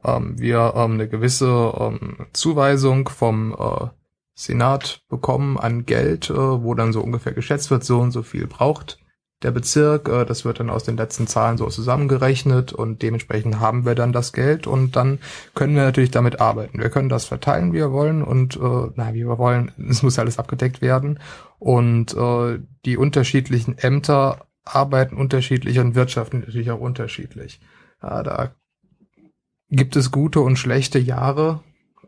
ähm, 0.05 0.39
wir 0.39 0.75
ähm, 0.77 0.93
eine 0.93 1.09
gewisse 1.09 1.73
ähm, 1.79 2.27
Zuweisung 2.33 3.09
vom 3.09 3.57
äh, 3.59 3.87
Senat 4.35 5.03
bekommen 5.09 5.59
an 5.59 5.87
Geld, 5.87 6.31
äh, 6.31 6.35
wo 6.35 6.75
dann 6.75 6.93
so 6.93 7.01
ungefähr 7.01 7.33
geschätzt 7.33 7.71
wird, 7.71 7.83
so 7.83 7.99
und 7.99 8.13
so 8.13 8.23
viel 8.23 8.47
braucht 8.47 8.99
der 9.43 9.51
Bezirk. 9.51 10.09
Äh, 10.09 10.25
das 10.25 10.45
wird 10.45 10.61
dann 10.61 10.71
aus 10.71 10.85
den 10.85 10.97
letzten 10.97 11.27
Zahlen 11.27 11.59
so 11.59 11.67
zusammengerechnet 11.69 12.73
und 12.73 13.03
dementsprechend 13.03 13.61
haben 13.61 13.85
wir 13.85 13.95
dann 13.95 14.13
das 14.13 14.33
Geld 14.33 14.67
und 14.67 14.97
dann 14.97 15.19
können 15.55 15.75
wir 15.75 15.83
natürlich 15.83 16.11
damit 16.11 16.41
arbeiten. 16.41 16.79
Wir 16.79 16.91
können 16.91 17.09
das 17.09 17.25
verteilen, 17.25 17.73
wie 17.73 17.79
wir 17.79 17.93
wollen 17.93 18.23
und 18.23 18.57
äh, 18.57 18.91
na, 18.95 19.15
wie 19.15 19.27
wir 19.27 19.39
wollen. 19.39 19.73
Es 19.89 20.03
muss 20.03 20.19
alles 20.19 20.39
abgedeckt 20.39 20.83
werden 20.83 21.19
und 21.59 22.15
äh, 22.15 22.59
die 22.85 22.97
unterschiedlichen 22.97 23.79
Ämter 23.79 24.47
arbeiten 24.65 25.17
unterschiedlich 25.17 25.79
und 25.79 25.95
wirtschaften 25.95 26.41
natürlich 26.41 26.71
auch 26.71 26.81
unterschiedlich. 26.81 27.61
Ja, 28.03 28.23
da 28.23 28.51
gibt 29.71 29.97
es 29.97 30.11
gute 30.11 30.41
und 30.41 30.57
schlechte 30.57 30.99
Jahre, 30.99 31.61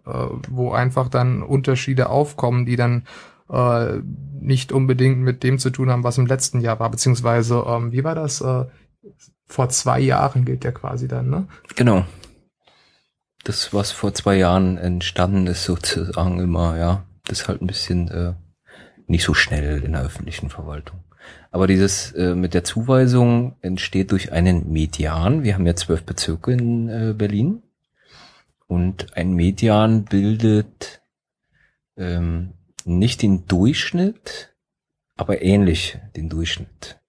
äh, 0.07 0.27
wo 0.49 0.73
einfach 0.73 1.09
dann 1.09 1.43
Unterschiede 1.43 2.09
aufkommen, 2.11 2.67
die 2.67 2.77
dann 2.77 3.05
äh, 3.51 4.01
nicht 4.41 4.73
unbedingt 4.73 5.19
mit 5.19 5.43
dem 5.43 5.59
zu 5.59 5.71
tun 5.71 5.91
haben, 5.91 6.05
was 6.05 6.19
im 6.19 6.27
letzten 6.27 6.61
Jahr 6.61 6.81
war, 6.81 6.91
beziehungsweise, 6.91 7.65
ähm, 7.67 7.93
wie 7.93 8.05
war 8.05 8.15
das? 8.15 8.41
Äh, 8.41 8.65
vor 9.47 9.69
zwei 9.69 10.01
Jahren 10.01 10.45
gilt 10.45 10.65
der 10.65 10.73
quasi 10.73 11.09
dann, 11.09 11.29
ne? 11.29 11.49
Genau. 11.75 12.05
Das, 13.45 13.73
was 13.75 13.91
vor 13.91 14.15
zwei 14.15 14.37
Jahren 14.37 14.79
entstanden 14.79 15.47
ist, 15.47 15.65
sozusagen 15.65 16.39
immer, 16.39 16.77
ja, 16.79 17.05
das 17.25 17.41
ist 17.41 17.49
halt 17.49 17.63
ein 17.63 17.67
bisschen 17.67 18.09
äh, 18.09 18.35
nicht 19.07 19.25
so 19.25 19.35
schnell 19.35 19.83
in 19.83 19.93
der 19.93 20.03
öffentlichen 20.03 20.51
Verwaltung. 20.51 21.01
Aber 21.51 21.67
dieses 21.67 22.13
äh, 22.13 22.35
mit 22.35 22.55
der 22.55 22.65
Zuweisung 22.65 23.57
entsteht 23.61 24.13
durch 24.13 24.33
einen 24.33 24.73
Median. 24.73 25.43
Wir 25.43 25.55
haben 25.55 25.67
ja 25.67 25.75
zwölf 25.75 26.05
Bezirke 26.05 26.53
in 26.53 26.89
äh, 26.89 27.15
Berlin. 27.17 27.63
Und 28.67 29.17
ein 29.17 29.33
Median 29.33 30.05
bildet 30.05 31.03
ähm, 31.97 32.53
nicht 32.85 33.23
den 33.23 33.47
Durchschnitt, 33.47 34.55
aber 35.17 35.43
ähnlich 35.43 35.99
den 36.17 36.29
Durchschnitt. 36.29 37.01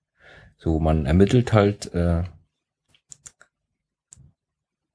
So, 0.57 0.79
man 0.79 1.05
ermittelt 1.05 1.53
halt 1.53 1.93
äh, 1.93 2.23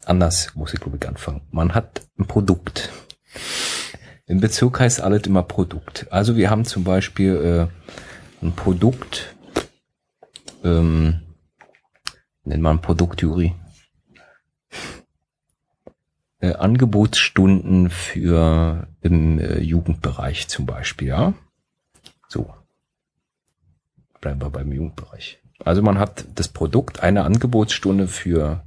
anders, 0.05 0.55
muss 0.55 0.75
ich 0.75 0.81
glaube 0.81 0.99
ich 1.01 1.09
anfangen. 1.09 1.43
Man 1.51 1.75
hat 1.75 2.03
ein 2.19 2.27
Produkt. 2.27 2.91
Im 4.27 4.41
Bezirk 4.41 4.81
heißt 4.81 5.01
alles 5.01 5.27
immer 5.27 5.43
Produkt. 5.43 6.07
Also 6.11 6.37
wir 6.37 6.51
haben 6.51 6.65
zum 6.65 6.85
Beispiel 6.85 7.71
äh, 8.43 8.45
ein 8.45 8.53
Produkt, 8.53 9.37
ähm, 10.65 11.21
nennt 12.45 12.63
man 12.63 12.81
Produktjury. 12.81 13.55
Äh, 16.47 16.55
Angebotsstunden 16.55 17.91
für 17.91 18.87
im 19.01 19.39
äh, 19.39 19.59
Jugendbereich 19.59 20.49
zum 20.49 20.67
Beispiel, 20.67 21.09
ja. 21.09 21.35
So. 22.29 22.53
Bleiben 24.21 24.41
wir 24.41 24.51
beim 24.51 24.73
Jugendbereich. 24.73 25.41
Also 25.65 25.83
man 25.83 25.99
hat 25.99 26.27
das 26.35 26.49
Produkt, 26.49 27.03
eine 27.03 27.25
Angebotsstunde 27.25 28.07
für, 28.07 28.65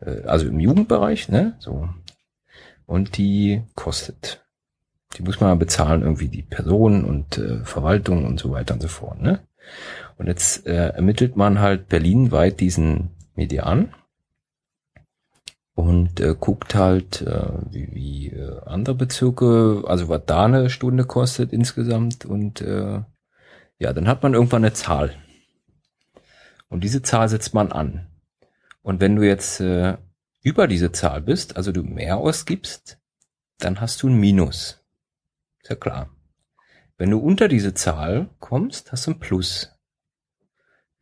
äh, 0.00 0.22
also 0.22 0.46
im 0.46 0.58
Jugendbereich, 0.58 1.28
ne, 1.28 1.54
so. 1.58 1.88
Und 2.86 3.16
die 3.18 3.62
kostet. 3.74 4.44
Die 5.16 5.22
muss 5.22 5.40
man 5.40 5.58
bezahlen, 5.58 6.02
irgendwie 6.02 6.28
die 6.28 6.42
Person 6.42 7.04
und 7.04 7.38
äh, 7.38 7.64
Verwaltung 7.64 8.24
und 8.24 8.40
so 8.40 8.50
weiter 8.50 8.74
und 8.74 8.82
so 8.82 8.88
fort, 8.88 9.20
ne. 9.20 9.40
Und 10.18 10.26
jetzt 10.26 10.66
äh, 10.66 10.88
ermittelt 10.88 11.36
man 11.36 11.60
halt 11.60 11.88
berlinweit 11.88 12.58
diesen 12.58 13.10
Median 13.34 13.94
und 15.76 16.20
äh, 16.20 16.34
guckt 16.40 16.74
halt, 16.74 17.20
äh, 17.20 17.50
wie, 17.70 17.88
wie 17.92 18.26
äh, 18.28 18.60
andere 18.64 18.94
Bezirke, 18.94 19.84
also 19.86 20.08
was 20.08 20.22
da 20.24 20.46
eine 20.46 20.70
Stunde 20.70 21.04
kostet 21.04 21.52
insgesamt 21.52 22.24
und 22.24 22.62
äh, 22.62 23.02
ja, 23.78 23.92
dann 23.92 24.08
hat 24.08 24.22
man 24.22 24.32
irgendwann 24.32 24.64
eine 24.64 24.72
Zahl. 24.72 25.14
Und 26.68 26.82
diese 26.82 27.02
Zahl 27.02 27.28
setzt 27.28 27.52
man 27.52 27.72
an. 27.72 28.06
Und 28.80 29.02
wenn 29.02 29.16
du 29.16 29.22
jetzt 29.22 29.60
äh, 29.60 29.98
über 30.42 30.66
diese 30.66 30.92
Zahl 30.92 31.20
bist, 31.20 31.58
also 31.58 31.72
du 31.72 31.82
mehr 31.82 32.16
ausgibst, 32.16 32.98
dann 33.58 33.78
hast 33.78 34.02
du 34.02 34.08
ein 34.08 34.18
Minus. 34.18 34.82
Ist 35.62 35.68
ja 35.68 35.76
klar. 35.76 36.08
Wenn 36.96 37.10
du 37.10 37.18
unter 37.18 37.48
diese 37.48 37.74
Zahl 37.74 38.30
kommst, 38.40 38.92
hast 38.92 39.06
du 39.06 39.10
ein 39.10 39.18
Plus. 39.18 39.72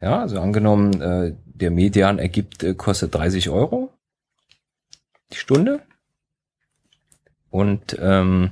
Ja, 0.01 0.21
also 0.21 0.41
angenommen, 0.41 1.01
äh, 1.01 1.37
der 1.45 1.71
Median 1.71 2.19
ergibt, 2.19 2.65
äh, 2.65 2.75
kostet 2.75 3.15
30 3.15 3.51
Euro 3.51 3.84
die 5.33 5.37
Stunde 5.37 5.83
und 7.51 7.97
ähm, 8.01 8.51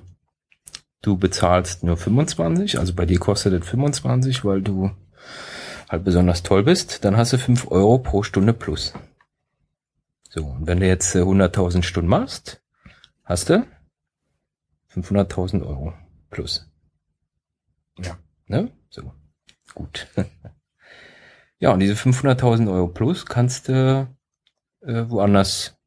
du 1.02 1.16
bezahlst 1.16 1.82
nur 1.82 1.96
25, 1.96 2.78
also 2.78 2.94
bei 2.94 3.06
dir 3.06 3.18
kostet 3.18 3.52
es 3.52 3.68
25, 3.68 4.44
weil 4.44 4.62
du 4.62 4.90
halt 5.88 6.04
besonders 6.04 6.42
toll 6.42 6.62
bist, 6.62 7.04
dann 7.04 7.16
hast 7.16 7.32
du 7.32 7.38
5 7.38 7.70
Euro 7.70 7.98
pro 7.98 8.22
Stunde 8.22 8.52
plus. 8.52 8.94
So, 10.30 10.46
und 10.46 10.66
wenn 10.66 10.80
du 10.80 10.86
jetzt 10.86 11.14
100.000 11.14 11.78
äh, 11.78 11.82
Stunden 11.82 12.08
machst, 12.08 12.62
hast 13.24 13.50
du 13.50 13.66
500.000 14.94 15.66
Euro 15.66 15.92
plus. 16.30 16.70
Ja. 17.98 18.16
Ne? 18.46 18.70
So. 18.88 19.12
Gut. 19.74 20.06
ja, 21.58 21.72
und 21.72 21.80
diese 21.80 21.94
500.000 21.94 22.72
Euro 22.72 22.88
plus 22.88 23.26
kannst 23.26 23.68
du 23.68 24.08
äh, 24.80 25.04
woanders 25.08 25.78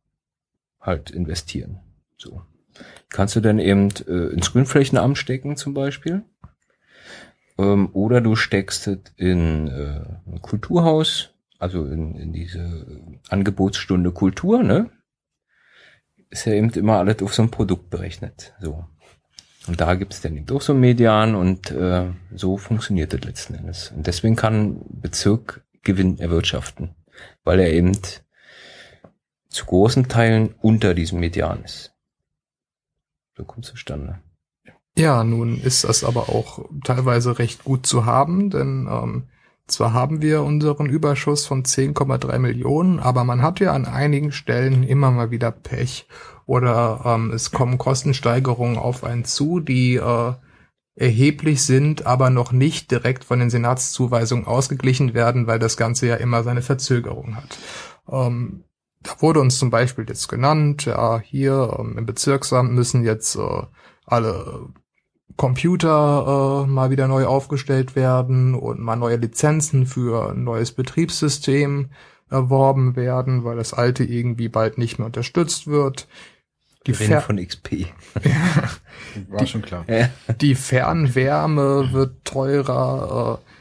halt 0.86 1.12
investieren. 1.12 1.80
So. 2.18 2.42
Kannst 3.10 3.36
du 3.36 3.40
dann 3.40 3.60
eben 3.60 3.90
äh, 4.08 4.34
ins 4.34 4.52
Grünflächenamt 4.52 5.18
stecken 5.18 5.56
zum 5.58 5.74
Beispiel. 5.74 6.24
Ähm, 7.58 7.90
oder 7.94 8.22
du 8.22 8.36
steckst 8.36 8.88
es 8.88 9.00
in 9.16 9.68
äh, 9.68 10.02
ein 10.30 10.42
Kulturhaus, 10.42 11.34
also 11.60 11.86
in, 11.86 12.16
in 12.16 12.34
diese 12.34 13.02
Angebotsstunde 13.30 14.12
Kultur, 14.12 14.64
ne? 14.64 14.90
Ist 16.30 16.46
ja 16.46 16.54
eben 16.54 16.70
immer 16.72 16.98
alles 16.98 17.22
auf 17.22 17.34
so 17.34 17.44
ein 17.44 17.52
Produkt 17.52 17.90
berechnet. 17.90 18.54
So. 18.60 18.86
Und 19.68 19.80
da 19.80 19.96
gibt's 19.96 20.22
dann 20.22 20.36
eben 20.36 20.50
auch 20.56 20.62
so 20.62 20.74
Median 20.74 21.36
und 21.36 21.72
äh, 21.72 22.08
so 22.34 22.58
funktioniert 22.58 23.14
das 23.14 23.24
letzten 23.24 23.56
Endes. 23.56 23.92
Und 23.96 24.06
deswegen 24.06 24.36
kann 24.36 24.82
Bezirk 24.90 25.64
Gewinn 25.84 26.20
erwirtschaften, 26.20 26.96
weil 27.44 27.60
er 27.60 27.72
eben 27.72 27.94
zu 29.56 29.66
großen 29.66 30.08
Teilen 30.08 30.54
unter 30.62 30.94
diesem 30.94 31.20
Median 31.20 31.64
ist. 31.64 31.94
So 33.36 33.44
kommt 33.44 33.66
zustande. 33.66 34.20
Ja, 34.98 35.24
nun 35.24 35.60
ist 35.60 35.84
das 35.84 36.04
aber 36.04 36.30
auch 36.30 36.70
teilweise 36.84 37.40
recht 37.40 37.64
gut 37.64 37.86
zu 37.86 38.06
haben, 38.06 38.50
denn 38.50 38.88
ähm, 38.90 39.24
zwar 39.68 39.94
haben 39.94 40.22
wir 40.22 40.44
unseren 40.44 40.86
Überschuss 40.88 41.46
von 41.46 41.64
10,3 41.64 42.38
Millionen, 42.40 43.00
aber 43.00 43.24
man 43.24 43.42
hat 43.42 43.60
ja 43.60 43.74
an 43.74 43.86
einigen 43.86 44.32
Stellen 44.32 44.84
immer 44.84 45.12
mal 45.12 45.32
wieder 45.32 45.52
Pech 45.52 46.08
oder 46.46 47.02
ähm, 47.06 47.32
es 47.32 47.52
kommen 47.52 47.78
Kostensteigerungen 47.78 48.78
auf 48.78 49.04
einen 49.04 49.26
zu, 49.26 49.60
die 49.60 49.96
äh, 49.96 50.34
erheblich 50.96 51.64
sind, 51.64 52.06
aber 52.06 52.30
noch 52.30 52.54
nicht 52.54 52.90
direkt 52.92 53.26
von 53.26 53.40
den 53.40 53.50
Senatszuweisungen 53.50 54.46
ausgeglichen 54.46 55.14
werden, 55.14 55.46
weil 55.48 55.60
das 55.60 55.76
Ganze 55.76 56.08
ja 56.08 56.16
immer 56.16 56.44
seine 56.44 56.62
Verzögerung 56.62 57.36
hat. 57.36 57.58
Ähm, 58.10 58.64
da 59.06 59.22
wurde 59.22 59.40
uns 59.40 59.58
zum 59.60 59.70
Beispiel 59.70 60.06
jetzt 60.08 60.28
genannt, 60.28 60.86
ja, 60.86 61.20
hier 61.20 61.78
ähm, 61.80 61.98
im 61.98 62.06
Bezirksamt 62.06 62.72
müssen 62.72 63.04
jetzt 63.04 63.36
äh, 63.36 63.62
alle 64.06 64.70
Computer 65.38 66.64
äh, 66.66 66.70
mal 66.70 66.90
wieder 66.90 67.08
neu 67.08 67.26
aufgestellt 67.26 67.96
werden 67.96 68.56
und 68.56 68.80
mal 68.80 68.96
neue 68.96 69.18
Lizenzen 69.18 69.86
für 69.86 70.32
ein 70.32 70.44
neues 70.44 70.72
Betriebssystem 70.72 71.92
erworben 72.30 72.96
werden, 72.96 73.44
weil 73.44 73.58
das 73.58 73.74
alte 73.74 74.04
irgendwie 74.04 74.50
bald 74.50 74.78
nicht 74.78 74.98
mehr 74.98 75.06
unterstützt 75.06 75.68
wird. 75.68 76.08
Die 76.88 76.94
Fer 76.94 77.22
von 77.22 77.38
XP. 77.38 77.88
War 79.30 79.40
die, 79.40 79.48
schon 79.48 79.62
klar. 79.64 79.86
Die 80.40 80.56
Fernwärme 80.56 81.92
wird 81.92 82.24
teurer. 82.24 83.40
Äh, 83.42 83.55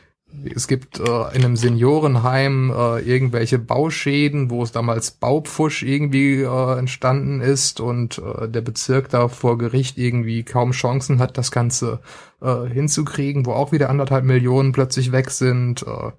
es 0.54 0.68
gibt 0.68 1.00
äh, 1.00 1.02
in 1.02 1.44
einem 1.44 1.56
Seniorenheim 1.56 2.70
äh, 2.70 3.00
irgendwelche 3.00 3.58
Bauschäden, 3.58 4.50
wo 4.50 4.62
es 4.62 4.72
damals 4.72 5.12
Baupfusch 5.12 5.82
irgendwie 5.82 6.42
äh, 6.42 6.78
entstanden 6.78 7.40
ist 7.40 7.80
und 7.80 8.18
äh, 8.18 8.48
der 8.48 8.60
Bezirk 8.60 9.08
da 9.10 9.28
vor 9.28 9.58
Gericht 9.58 9.98
irgendwie 9.98 10.42
kaum 10.42 10.72
Chancen 10.72 11.18
hat, 11.18 11.38
das 11.38 11.50
Ganze 11.50 12.00
äh, 12.40 12.66
hinzukriegen, 12.66 13.46
wo 13.46 13.52
auch 13.52 13.72
wieder 13.72 13.90
anderthalb 13.90 14.24
Millionen 14.24 14.72
plötzlich 14.72 15.12
weg 15.12 15.30
sind. 15.30 15.84
Äh, 15.86 16.12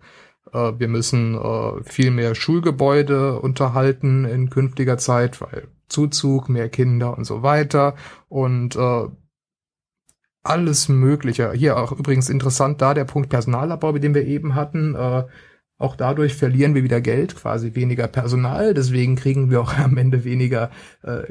äh, 0.55 0.79
wir 0.79 0.87
müssen 0.87 1.35
äh, 1.35 1.83
viel 1.83 2.11
mehr 2.11 2.35
Schulgebäude 2.35 3.39
unterhalten 3.39 4.25
in 4.25 4.49
künftiger 4.49 4.97
Zeit, 4.97 5.41
weil 5.41 5.67
Zuzug, 5.87 6.49
mehr 6.49 6.69
Kinder 6.69 7.17
und 7.17 7.25
so 7.25 7.43
weiter. 7.43 7.95
Und 8.27 8.75
äh, 8.75 9.07
alles 10.45 10.89
Mögliche. 10.89 11.51
Hier 11.53 11.77
auch 11.77 11.91
übrigens 11.91 12.29
interessant 12.29 12.81
da 12.81 12.93
der 12.93 13.05
Punkt 13.05 13.29
Personalabbau, 13.29 13.93
mit 13.93 14.03
dem 14.03 14.13
wir 14.13 14.25
eben 14.25 14.55
hatten. 14.55 14.95
Äh, 14.95 15.23
auch 15.77 15.95
dadurch 15.95 16.35
verlieren 16.35 16.75
wir 16.75 16.83
wieder 16.83 17.01
Geld, 17.01 17.35
quasi 17.35 17.75
weniger 17.75 18.07
Personal. 18.07 18.73
Deswegen 18.73 19.15
kriegen 19.15 19.49
wir 19.49 19.61
auch 19.61 19.77
am 19.77 19.97
Ende 19.97 20.23
weniger 20.23 20.71
äh, 21.03 21.23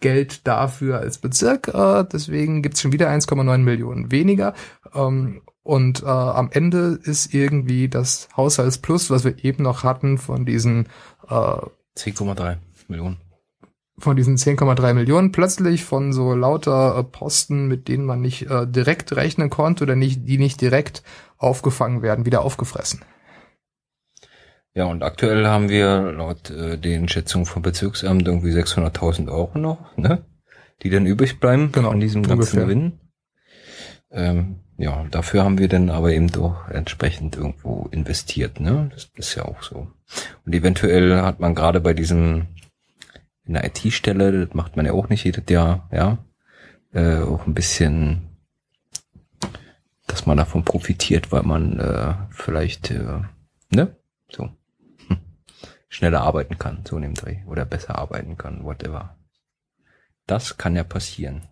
Geld 0.00 0.46
dafür 0.46 0.98
als 0.98 1.18
Bezirk. 1.18 1.68
Äh, 1.68 2.04
deswegen 2.12 2.62
gibt's 2.62 2.80
schon 2.80 2.92
wieder 2.92 3.08
1,9 3.08 3.58
Millionen 3.58 4.10
weniger. 4.10 4.54
Ähm, 4.94 5.42
und 5.62 6.02
äh, 6.02 6.06
am 6.06 6.50
Ende 6.52 6.98
ist 7.02 7.34
irgendwie 7.34 7.88
das 7.88 8.28
Haushaltsplus, 8.36 9.10
was 9.10 9.24
wir 9.24 9.44
eben 9.44 9.62
noch 9.62 9.82
hatten, 9.82 10.18
von 10.18 10.44
diesen 10.44 10.86
äh, 11.28 11.58
10,3 11.96 12.58
Millionen 12.88 13.16
von 13.98 14.16
diesen 14.16 14.36
10,3 14.36 14.94
Millionen 14.94 15.32
plötzlich 15.32 15.84
von 15.84 16.12
so 16.12 16.34
lauter 16.34 16.98
äh, 16.98 17.04
Posten, 17.04 17.66
mit 17.66 17.88
denen 17.88 18.04
man 18.04 18.20
nicht 18.20 18.50
äh, 18.50 18.66
direkt 18.66 19.16
rechnen 19.16 19.50
konnte 19.50 19.84
oder 19.84 19.96
nicht, 19.96 20.28
die 20.28 20.38
nicht 20.38 20.60
direkt 20.60 21.02
aufgefangen 21.38 22.02
werden, 22.02 22.26
wieder 22.26 22.42
aufgefressen. 22.42 23.00
Ja, 24.74 24.84
und 24.84 25.02
aktuell 25.02 25.46
haben 25.46 25.70
wir 25.70 26.12
laut 26.12 26.50
äh, 26.50 26.76
den 26.76 27.08
Schätzungen 27.08 27.46
vom 27.46 27.62
Bezirksamt 27.62 28.28
irgendwie 28.28 28.52
600.000 28.52 29.32
Euro 29.32 29.58
noch, 29.58 29.96
ne? 29.96 30.26
Die 30.82 30.90
dann 30.90 31.06
übrig 31.06 31.40
bleiben 31.40 31.72
genau, 31.72 31.88
von 31.88 32.00
diesem 32.00 32.22
ganzen. 32.22 32.60
Gewinn. 32.60 33.00
Ähm, 34.10 34.56
ja, 34.76 35.06
dafür 35.10 35.42
haben 35.42 35.56
wir 35.56 35.68
dann 35.68 35.88
aber 35.88 36.12
eben 36.12 36.30
doch 36.30 36.68
entsprechend 36.68 37.36
irgendwo 37.36 37.88
investiert, 37.90 38.60
ne? 38.60 38.90
Das 38.92 39.10
ist 39.14 39.34
ja 39.34 39.46
auch 39.46 39.62
so. 39.62 39.88
Und 40.44 40.54
eventuell 40.54 41.22
hat 41.22 41.40
man 41.40 41.54
gerade 41.54 41.80
bei 41.80 41.94
diesem 41.94 42.48
in 43.46 43.54
der 43.54 43.64
IT-Stelle, 43.64 44.46
das 44.46 44.54
macht 44.54 44.76
man 44.76 44.86
ja 44.86 44.92
auch 44.92 45.08
nicht 45.08 45.24
jedes 45.24 45.44
Jahr, 45.48 45.88
ja, 45.92 46.18
äh, 46.92 47.18
auch 47.18 47.46
ein 47.46 47.54
bisschen, 47.54 48.36
dass 50.06 50.26
man 50.26 50.36
davon 50.36 50.64
profitiert, 50.64 51.32
weil 51.32 51.42
man 51.42 51.78
äh, 51.78 52.14
vielleicht, 52.30 52.90
äh, 52.90 53.20
ne, 53.70 53.96
so, 54.30 54.50
hm, 55.08 55.18
schneller 55.88 56.22
arbeiten 56.22 56.58
kann, 56.58 56.84
so 56.86 56.96
in 56.96 57.02
dem 57.02 57.14
Dreh, 57.14 57.44
oder 57.46 57.64
besser 57.64 57.96
arbeiten 57.96 58.36
kann, 58.36 58.64
whatever. 58.64 59.16
Das 60.26 60.56
kann 60.58 60.74
ja 60.74 60.82
passieren. 60.82 61.46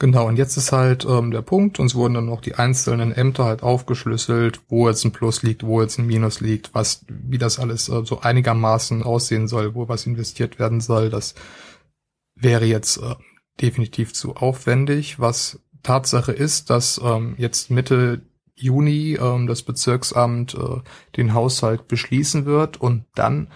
Genau, 0.00 0.28
und 0.28 0.36
jetzt 0.36 0.56
ist 0.56 0.70
halt 0.70 1.04
ähm, 1.04 1.32
der 1.32 1.42
Punkt, 1.42 1.80
uns 1.80 1.96
wurden 1.96 2.14
dann 2.14 2.26
noch 2.26 2.40
die 2.40 2.54
einzelnen 2.54 3.10
Ämter 3.10 3.44
halt 3.44 3.64
aufgeschlüsselt, 3.64 4.60
wo 4.68 4.88
jetzt 4.88 5.04
ein 5.04 5.10
Plus 5.12 5.42
liegt, 5.42 5.64
wo 5.64 5.82
jetzt 5.82 5.98
ein 5.98 6.06
Minus 6.06 6.40
liegt, 6.40 6.72
was, 6.72 7.04
wie 7.08 7.38
das 7.38 7.58
alles 7.58 7.88
äh, 7.88 8.04
so 8.04 8.20
einigermaßen 8.20 9.02
aussehen 9.02 9.48
soll, 9.48 9.74
wo 9.74 9.88
was 9.88 10.06
investiert 10.06 10.60
werden 10.60 10.80
soll. 10.80 11.10
Das 11.10 11.34
wäre 12.36 12.64
jetzt 12.64 12.98
äh, 12.98 13.16
definitiv 13.60 14.14
zu 14.14 14.36
aufwendig. 14.36 15.18
Was 15.18 15.58
Tatsache 15.82 16.32
ist, 16.32 16.70
dass 16.70 17.00
ähm, 17.02 17.34
jetzt 17.36 17.70
Mitte 17.70 18.22
Juni 18.54 19.18
ähm, 19.20 19.48
das 19.48 19.62
Bezirksamt 19.62 20.54
äh, 20.54 20.80
den 21.16 21.34
Haushalt 21.34 21.88
beschließen 21.88 22.44
wird 22.44 22.80
und 22.80 23.04
dann 23.16 23.48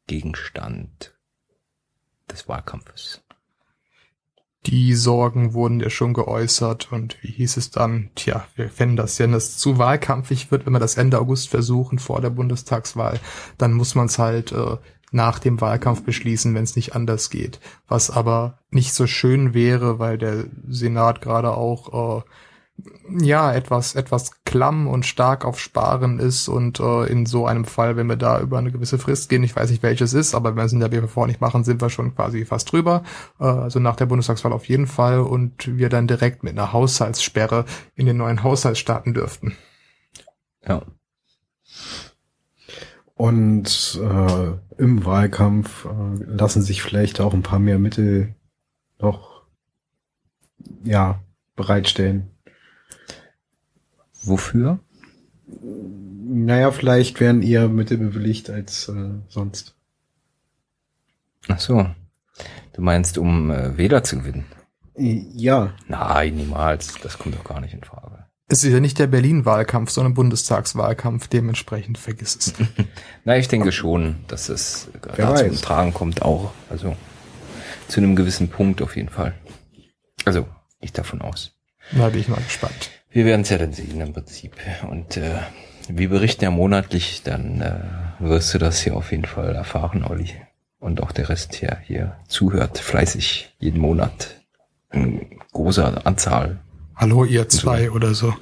Gegenstand 0.07 1.15
des 2.31 2.49
Wahlkampfes. 2.49 3.23
Die 4.67 4.95
Sorgen 4.95 5.55
wurden 5.55 5.79
ja 5.79 5.91
schon 5.91 6.13
geäußert 6.13 6.91
und 6.91 7.23
wie 7.23 7.31
hieß 7.31 7.57
es 7.57 7.71
dann? 7.71 8.11
Tja, 8.17 8.47
wir 8.57 8.69
fänden 8.69 8.97
das 8.97 9.19
wenn 9.21 9.31
das 9.31 9.59
zu 9.59 9.79
wahlkampfig 9.79 10.51
wird, 10.51 10.67
wenn 10.67 10.73
wir 10.73 10.81
das 10.81 10.97
Ende 10.97 11.21
August 11.21 11.51
versuchen 11.51 12.01
vor 12.01 12.21
der 12.21 12.31
Bundestagswahl, 12.31 13.21
dann 13.59 13.75
muss 13.75 13.95
man 13.95 14.07
es 14.07 14.19
halt 14.19 14.51
äh, 14.51 14.77
nach 15.13 15.39
dem 15.39 15.61
Wahlkampf 15.61 16.03
beschließen, 16.03 16.53
wenn 16.55 16.65
es 16.65 16.75
nicht 16.75 16.97
anders 16.97 17.31
geht. 17.31 17.61
Was 17.87 18.11
aber 18.11 18.59
nicht 18.71 18.93
so 18.93 19.07
schön 19.07 19.55
wäre, 19.55 20.01
weil 20.01 20.19
der 20.19 20.47
Senat 20.69 21.21
gerade 21.21 21.53
auch 21.53 22.19
äh, 22.19 22.23
ja 23.19 23.53
etwas 23.53 23.95
etwas 23.95 24.43
klamm 24.45 24.87
und 24.87 25.07
stark 25.07 25.45
auf 25.45 25.59
Sparen 25.59 26.19
ist 26.19 26.49
und 26.49 26.81
äh, 26.81 27.07
in 27.07 27.27
so 27.27 27.47
einem 27.47 27.65
Fall, 27.65 27.97
wenn 27.97 28.09
wir 28.09 28.17
da 28.17 28.41
über 28.41 28.59
eine 28.59 28.73
gewisse 28.73 28.99
Frist 28.99 29.29
gehen, 29.29 29.43
ich 29.43 29.57
weiß 29.57 29.71
nicht 29.71 29.83
welches 29.83 30.13
ist, 30.13 30.35
aber 30.35 30.51
wenn 30.51 30.57
wir 30.57 30.65
es 30.65 30.73
in 30.73 30.81
der 30.81 30.89
BVV 30.89 31.27
nicht 31.27 31.41
machen, 31.41 31.65
sind 31.65 31.81
wir 31.81 31.91
schon 31.91 32.15
quasi 32.15 32.45
fast 32.45 32.71
drüber. 32.71 33.03
Äh, 33.41 33.45
also 33.45 33.81
nach 33.81 33.97
der 33.97 34.07
Bundestagswahl 34.07 34.53
auf 34.53 34.67
jeden 34.67 34.87
Fall 34.87 35.21
und 35.21 35.77
wir 35.77 35.89
dann 35.89 36.07
direkt 36.07 36.43
mit 36.43 36.53
einer 36.53 36.73
Haushaltssperre 36.73 37.65
in 37.95 38.07
den 38.07 38.19
neuen 38.19 38.43
Haushalt 38.43 38.79
starten 38.79 39.15
dürften. 39.15 39.57
Ja. 40.67 40.83
Und 43.15 43.99
äh, 44.03 44.83
im 44.83 45.05
Wahlkampf 45.07 45.87
äh, 45.87 46.25
lassen 46.25 46.61
sich 46.61 46.83
vielleicht 46.83 47.21
auch 47.21 47.33
ein 47.33 47.43
paar 47.43 47.59
mehr 47.59 47.79
Mittel 47.79 48.35
noch 48.99 49.43
ja 50.85 51.21
bereitstellen. 51.55 52.36
Wofür? 54.27 54.81
Naja, 56.29 56.73
vielleicht 56.73 57.21
werden 57.21 57.43
eher 57.43 57.69
Mittel 57.69 57.99
bewilligt 57.99 58.51
als 58.51 58.89
äh, 58.89 59.11
sonst. 59.29 59.75
Ach 61.49 61.61
so. 61.61 61.87
Du 62.73 62.83
meinst, 62.83 63.19
um 63.19 63.51
äh, 63.51 63.77
Wähler 63.77 64.03
zu 64.03 64.19
gewinnen? 64.19 64.45
Ja. 64.97 65.75
Nein, 65.89 66.37
niemals. 66.37 66.95
Das 67.03 67.19
kommt 67.19 67.37
doch 67.37 67.45
gar 67.45 67.61
nicht 67.61 67.75
in 67.75 67.85
Frage. 67.85 68.27
Es 68.49 68.63
ist 68.63 68.73
ja 68.73 68.81
nicht 68.81 68.99
der 68.99 69.09
Berlin-Wahlkampf, 69.09 69.91
sondern 69.91 70.15
Bundestagswahlkampf. 70.15 71.29
Dementsprechend 71.29 71.99
vergiss 71.99 72.37
es. 72.37 72.55
Na, 73.25 73.37
ich 73.37 73.49
denke 73.49 73.73
schon, 73.73 74.17
dass 74.29 74.49
es 74.49 74.89
da 75.17 75.35
zum 75.37 75.57
Tragen 75.57 75.93
kommt 75.95 76.23
auch. 76.23 76.53
Also 76.71 76.97
zu 77.89 78.01
einem 78.01 78.17
gewissen 78.17 78.49
Punkt 78.49 78.83
auf 78.83 78.97
jeden 78.97 79.09
Fall. 79.09 79.35
Also, 80.25 80.47
ich 80.81 80.93
davon 80.93 81.23
aus. 81.23 81.53
Da 81.93 82.09
bin 82.09 82.21
ich 82.21 82.29
mal 82.29 82.41
gespannt. 82.41 82.91
Wir 83.17 83.25
werden 83.25 83.41
es 83.41 83.49
ja 83.49 83.57
dann 83.57 83.73
sehen 83.73 83.99
im 83.99 84.13
Prinzip. 84.13 84.53
Und 84.91 85.17
äh, 85.17 85.39
wir 85.89 86.11
berichten 86.11 86.45
ja 86.45 86.51
monatlich, 86.51 87.23
dann 87.25 87.63
äh, 87.63 87.81
wirst 88.19 88.53
du 88.53 88.59
das 88.59 88.81
hier 88.81 88.95
auf 88.95 89.11
jeden 89.11 89.25
Fall 89.25 89.55
erfahren, 89.55 90.05
Olli. 90.05 90.35
Und 90.81 91.03
auch 91.03 91.13
der 91.13 91.31
Rest 91.31 91.55
hier, 91.55 91.79
hier 91.83 92.19
zuhört 92.29 92.77
fleißig 92.77 93.55
jeden 93.59 93.81
Monat. 93.81 94.43
In 94.93 95.41
großer 95.55 96.07
Anzahl. 96.07 96.61
Hallo, 96.95 97.25
ihr 97.25 97.49
zwei 97.49 97.91
oder 97.91 98.13
so. 98.13 98.35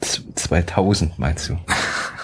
2000 0.00 1.16
meinst 1.16 1.48
du? 1.48 1.60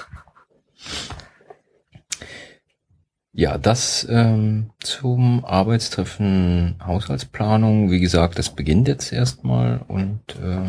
Ja, 3.34 3.56
das 3.56 4.06
ähm, 4.10 4.70
zum 4.80 5.44
Arbeitstreffen 5.44 6.76
Haushaltsplanung. 6.84 7.90
Wie 7.90 8.00
gesagt, 8.00 8.38
das 8.38 8.50
beginnt 8.50 8.88
jetzt 8.88 9.10
erstmal 9.10 9.80
und 9.88 10.20
ähm, 10.42 10.68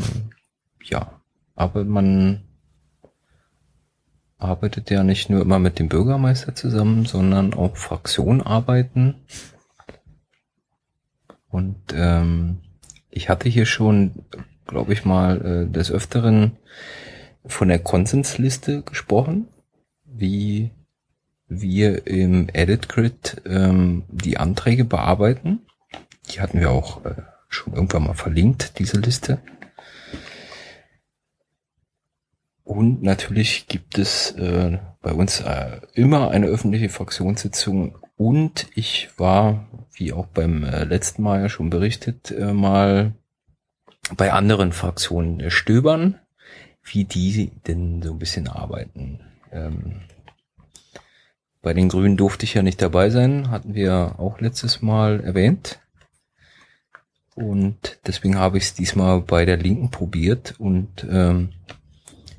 ja, 0.82 1.20
aber 1.56 1.84
man 1.84 2.44
arbeitet 4.38 4.90
ja 4.90 5.04
nicht 5.04 5.30
nur 5.30 5.42
immer 5.42 5.60
mit 5.60 5.78
dem 5.78 5.90
Bürgermeister 5.90 6.56
zusammen, 6.56 7.06
sondern 7.06 7.54
auch 7.54 7.76
Fraktionen 7.76 8.42
arbeiten. 8.42 9.16
Und 11.50 11.94
ähm, 11.94 12.60
ich 13.10 13.28
hatte 13.28 13.50
hier 13.50 13.66
schon, 13.66 14.26
glaube 14.68 14.94
ich 14.94 15.04
mal, 15.04 15.68
äh, 15.68 15.72
des 15.72 15.92
Öfteren 15.92 16.58
von 17.46 17.68
der 17.68 17.80
Konsensliste 17.80 18.84
gesprochen, 18.84 19.50
wie 20.06 20.72
wir 21.48 22.08
im 22.08 22.50
Edit 22.54 22.90
Grid 22.90 23.42
ähm, 23.46 24.04
die 24.10 24.38
Anträge 24.38 24.86
bearbeiten. 24.86 25.62
Die 26.32 26.42
hatten 26.42 26.60
wir 26.60 26.72
auch 26.72 27.04
äh, 27.06 27.16
schon 27.50 27.74
irgendwann 27.74 28.06
mal 28.06 28.14
verlinkt, 28.14 28.80
diese 28.80 29.00
Liste. 29.00 29.40
Und 32.64 33.04
natürlich 33.04 33.68
gibt 33.68 33.98
es 33.98 34.32
äh, 34.32 34.80
bei 35.02 35.14
uns 35.14 35.42
äh, 35.42 35.82
immer 35.94 36.32
eine 36.32 36.48
öffentliche 36.48 36.90
Fraktionssitzung 36.90 37.98
und 38.16 38.68
ich 38.74 39.10
war, 39.18 39.68
wie 39.94 40.14
auch 40.14 40.28
beim 40.28 40.64
äh, 40.64 40.86
letzten 40.86 41.24
Mal 41.24 41.42
ja 41.42 41.50
schon 41.50 41.70
berichtet, 41.70 42.32
äh, 42.32 42.54
mal 42.54 43.14
bei 44.16 44.32
anderen 44.32 44.72
Fraktionen 44.72 45.50
stöbern, 45.52 46.20
wie 46.84 47.04
die 47.04 47.52
denn 47.68 48.02
so 48.02 48.12
ein 48.12 48.20
bisschen 48.20 48.48
arbeiten. 48.48 49.20
Ähm, 49.52 50.02
bei 51.64 51.74
den 51.74 51.88
Grünen 51.90 52.18
durfte 52.18 52.44
ich 52.44 52.54
ja 52.54 52.62
nicht 52.62 52.82
dabei 52.82 53.10
sein, 53.10 53.50
hatten 53.50 53.74
wir 53.74 54.16
auch 54.20 54.40
letztes 54.42 54.82
Mal 54.82 55.22
erwähnt. 55.22 55.80
Und 57.36 58.00
deswegen 58.06 58.38
habe 58.38 58.58
ich 58.58 58.66
es 58.66 58.74
diesmal 58.76 59.22
bei 59.22 59.46
der 59.46 59.58
Linken 59.58 59.90
probiert 59.90 60.56
und 60.60 61.08
ähm, 61.10 61.50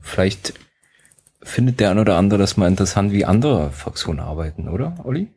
vielleicht 0.01 0.53
findet 1.43 1.81
der 1.81 1.91
ein 1.91 1.99
oder 1.99 2.17
andere 2.17 2.39
das 2.39 2.57
mal 2.57 2.69
interessant, 2.69 3.13
wie 3.13 3.25
andere 3.25 3.71
Fraktionen 3.73 4.21
arbeiten, 4.21 4.69
oder, 4.69 5.05
Olli? 5.05 5.33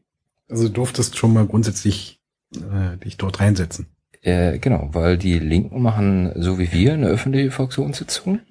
Also 0.50 0.68
du 0.68 0.74
durftest 0.74 1.18
schon 1.18 1.34
mal 1.34 1.48
grundsätzlich 1.48 2.22
äh, 2.56 2.98
dich 2.98 3.18
dort 3.18 3.40
reinsetzen. 3.40 3.88
Äh, 4.22 4.60
genau, 4.60 4.90
weil 4.92 5.18
die 5.18 5.40
Linken 5.40 5.82
machen, 5.82 6.34
so 6.36 6.60
wie 6.60 6.72
wir, 6.74 6.94
eine 6.94 7.08
öffentliche 7.08 7.52
Fraktionssitzung. 7.52 8.42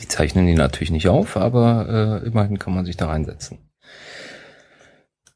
Die 0.00 0.08
zeichnen 0.08 0.46
die 0.46 0.54
natürlich 0.54 0.90
nicht 0.90 1.08
auf, 1.08 1.36
aber 1.36 2.22
äh, 2.22 2.26
immerhin 2.26 2.58
kann 2.58 2.74
man 2.74 2.86
sich 2.86 2.96
da 2.96 3.08
reinsetzen. 3.08 3.58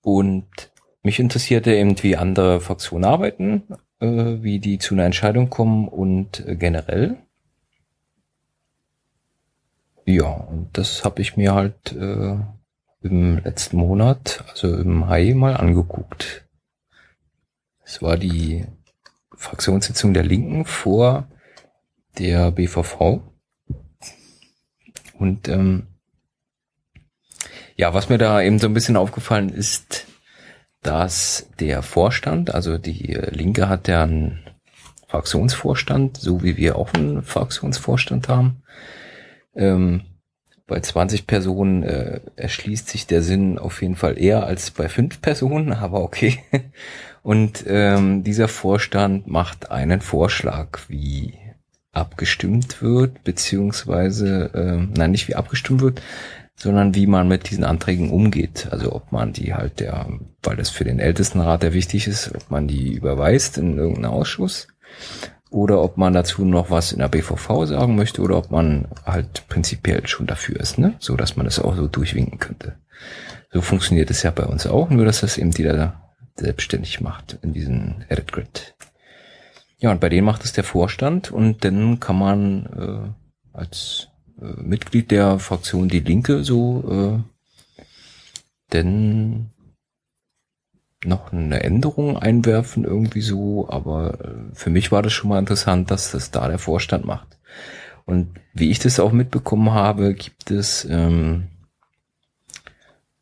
Und 0.09 0.73
mich 1.03 1.21
interessierte 1.21 1.75
eben, 1.75 2.03
wie 2.03 2.17
andere 2.17 2.63
Fraktionen 2.63 3.05
arbeiten, 3.05 3.65
äh, 4.01 4.07
wie 4.41 4.59
die 4.59 4.79
zu 4.79 4.95
einer 4.95 5.05
Entscheidung 5.05 5.51
kommen 5.51 5.87
und 5.87 6.49
äh, 6.49 6.57
generell. 6.57 7.19
Ja, 10.07 10.31
und 10.31 10.71
das 10.79 11.05
habe 11.05 11.21
ich 11.21 11.37
mir 11.37 11.55
halt 11.55 11.93
äh, 11.93 12.37
im 13.03 13.37
letzten 13.45 13.77
Monat, 13.77 14.43
also 14.49 14.75
im 14.75 15.01
Mai, 15.01 15.35
mal 15.35 15.59
angeguckt. 15.59 16.49
Es 17.85 18.01
war 18.01 18.17
die 18.17 18.65
Fraktionssitzung 19.37 20.15
der 20.15 20.25
Linken 20.25 20.65
vor 20.65 21.29
der 22.17 22.51
BVV. 22.51 23.21
Und 25.19 25.49
ähm, 25.49 25.88
ja, 27.79 27.95
was 27.95 28.09
mir 28.09 28.19
da 28.19 28.43
eben 28.43 28.59
so 28.59 28.67
ein 28.67 28.75
bisschen 28.75 28.97
aufgefallen 28.97 29.51
ist, 29.51 30.07
dass 30.83 31.49
der 31.61 31.83
Vorstand, 31.83 32.53
also 32.53 32.77
die 32.77 33.17
Linke 33.31 33.69
hat 33.69 33.89
ja 33.89 34.03
einen 34.03 34.41
Fraktionsvorstand, 35.07 36.17
so 36.17 36.43
wie 36.43 36.57
wir 36.57 36.77
auch 36.77 36.93
einen 36.93 37.23
Fraktionsvorstand 37.23 38.29
haben. 38.29 38.63
Ähm, 39.55 40.03
bei 40.67 40.81
20 40.81 41.27
Personen 41.27 41.83
äh, 41.85 42.21
erschließt 42.37 42.89
sich 42.89 43.07
der 43.07 43.23
Sinn 43.23 43.59
auf 43.59 43.81
jeden 43.81 43.97
Fall 43.97 44.19
eher 44.19 44.45
als 44.45 44.73
bei 44.73 44.89
fünf 44.89 45.23
Personen, 45.23 45.73
aber 45.73 46.03
okay. 46.03 46.41
Und 47.23 47.65
ähm, 47.67 48.25
dieser 48.25 48.49
Vorstand 48.49 49.29
macht 49.29 49.71
einen 49.71 50.01
Vorschlag, 50.01 50.81
wie 50.89 51.35
abgestimmt 51.93 52.83
wird, 52.83 53.25
beziehungsweise, 53.25 54.51
äh, 54.55 54.87
nein, 54.97 55.11
nicht 55.11 55.29
wie 55.29 55.35
abgestimmt 55.35 55.81
wird, 55.81 56.03
sondern 56.59 56.95
wie 56.95 57.07
man 57.07 57.29
mit 57.29 57.51
diesen 57.51 57.65
Anträgen 57.65 58.11
umgeht. 58.11 58.69
Also 58.71 58.93
ob 58.93 59.13
man 59.13 59.33
die 59.33 59.55
halt 59.55 59.81
der, 59.81 60.07
weil 60.43 60.57
das 60.57 60.71
für 60.71 60.85
den 60.85 60.99
Ältestenrat 60.99 61.63
der 61.63 61.73
wichtig 61.73 62.09
ist, 62.09 62.35
ob 62.35 62.51
man 62.51 62.67
die 62.67 62.93
überweist 62.93 63.59
in 63.59 63.79
irgendeinen 63.79 64.13
Ausschuss 64.13 64.67
oder 65.51 65.81
ob 65.83 65.97
man 65.97 66.13
dazu 66.13 66.45
noch 66.45 66.71
was 66.71 66.93
in 66.93 66.99
der 66.99 67.09
BVV 67.09 67.65
sagen 67.65 67.97
möchte 67.97 68.21
oder 68.21 68.37
ob 68.37 68.51
man 68.51 68.89
halt 69.07 69.47
prinzipiell 69.49 70.07
schon 70.07 70.27
dafür 70.27 70.61
ist, 70.61 70.79
ne? 70.79 70.95
So 70.99 71.17
dass 71.17 71.37
man 71.37 71.47
das 71.47 71.61
auch 71.61 71.77
so 71.77 71.87
durchwinken 71.87 72.39
könnte. 72.39 72.75
So 73.53 73.63
funktioniert 73.63 74.11
es 74.11 74.25
ja 74.25 74.31
bei 74.33 74.45
uns 74.45 74.67
auch, 74.67 74.91
nur 74.91 75.05
dass 75.05 75.21
das 75.21 75.39
eben 75.39 75.53
jeder 75.53 76.03
selbstständig 76.37 77.01
macht 77.01 77.39
in 77.43 77.53
diesen 77.53 78.05
Edit 78.09 78.33
Grid. 78.33 78.75
Ja, 79.79 79.93
und 79.93 80.01
bei 80.01 80.09
denen 80.09 80.27
macht 80.27 80.45
es 80.45 80.53
der 80.53 80.65
Vorstand 80.65 81.31
und 81.31 81.65
dann 81.65 82.01
kann 82.01 82.19
man 82.19 83.15
äh, 83.55 83.57
als 83.57 84.09
äh, 84.41 84.61
Mitglied 84.61 85.11
der 85.11 85.39
Fraktion 85.39 85.89
Die 85.89 86.01
Linke 86.01 86.45
so 86.45 87.23
äh, 87.25 87.83
denn 88.73 89.51
noch 91.05 91.33
eine 91.33 91.63
Änderung 91.63 92.19
einwerfen 92.19 92.85
irgendwie 92.85 93.21
so, 93.21 93.69
aber 93.71 94.21
äh, 94.21 94.55
für 94.55 94.71
mich 94.71 94.91
war 94.91 95.03
das 95.03 95.13
schon 95.13 95.31
mal 95.31 95.39
interessant, 95.39 95.91
dass 95.91 96.11
das 96.11 96.31
da 96.31 96.49
der 96.49 96.59
Vorstand 96.59 97.05
macht. 97.05 97.39
Und 98.05 98.41
wie 98.55 98.71
ich 98.71 98.79
das 98.79 99.01
auch 99.01 99.13
mitbekommen 99.13 99.73
habe, 99.73 100.15
gibt 100.15 100.51
es 100.51 100.85
ähm, 100.87 101.49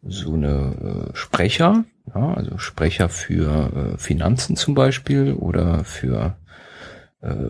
so 0.02 0.34
eine 0.34 1.10
äh, 1.12 1.16
Sprecher, 1.16 1.84
ja, 2.14 2.34
also 2.34 2.58
Sprecher 2.58 3.08
für 3.08 3.94
äh, 3.94 3.98
Finanzen 3.98 4.56
zum 4.56 4.74
Beispiel 4.74 5.34
oder 5.34 5.84
für 5.84 6.36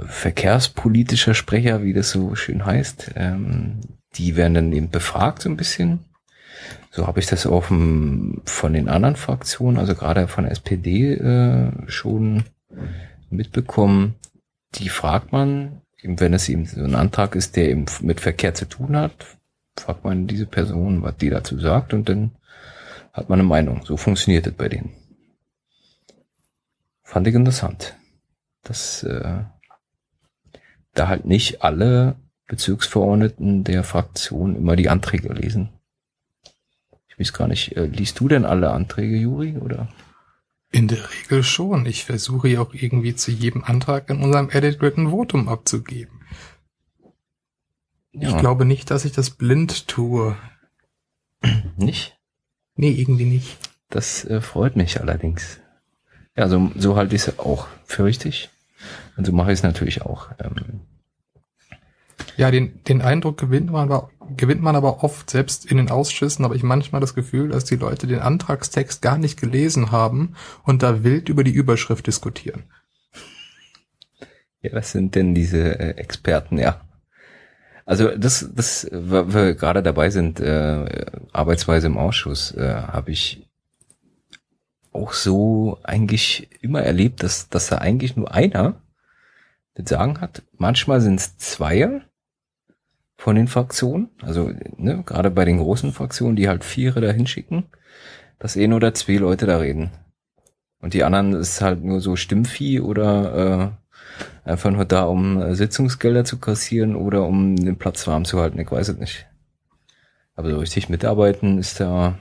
verkehrspolitischer 0.06 1.34
Sprecher, 1.34 1.82
wie 1.82 1.92
das 1.92 2.10
so 2.10 2.34
schön 2.34 2.64
heißt, 2.64 3.12
ähm, 3.16 3.80
die 4.14 4.36
werden 4.36 4.54
dann 4.54 4.72
eben 4.72 4.90
befragt 4.90 5.42
so 5.42 5.48
ein 5.48 5.56
bisschen. 5.56 6.00
So 6.90 7.06
habe 7.06 7.20
ich 7.20 7.26
das 7.26 7.46
auch 7.46 7.64
von 7.64 8.42
den 8.72 8.88
anderen 8.88 9.16
Fraktionen, 9.16 9.78
also 9.78 9.94
gerade 9.94 10.28
von 10.28 10.44
der 10.44 10.52
SPD 10.52 11.12
äh, 11.12 11.70
schon 11.88 12.44
mitbekommen. 13.28 14.14
Die 14.76 14.88
fragt 14.88 15.32
man, 15.32 15.82
eben 16.02 16.18
wenn 16.20 16.32
es 16.32 16.48
eben 16.48 16.64
so 16.64 16.82
ein 16.82 16.94
Antrag 16.94 17.34
ist, 17.34 17.56
der 17.56 17.68
eben 17.68 17.84
mit 18.00 18.20
Verkehr 18.20 18.54
zu 18.54 18.64
tun 18.64 18.96
hat, 18.96 19.12
fragt 19.76 20.04
man 20.04 20.26
diese 20.26 20.46
Person, 20.46 21.02
was 21.02 21.16
die 21.18 21.28
dazu 21.28 21.58
sagt 21.58 21.92
und 21.92 22.08
dann 22.08 22.30
hat 23.12 23.28
man 23.28 23.40
eine 23.40 23.48
Meinung. 23.48 23.84
So 23.84 23.96
funktioniert 23.96 24.46
das 24.46 24.54
bei 24.54 24.68
denen. 24.68 24.92
Fand 27.02 27.26
ich 27.26 27.34
interessant. 27.34 27.94
Das 28.62 29.02
äh, 29.04 29.42
da 30.98 31.08
halt 31.08 31.24
nicht 31.24 31.62
alle 31.62 32.16
Bezirksverordneten 32.46 33.64
der 33.64 33.84
Fraktion 33.84 34.56
immer 34.56 34.76
die 34.76 34.88
Anträge 34.88 35.32
lesen. 35.32 35.70
Ich 37.08 37.18
weiß 37.18 37.32
gar 37.32 37.48
nicht, 37.48 37.76
äh, 37.76 37.86
liest 37.86 38.20
du 38.20 38.28
denn 38.28 38.44
alle 38.44 38.70
Anträge, 38.70 39.16
Juri, 39.16 39.56
oder? 39.56 39.88
In 40.70 40.88
der 40.88 41.10
Regel 41.10 41.42
schon. 41.42 41.86
Ich 41.86 42.04
versuche 42.04 42.48
ja 42.48 42.60
auch 42.60 42.74
irgendwie 42.74 43.14
zu 43.14 43.30
jedem 43.30 43.64
Antrag 43.64 44.10
in 44.10 44.22
unserem 44.22 44.50
Edit 44.50 44.78
Grid 44.78 44.98
ein 44.98 45.10
Votum 45.10 45.48
abzugeben. 45.48 46.20
Ja. 48.12 48.28
Ich 48.28 48.36
glaube 48.38 48.64
nicht, 48.64 48.90
dass 48.90 49.04
ich 49.04 49.12
das 49.12 49.30
blind 49.30 49.88
tue. 49.88 50.36
Nicht? 51.76 52.18
Nee, 52.74 52.90
irgendwie 52.90 53.24
nicht. 53.24 53.58
Das 53.88 54.24
äh, 54.24 54.40
freut 54.40 54.76
mich 54.76 55.00
allerdings. 55.00 55.60
Ja, 56.36 56.48
so, 56.48 56.70
so 56.76 56.96
halte 56.96 57.14
ich 57.14 57.26
es 57.26 57.38
auch 57.38 57.66
für 57.84 58.04
richtig. 58.04 58.50
Und 59.16 59.26
so 59.26 59.32
mache 59.32 59.52
ich 59.52 59.58
es 59.58 59.62
natürlich 59.62 60.02
auch. 60.02 60.28
Ähm, 60.38 60.80
ja, 62.36 62.50
den, 62.50 62.82
den 62.84 63.02
Eindruck 63.02 63.38
gewinnt 63.38 63.70
man, 63.70 63.90
aber, 63.90 64.10
gewinnt 64.36 64.62
man 64.62 64.76
aber 64.76 65.02
oft, 65.02 65.30
selbst 65.30 65.64
in 65.66 65.78
den 65.78 65.90
Ausschüssen, 65.90 66.44
habe 66.44 66.56
ich 66.56 66.62
manchmal 66.62 67.00
das 67.00 67.14
Gefühl, 67.14 67.48
dass 67.48 67.64
die 67.64 67.76
Leute 67.76 68.06
den 68.06 68.20
Antragstext 68.20 69.00
gar 69.00 69.18
nicht 69.18 69.40
gelesen 69.40 69.90
haben 69.90 70.34
und 70.64 70.82
da 70.82 71.02
wild 71.02 71.28
über 71.28 71.44
die 71.44 71.52
Überschrift 71.52 72.06
diskutieren. 72.06 72.64
Ja, 74.60 74.72
was 74.72 74.92
sind 74.92 75.14
denn 75.14 75.34
diese 75.34 75.78
äh, 75.78 75.90
Experten, 75.96 76.58
ja? 76.58 76.80
Also 77.84 78.16
das, 78.16 78.50
das, 78.52 78.88
weil 78.90 79.32
wir 79.32 79.54
gerade 79.54 79.82
dabei 79.82 80.10
sind, 80.10 80.40
äh, 80.40 81.06
Arbeitsweise 81.32 81.86
im 81.86 81.96
Ausschuss, 81.96 82.52
äh, 82.52 82.74
habe 82.74 83.12
ich 83.12 83.45
auch 84.96 85.12
so 85.12 85.78
eigentlich 85.82 86.48
immer 86.60 86.82
erlebt, 86.82 87.22
dass, 87.22 87.48
dass 87.48 87.68
da 87.68 87.78
eigentlich 87.78 88.16
nur 88.16 88.32
einer 88.32 88.80
das 89.74 89.88
Sagen 89.88 90.20
hat. 90.20 90.42
Manchmal 90.56 91.00
sind 91.00 91.20
es 91.20 91.36
Zweier 91.38 92.02
von 93.16 93.36
den 93.36 93.48
Fraktionen, 93.48 94.10
also 94.22 94.50
ne, 94.76 95.02
gerade 95.04 95.30
bei 95.30 95.44
den 95.44 95.58
großen 95.58 95.92
Fraktionen, 95.92 96.36
die 96.36 96.48
halt 96.48 96.64
Viere 96.64 97.00
da 97.00 97.10
hinschicken. 97.10 97.64
dass 98.38 98.56
eh 98.56 98.68
nur 98.68 98.80
da 98.80 98.92
zwei 98.92 99.16
Leute 99.16 99.46
da 99.46 99.58
reden. 99.58 99.90
Und 100.80 100.94
die 100.94 101.04
anderen 101.04 101.32
ist 101.32 101.62
halt 101.62 101.82
nur 101.82 102.00
so 102.00 102.16
Stimmvieh 102.16 102.80
oder 102.80 103.74
äh, 104.44 104.48
einfach 104.48 104.70
nur 104.70 104.84
da, 104.84 105.04
um 105.04 105.40
äh, 105.40 105.54
Sitzungsgelder 105.54 106.24
zu 106.24 106.38
kassieren 106.38 106.96
oder 106.96 107.24
um 107.24 107.56
den 107.56 107.78
Platz 107.78 108.06
warm 108.06 108.24
zu 108.24 108.40
halten. 108.40 108.60
Ich 108.60 108.70
weiß 108.70 108.88
es 108.90 108.98
nicht. 108.98 109.26
Aber 110.34 110.50
so 110.50 110.58
richtig 110.58 110.88
mitarbeiten 110.88 111.58
ist 111.58 111.80
da 111.80 112.18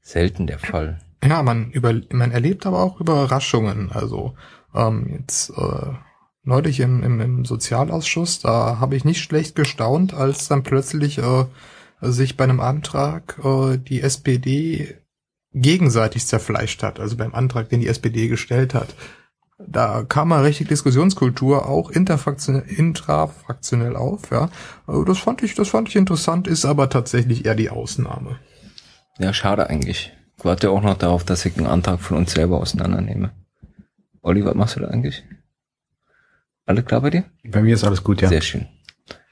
selten 0.00 0.46
der 0.46 0.60
Fall. 0.60 1.00
Ja, 1.22 1.42
man 1.42 1.70
über, 1.70 1.94
man 2.10 2.30
erlebt 2.30 2.66
aber 2.66 2.82
auch 2.82 3.00
Überraschungen. 3.00 3.90
Also 3.92 4.34
ähm, 4.74 5.18
jetzt 5.18 5.50
äh, 5.50 5.92
neulich 6.42 6.80
im, 6.80 7.02
im, 7.02 7.20
im 7.20 7.44
Sozialausschuss, 7.44 8.40
da 8.40 8.78
habe 8.80 8.96
ich 8.96 9.04
nicht 9.04 9.22
schlecht 9.22 9.54
gestaunt, 9.54 10.14
als 10.14 10.48
dann 10.48 10.62
plötzlich 10.62 11.18
äh, 11.18 11.44
sich 12.00 12.36
bei 12.36 12.44
einem 12.44 12.60
Antrag 12.60 13.38
äh, 13.44 13.76
die 13.76 14.00
SPD 14.00 14.96
gegenseitig 15.52 16.26
zerfleischt 16.26 16.82
hat, 16.82 17.00
also 17.00 17.16
beim 17.16 17.34
Antrag, 17.34 17.68
den 17.68 17.80
die 17.80 17.88
SPD 17.88 18.28
gestellt 18.28 18.72
hat. 18.72 18.94
Da 19.58 20.04
kam 20.04 20.28
mal 20.28 20.42
richtig 20.42 20.68
Diskussionskultur 20.68 21.68
auch 21.68 21.90
interfraktionell, 21.90 22.64
intrafraktionell 22.66 23.94
auf, 23.94 24.30
ja. 24.30 24.48
Also 24.86 25.04
das 25.04 25.18
fand 25.18 25.42
ich, 25.42 25.54
das 25.54 25.68
fand 25.68 25.88
ich 25.88 25.96
interessant, 25.96 26.48
ist 26.48 26.64
aber 26.64 26.88
tatsächlich 26.88 27.44
eher 27.44 27.56
die 27.56 27.68
Ausnahme. 27.68 28.38
Ja, 29.18 29.34
schade 29.34 29.68
eigentlich. 29.68 30.12
Ich 30.40 30.44
warte 30.46 30.70
auch 30.70 30.80
noch 30.80 30.96
darauf, 30.96 31.22
dass 31.22 31.44
ich 31.44 31.58
einen 31.58 31.66
Antrag 31.66 32.00
von 32.00 32.16
uns 32.16 32.32
selber 32.32 32.60
auseinandernehme. 32.60 33.30
Olli, 34.22 34.42
was 34.42 34.54
machst 34.54 34.76
du 34.76 34.80
da 34.80 34.88
eigentlich? 34.88 35.22
Alle 36.64 36.82
klar 36.82 37.02
bei 37.02 37.10
dir? 37.10 37.24
Bei 37.44 37.60
mir 37.60 37.74
ist 37.74 37.84
alles 37.84 38.02
gut, 38.02 38.22
ja. 38.22 38.28
Sehr 38.28 38.40
schön. 38.40 38.66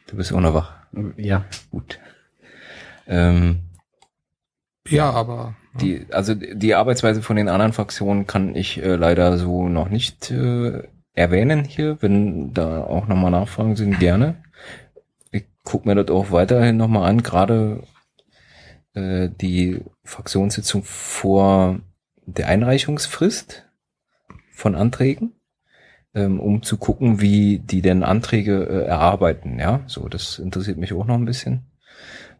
Du 0.06 0.16
bist 0.16 0.34
auch 0.34 0.40
noch 0.40 0.52
wach. 0.52 0.74
Ja. 1.16 1.46
Gut. 1.70 1.98
Ähm, 3.06 3.60
Ja, 4.86 5.10
aber 5.10 5.56
die, 5.80 6.06
also 6.10 6.34
die 6.34 6.74
Arbeitsweise 6.74 7.22
von 7.22 7.36
den 7.36 7.48
anderen 7.48 7.72
Fraktionen 7.72 8.26
kann 8.26 8.54
ich 8.54 8.82
äh, 8.82 8.96
leider 8.96 9.38
so 9.38 9.66
noch 9.66 9.88
nicht 9.88 10.30
äh, 10.30 10.82
erwähnen 11.14 11.64
hier. 11.64 11.96
Wenn 12.02 12.52
da 12.52 12.82
auch 12.84 13.06
nochmal 13.06 13.30
Nachfragen 13.30 13.76
sind, 13.76 13.98
gerne. 13.98 14.34
Ich 15.30 15.46
gucke 15.64 15.88
mir 15.88 15.94
das 15.94 16.14
auch 16.14 16.32
weiterhin 16.32 16.76
nochmal 16.76 17.08
an, 17.08 17.22
gerade 17.22 17.82
äh, 18.98 19.30
die 19.40 19.80
Fraktionssitzung 20.04 20.82
vor 20.84 21.80
der 22.26 22.48
Einreichungsfrist 22.48 23.66
von 24.52 24.74
Anträgen, 24.74 25.32
ähm, 26.14 26.40
um 26.40 26.62
zu 26.62 26.76
gucken, 26.76 27.20
wie 27.20 27.58
die 27.58 27.82
denn 27.82 28.02
Anträge 28.02 28.64
äh, 28.64 28.86
erarbeiten. 28.86 29.58
Ja, 29.58 29.82
so 29.86 30.08
das 30.08 30.38
interessiert 30.38 30.78
mich 30.78 30.92
auch 30.92 31.06
noch 31.06 31.14
ein 31.14 31.24
bisschen. 31.24 31.66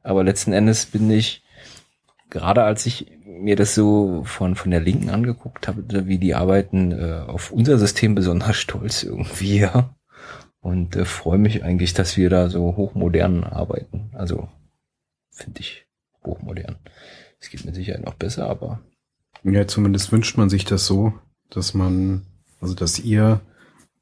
Aber 0.02 0.24
letzten 0.24 0.52
Endes 0.52 0.86
bin 0.86 1.11
ich 1.11 1.42
gerade 2.30 2.64
als 2.64 2.86
ich 2.86 3.06
mir 3.24 3.56
das 3.56 3.74
so 3.74 4.24
von, 4.24 4.56
von 4.56 4.70
der 4.70 4.80
Linken 4.80 5.11
angeguckt 5.11 5.68
habe, 5.68 6.06
wie 6.06 6.18
die 6.18 6.34
arbeiten, 6.34 6.92
äh, 6.92 7.24
auf 7.26 7.52
unser 7.52 7.78
System 7.78 8.14
besonders 8.14 8.56
stolz 8.64 9.02
irgendwie, 9.02 9.61
ja. 9.61 9.94
Und 10.61 10.96
äh, 10.96 11.04
freue 11.04 11.38
mich 11.38 11.62
eigentlich, 11.62 11.94
dass 11.94 12.16
wir 12.16 12.30
da 12.30 12.50
so 12.50 12.76
hochmodern 12.76 13.44
arbeiten. 13.44 14.11
Also 14.12 14.48
finde 15.30 15.61
ich 15.61 15.88
hochmodern. 16.25 16.77
Es 17.41 17.51
geht 17.51 17.64
mit 17.64 17.75
Sicherheit 17.75 18.05
noch 18.05 18.14
besser, 18.14 18.49
aber 18.49 18.81
Ja, 19.45 19.66
zumindest 19.66 20.11
wünscht 20.12 20.37
man 20.37 20.51
sich 20.51 20.64
das 20.64 20.87
so, 20.87 21.12
dass 21.51 21.75
man, 21.75 22.23
also 22.61 22.75
dass 22.75 22.99
ihr, 22.99 23.41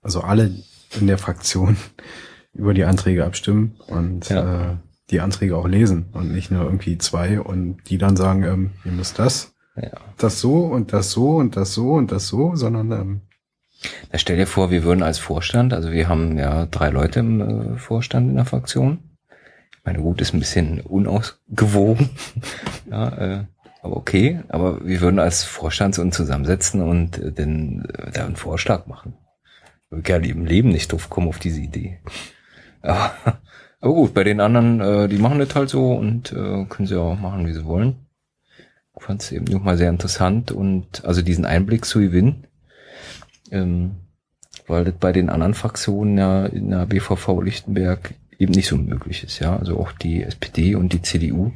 also 0.03 0.21
alle 0.23 0.51
in 0.99 1.07
der 1.07 1.19
Fraktion 1.19 1.77
über 2.55 2.73
die 2.75 2.85
Anträge 2.85 3.25
abstimmen 3.25 3.77
und 3.89 4.29
Ja. 4.29 4.73
äh, 4.73 4.77
die 5.11 5.21
Anträge 5.21 5.57
auch 5.57 5.69
lesen 5.69 6.07
und 6.13 6.33
nicht 6.33 6.51
nur 6.51 6.65
irgendwie 6.65 6.99
zwei 6.99 7.41
und 7.41 7.79
die 7.91 7.99
dann 7.99 8.17
sagen, 8.17 8.43
ähm, 8.43 8.71
ihr 8.85 8.91
müsst 8.93 9.19
das, 9.21 9.55
ja. 9.77 9.93
das 10.19 10.41
so 10.41 10.65
und 10.65 10.93
das 10.93 11.13
so 11.13 11.37
und 11.37 11.57
das 11.57 11.75
so 11.75 11.93
und 11.93 12.11
das 12.11 12.27
so, 12.27 12.57
sondern 12.57 12.91
ähm, 12.91 13.21
Na, 14.11 14.19
stell 14.19 14.37
dir 14.37 14.47
vor, 14.49 14.71
wir 14.71 14.83
würden 14.83 15.03
als 15.05 15.19
Vorstand, 15.19 15.75
also 15.75 15.93
wir 15.93 16.09
haben 16.09 16.39
ja 16.39 16.67
drei 16.67 16.89
Leute 16.91 17.21
im 17.21 17.41
äh, 17.75 17.79
Vorstand 17.79 18.31
in 18.31 18.37
der 18.37 18.47
Fraktion. 18.47 18.99
Meine, 19.87 20.01
gut, 20.01 20.21
ist 20.21 20.35
ein 20.35 20.41
bisschen 20.41 20.81
unausgewogen. 20.83 22.11
ja, 22.91 23.09
äh, 23.17 23.45
aber 23.81 23.97
okay. 23.97 24.41
Aber 24.49 24.85
wir 24.85 25.01
würden 25.01 25.19
als 25.19 25.45
Vorstand 25.45 25.99
uns 25.99 26.17
zusammensetzen 26.17 26.83
und 26.83 27.19
äh, 27.19 27.33
den, 27.33 27.87
äh, 27.87 28.11
da 28.11 28.27
einen 28.27 28.37
Vorschlag 28.37 28.87
machen. 28.87 29.15
Ich 29.87 29.93
würde 29.93 30.03
gerne 30.03 30.29
im 30.29 30.45
Leben 30.45 30.69
nicht 30.69 30.93
drauf 30.93 31.09
kommen 31.09 31.29
auf 31.29 31.39
diese 31.39 31.61
Idee. 31.61 32.01
Aber, 32.83 33.15
aber 33.81 33.95
gut, 33.95 34.13
bei 34.13 34.25
den 34.25 34.41
anderen, 34.41 34.81
äh, 34.81 35.09
die 35.09 35.19
machen 35.19 35.39
das 35.39 35.55
halt 35.55 35.71
so 35.71 35.95
und 35.95 36.33
äh, 36.33 36.67
können 36.67 36.87
sie 36.87 37.01
auch 37.01 37.19
machen, 37.19 37.47
wie 37.47 37.55
sie 37.55 37.65
wollen. 37.65 38.07
Ich 38.99 39.05
fand 39.05 39.23
es 39.23 39.33
eben 39.33 39.45
nochmal 39.47 39.79
sehr 39.79 39.91
interessant 39.91 40.53
und 40.53 41.05
also 41.05 41.23
diesen 41.23 41.47
Einblick 41.47 41.87
zu 41.87 42.01
gewinnen 42.01 42.47
ähm, 43.51 43.97
weil 44.67 44.85
das 44.85 44.95
bei 44.95 45.13
den 45.13 45.31
anderen 45.31 45.55
Fraktionen 45.55 46.19
ja 46.19 46.47
in 46.47 46.71
der 46.71 46.87
BVV 46.87 47.41
Lichtenberg 47.43 48.15
eben 48.39 48.53
nicht 48.53 48.69
so 48.69 48.77
möglich 48.77 49.25
ist, 49.25 49.39
ja. 49.39 49.57
Also 49.57 49.79
auch 49.79 49.93
die 49.93 50.23
SPD 50.23 50.75
und 50.75 50.93
die 50.93 51.03
CDU 51.03 51.53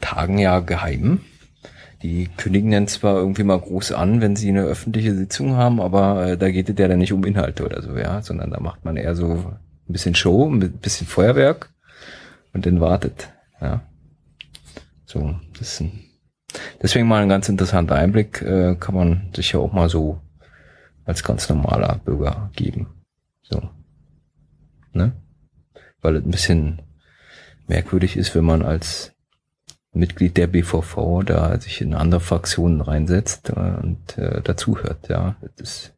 tagen 0.00 0.38
ja 0.38 0.60
geheim. 0.60 1.20
Die 2.02 2.28
kündigen 2.36 2.72
dann 2.72 2.88
zwar 2.88 3.16
irgendwie 3.16 3.44
mal 3.44 3.60
groß 3.60 3.92
an, 3.92 4.20
wenn 4.20 4.34
sie 4.34 4.48
eine 4.48 4.64
öffentliche 4.64 5.14
Sitzung 5.14 5.54
haben, 5.56 5.80
aber 5.80 6.26
äh, 6.26 6.36
da 6.36 6.50
geht 6.50 6.68
es 6.68 6.78
ja 6.78 6.88
dann 6.88 6.98
nicht 6.98 7.12
um 7.12 7.24
Inhalte 7.24 7.64
oder 7.64 7.80
so, 7.80 7.96
ja, 7.96 8.22
sondern 8.22 8.50
da 8.50 8.58
macht 8.58 8.84
man 8.84 8.96
eher 8.96 9.14
so 9.14 9.26
ein 9.28 9.92
bisschen 9.92 10.16
Show, 10.16 10.50
ein 10.50 10.58
bisschen 10.58 11.06
Feuerwerk 11.06 11.70
und 12.52 12.66
dann 12.66 12.80
wartet, 12.80 13.28
ja. 13.60 13.82
So, 15.04 15.36
das 15.58 15.74
ist 15.74 15.80
ein, 15.82 16.00
deswegen 16.82 17.06
mal 17.06 17.22
ein 17.22 17.28
ganz 17.28 17.48
interessanter 17.48 17.94
Einblick, 17.94 18.42
äh, 18.42 18.74
kann 18.74 18.94
man 18.94 19.30
sich 19.36 19.52
ja 19.52 19.60
auch 19.60 19.72
mal 19.72 19.88
so 19.88 20.20
als 21.04 21.22
ganz 21.22 21.48
normaler 21.48 22.00
Bürger 22.04 22.50
geben. 22.56 22.88
So. 23.42 23.62
Ne? 24.92 25.12
Weil 26.02 26.16
es 26.16 26.24
ein 26.24 26.30
bisschen 26.30 26.82
merkwürdig 27.66 28.16
ist, 28.16 28.34
wenn 28.34 28.44
man 28.44 28.62
als 28.62 29.12
Mitglied 29.92 30.36
der 30.36 30.46
BVV 30.46 31.22
da 31.24 31.58
sich 31.58 31.80
in 31.80 31.94
andere 31.94 32.20
Fraktionen 32.20 32.80
reinsetzt 32.80 33.50
äh, 33.50 33.52
und 33.82 34.18
äh, 34.18 34.42
dazuhört, 34.42 35.08
ja. 35.08 35.36
Das 35.56 35.92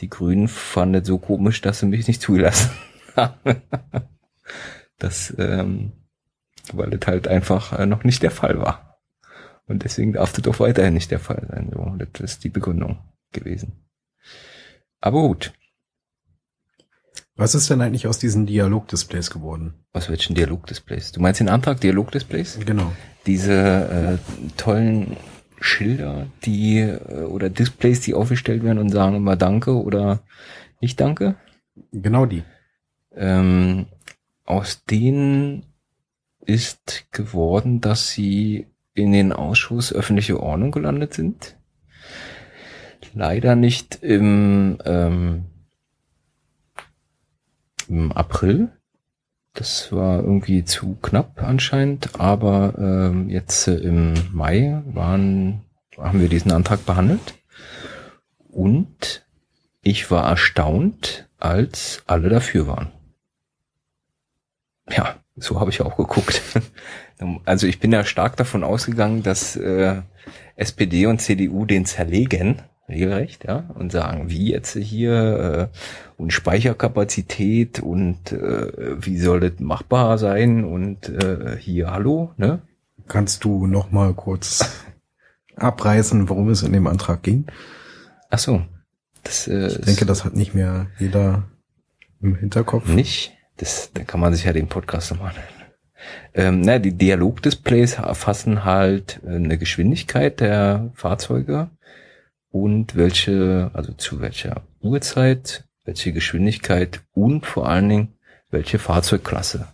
die 0.00 0.10
Grünen 0.10 0.48
fanden 0.48 0.96
es 0.96 1.06
so 1.06 1.18
komisch, 1.18 1.60
dass 1.60 1.78
sie 1.78 1.86
mich 1.86 2.08
nicht 2.08 2.20
zulassen 2.20 2.70
das, 4.98 5.34
ähm, 5.38 5.92
weil 6.72 6.94
es 6.94 7.06
halt 7.06 7.28
einfach 7.28 7.78
äh, 7.78 7.86
noch 7.86 8.04
nicht 8.04 8.22
der 8.22 8.30
Fall 8.30 8.58
war. 8.58 9.00
Und 9.66 9.84
deswegen 9.84 10.14
darf 10.14 10.32
das 10.32 10.46
auch 10.48 10.60
weiterhin 10.60 10.94
nicht 10.94 11.10
der 11.10 11.20
Fall 11.20 11.46
sein. 11.48 11.70
So, 11.72 11.94
das 11.96 12.20
ist 12.20 12.44
die 12.44 12.48
Begründung 12.48 12.98
gewesen. 13.32 13.72
Aber 15.00 15.20
gut, 15.20 15.52
was 17.36 17.54
ist 17.54 17.70
denn 17.70 17.80
eigentlich 17.80 18.06
aus 18.06 18.18
diesen 18.18 18.46
Dialogdisplays 18.46 19.30
geworden? 19.30 19.74
aus 19.92 20.08
welchen 20.08 20.34
Dialogdisplays? 20.34 21.12
Du 21.12 21.20
meinst 21.20 21.40
den 21.40 21.48
Antrag 21.48 21.80
Dialogdisplays? 21.80 22.58
Genau. 22.64 22.92
Diese 23.26 24.18
äh, 24.22 24.50
tollen 24.56 25.16
Schilder, 25.60 26.26
die 26.44 26.78
äh, 26.78 27.24
oder 27.24 27.50
Displays, 27.50 28.00
die 28.00 28.14
aufgestellt 28.14 28.64
werden 28.64 28.78
und 28.78 28.90
sagen 28.90 29.16
immer 29.16 29.36
Danke 29.36 29.74
oder 29.80 30.22
nicht 30.80 31.00
Danke. 31.00 31.36
Genau 31.92 32.26
die. 32.26 32.42
Ähm, 33.14 33.86
aus 34.44 34.84
denen 34.84 35.64
ist 36.44 37.06
geworden, 37.12 37.80
dass 37.80 38.10
sie 38.10 38.66
in 38.94 39.12
den 39.12 39.32
Ausschuss 39.32 39.92
öffentliche 39.92 40.40
Ordnung 40.40 40.72
gelandet 40.72 41.14
sind. 41.14 41.56
Leider 43.14 43.56
nicht 43.56 44.02
im, 44.02 44.78
ähm, 44.84 45.44
im 47.88 48.12
April. 48.12 48.70
Das 49.54 49.92
war 49.92 50.20
irgendwie 50.20 50.64
zu 50.64 50.96
knapp 51.02 51.42
anscheinend, 51.42 52.18
aber 52.18 52.74
ähm, 52.78 53.28
jetzt 53.28 53.68
äh, 53.68 53.74
im 53.74 54.14
Mai 54.32 54.82
waren, 54.86 55.60
haben 55.98 56.20
wir 56.20 56.28
diesen 56.28 56.52
Antrag 56.52 56.86
behandelt 56.86 57.34
und 58.48 59.26
ich 59.82 60.10
war 60.10 60.28
erstaunt, 60.28 61.28
als 61.38 62.02
alle 62.06 62.28
dafür 62.28 62.66
waren. 62.66 62.92
Ja, 64.88 65.16
so 65.36 65.60
habe 65.60 65.70
ich 65.70 65.80
auch 65.80 65.96
geguckt. 65.96 66.42
Also 67.44 67.68
ich 67.68 67.78
bin 67.78 67.92
ja 67.92 68.04
stark 68.04 68.36
davon 68.36 68.64
ausgegangen, 68.64 69.22
dass 69.22 69.54
äh, 69.54 70.02
SPD 70.56 71.06
und 71.06 71.20
CDU 71.20 71.66
den 71.66 71.86
zerlegen, 71.86 72.62
regelrecht, 72.88 73.44
ja, 73.44 73.70
und 73.74 73.92
sagen, 73.92 74.30
wie 74.30 74.50
jetzt 74.50 74.76
hier 74.76 75.70
äh, 75.72 75.78
und 76.20 76.32
Speicherkapazität 76.32 77.80
und 77.80 78.32
äh, 78.32 78.96
wie 79.04 79.18
soll 79.18 79.40
das 79.40 79.60
machbar 79.60 80.18
sein 80.18 80.64
und 80.64 81.08
äh, 81.08 81.56
hier 81.58 81.90
hallo, 81.90 82.32
ne? 82.36 82.62
Kannst 83.08 83.44
du 83.44 83.66
noch 83.66 83.90
mal 83.90 84.14
kurz 84.14 84.84
abreißen, 85.56 86.28
worum 86.28 86.48
es 86.50 86.62
in 86.62 86.72
dem 86.72 86.86
Antrag 86.86 87.22
ging? 87.22 87.46
Ach 88.30 88.38
so, 88.38 88.62
das 89.22 89.48
äh, 89.48 89.68
Ich 89.68 89.80
denke, 89.80 90.06
das 90.06 90.24
hat 90.24 90.34
nicht 90.34 90.54
mehr 90.54 90.86
jeder 90.98 91.44
im 92.20 92.36
Hinterkopf. 92.36 92.88
nicht. 92.88 93.32
Das, 93.58 93.90
da 93.92 94.02
kann 94.02 94.20
man 94.20 94.32
sich 94.34 94.44
ja 94.44 94.52
den 94.52 94.68
Podcast 94.68 95.12
nochmal. 95.12 95.34
Ähm, 96.34 96.62
na, 96.62 96.78
die 96.78 96.96
Dialogdisplays 96.96 97.94
erfassen 97.94 98.64
halt 98.64 99.20
äh, 99.24 99.36
eine 99.36 99.58
Geschwindigkeit 99.58 100.40
der 100.40 100.90
Fahrzeuge 100.94 101.70
und 102.52 102.94
welche, 102.94 103.70
also 103.72 103.92
zu 103.94 104.20
welcher 104.20 104.62
Uhrzeit, 104.80 105.64
welche 105.84 106.12
Geschwindigkeit 106.12 107.02
und 107.12 107.46
vor 107.46 107.68
allen 107.68 107.88
Dingen 107.88 108.14
welche 108.50 108.78
Fahrzeugklasse. 108.78 109.66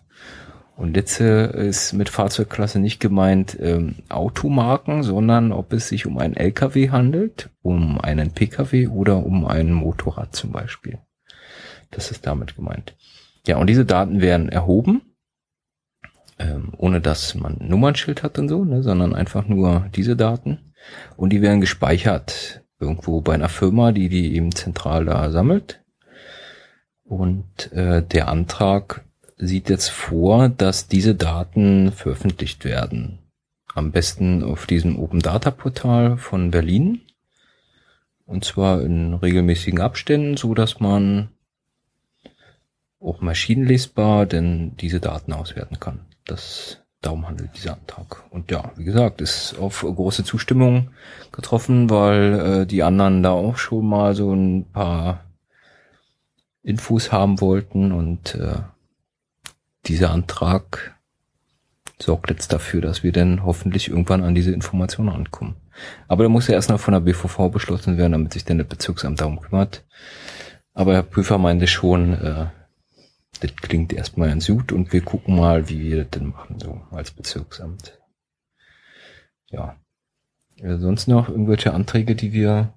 Und 0.77 0.95
jetzt 0.95 1.19
äh, 1.19 1.67
ist 1.67 1.91
mit 1.91 2.07
Fahrzeugklasse 2.07 2.79
nicht 2.79 3.01
gemeint 3.01 3.57
ähm, 3.59 3.97
Automarken, 4.07 5.03
sondern 5.03 5.51
ob 5.51 5.73
es 5.73 5.89
sich 5.89 6.05
um 6.05 6.17
einen 6.17 6.37
LKW 6.37 6.89
handelt, 6.89 7.49
um 7.61 7.99
einen 7.99 8.31
PKW 8.31 8.87
oder 8.87 9.25
um 9.25 9.45
ein 9.45 9.73
Motorrad 9.73 10.33
zum 10.33 10.53
Beispiel. 10.53 10.99
Das 11.91 12.11
ist 12.11 12.25
damit 12.25 12.55
gemeint. 12.55 12.95
Ja, 13.45 13.57
und 13.57 13.67
diese 13.67 13.83
Daten 13.83 14.21
werden 14.21 14.47
erhoben, 14.47 15.01
ähm, 16.39 16.71
ohne 16.77 17.01
dass 17.01 17.35
man 17.35 17.59
ein 17.59 17.67
Nummernschild 17.67 18.23
hat 18.23 18.39
und 18.39 18.47
so, 18.47 18.63
ne, 18.63 18.81
sondern 18.81 19.13
einfach 19.13 19.47
nur 19.47 19.89
diese 19.93 20.15
Daten. 20.15 20.73
Und 21.17 21.31
die 21.31 21.41
werden 21.41 21.59
gespeichert 21.59 22.63
irgendwo 22.79 23.21
bei 23.21 23.33
einer 23.33 23.49
Firma, 23.49 23.91
die 23.91 24.09
die 24.09 24.35
eben 24.35 24.53
zentral 24.53 25.05
da 25.05 25.31
sammelt. 25.31 25.81
Und 27.03 27.71
äh, 27.73 28.03
der 28.03 28.27
Antrag 28.27 29.03
sieht 29.37 29.69
jetzt 29.69 29.89
vor, 29.89 30.49
dass 30.49 30.87
diese 30.87 31.15
Daten 31.15 31.91
veröffentlicht 31.91 32.65
werden. 32.65 33.19
Am 33.73 33.91
besten 33.91 34.43
auf 34.43 34.67
diesem 34.67 34.99
Open 34.99 35.19
Data 35.19 35.51
Portal 35.51 36.17
von 36.17 36.51
Berlin. 36.51 37.01
Und 38.25 38.45
zwar 38.45 38.81
in 38.81 39.13
regelmäßigen 39.13 39.81
Abständen, 39.81 40.37
so 40.37 40.53
dass 40.53 40.79
man 40.79 41.29
auch 42.99 43.21
maschinenlesbar 43.21 44.25
denn 44.25 44.75
diese 44.77 44.99
Daten 44.99 45.33
auswerten 45.33 45.79
kann. 45.79 46.01
Das 46.25 46.78
darum 47.01 47.27
handelt 47.27 47.55
dieser 47.55 47.73
Antrag. 47.73 48.23
Und 48.29 48.51
ja, 48.51 48.71
wie 48.75 48.83
gesagt, 48.83 49.21
ist 49.21 49.57
auf 49.57 49.81
große 49.81 50.23
Zustimmung 50.23 50.91
getroffen, 51.31 51.89
weil 51.89 52.33
äh, 52.39 52.65
die 52.65 52.83
anderen 52.83 53.23
da 53.23 53.31
auch 53.31 53.57
schon 53.57 53.87
mal 53.87 54.15
so 54.15 54.33
ein 54.33 54.65
paar 54.71 55.23
Infos 56.61 57.11
haben 57.11 57.39
wollten 57.41 57.91
und 57.91 58.35
äh, 58.35 58.59
dieser 59.85 60.11
Antrag 60.11 60.99
sorgt 62.01 62.29
jetzt 62.29 62.53
dafür, 62.53 62.81
dass 62.81 63.03
wir 63.03 63.11
dann 63.11 63.43
hoffentlich 63.45 63.89
irgendwann 63.89 64.23
an 64.23 64.35
diese 64.35 64.51
Informationen 64.51 65.09
ankommen. 65.09 65.55
Aber 66.07 66.23
da 66.23 66.29
muss 66.29 66.47
ja 66.47 66.53
erst 66.53 66.69
noch 66.69 66.79
von 66.79 66.93
der 66.93 67.01
BVV 67.01 67.49
beschlossen 67.49 67.97
werden, 67.97 68.11
damit 68.11 68.33
sich 68.33 68.45
dann 68.45 68.57
das 68.57 68.67
Bezirksamt 68.67 69.21
darum 69.21 69.39
kümmert. 69.41 69.85
Aber 70.73 70.93
Herr 70.93 71.03
Prüfer 71.03 71.37
meinte 71.37 71.67
schon, 71.67 72.13
äh, 72.13 72.47
das 73.39 73.55
klingt 73.55 73.93
erstmal 73.93 74.29
ganz 74.29 74.47
gut 74.47 74.71
und 74.71 74.91
wir 74.93 75.01
gucken 75.01 75.37
mal, 75.37 75.69
wie 75.69 75.81
wir 75.81 76.03
das 76.03 76.11
denn 76.11 76.29
machen, 76.29 76.59
so 76.59 76.81
als 76.91 77.11
Bezirksamt. 77.11 77.99
Ja. 79.49 79.77
Äh, 80.57 80.77
sonst 80.77 81.07
noch 81.07 81.29
irgendwelche 81.29 81.73
Anträge, 81.73 82.15
die 82.15 82.33
wir 82.33 82.73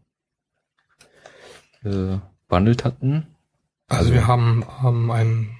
äh, 1.84 2.18
behandelt 2.48 2.84
hatten? 2.84 3.26
Also 3.88 4.12
wir 4.12 4.26
haben 4.26 4.64
ähm, 4.84 5.10
einen 5.10 5.56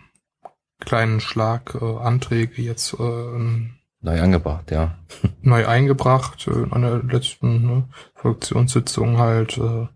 kleinen 0.80 1.20
Schlag 1.20 1.74
äh, 1.80 1.96
Anträge 1.98 2.62
jetzt 2.62 2.94
äh, 2.94 3.66
neu 4.00 4.20
angebracht, 4.20 4.70
ja. 4.70 4.98
neu 5.42 5.66
eingebracht, 5.66 6.46
äh, 6.48 6.50
in 6.50 6.72
einer 6.72 7.02
letzten 7.02 7.66
ne, 7.66 7.88
Fraktionssitzung 8.14 9.18
halt 9.18 9.58
äh, 9.58 9.88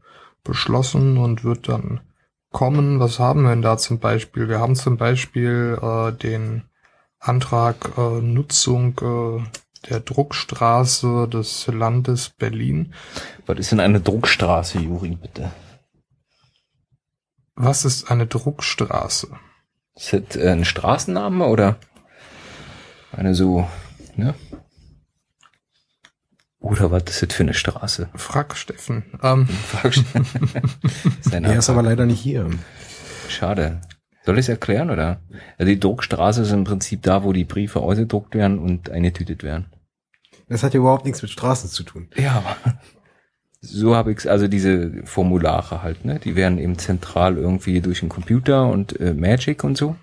beschlossen 0.44 1.18
und 1.18 1.44
wird 1.44 1.68
dann 1.68 2.00
kommen. 2.56 3.00
Was 3.00 3.18
haben 3.18 3.42
wir 3.42 3.50
denn 3.50 3.60
da 3.60 3.76
zum 3.76 3.98
Beispiel? 3.98 4.48
Wir 4.48 4.60
haben 4.60 4.76
zum 4.76 4.96
Beispiel 4.96 5.78
äh, 5.82 6.10
den 6.12 6.62
Antrag 7.18 7.98
äh, 7.98 8.22
Nutzung 8.22 8.98
äh, 9.02 9.44
der 9.90 10.00
Druckstraße 10.00 11.28
des 11.28 11.66
Landes 11.66 12.30
Berlin. 12.30 12.94
Was 13.44 13.58
ist 13.58 13.72
denn 13.72 13.80
eine 13.80 14.00
Druckstraße, 14.00 14.78
Juri, 14.78 15.16
bitte? 15.16 15.52
Was 17.56 17.84
ist 17.84 18.10
eine 18.10 18.26
Druckstraße? 18.26 19.28
Ist 19.94 20.14
das 20.14 20.42
ein 20.42 20.64
Straßenname 20.64 21.44
oder 21.44 21.76
eine 23.12 23.34
so, 23.34 23.68
ne? 24.14 24.34
Oder 26.66 26.90
was 26.90 27.04
ist 27.04 27.22
das 27.22 27.32
für 27.32 27.44
eine 27.44 27.54
Straße? 27.54 28.08
Frag 28.14 28.56
Steffen. 28.56 29.04
Ähm. 29.22 29.46
Frag 29.68 29.94
Steffen. 29.94 30.50
er 31.30 31.58
ist 31.58 31.70
aber 31.70 31.82
leider 31.82 32.06
nicht 32.06 32.20
hier. 32.20 32.50
Schade. 33.28 33.80
Soll 34.24 34.38
ich 34.38 34.46
es 34.46 34.48
erklären 34.48 34.90
oder? 34.90 35.20
Also 35.58 35.70
die 35.70 35.78
Druckstraße 35.78 36.42
ist 36.42 36.50
im 36.50 36.64
Prinzip 36.64 37.02
da, 37.02 37.22
wo 37.22 37.32
die 37.32 37.44
Briefe 37.44 37.80
ausgedruckt 37.80 38.34
werden 38.34 38.58
und 38.58 38.90
eingetütet 38.90 39.44
werden. 39.44 39.66
Das 40.48 40.64
hat 40.64 40.74
ja 40.74 40.80
überhaupt 40.80 41.04
nichts 41.04 41.22
mit 41.22 41.30
Straßen 41.30 41.70
zu 41.70 41.84
tun. 41.84 42.08
Ja, 42.16 42.32
aber 42.32 42.56
so 43.60 43.94
habe 43.94 44.10
ich 44.10 44.28
also 44.28 44.48
diese 44.48 45.02
Formulare 45.04 45.82
halt, 45.82 46.04
ne? 46.04 46.18
Die 46.18 46.34
werden 46.34 46.58
eben 46.58 46.78
zentral 46.78 47.36
irgendwie 47.36 47.80
durch 47.80 48.00
den 48.00 48.08
Computer 48.08 48.66
und 48.66 48.98
äh, 49.00 49.14
Magic 49.14 49.62
und 49.62 49.78
so, 49.78 49.94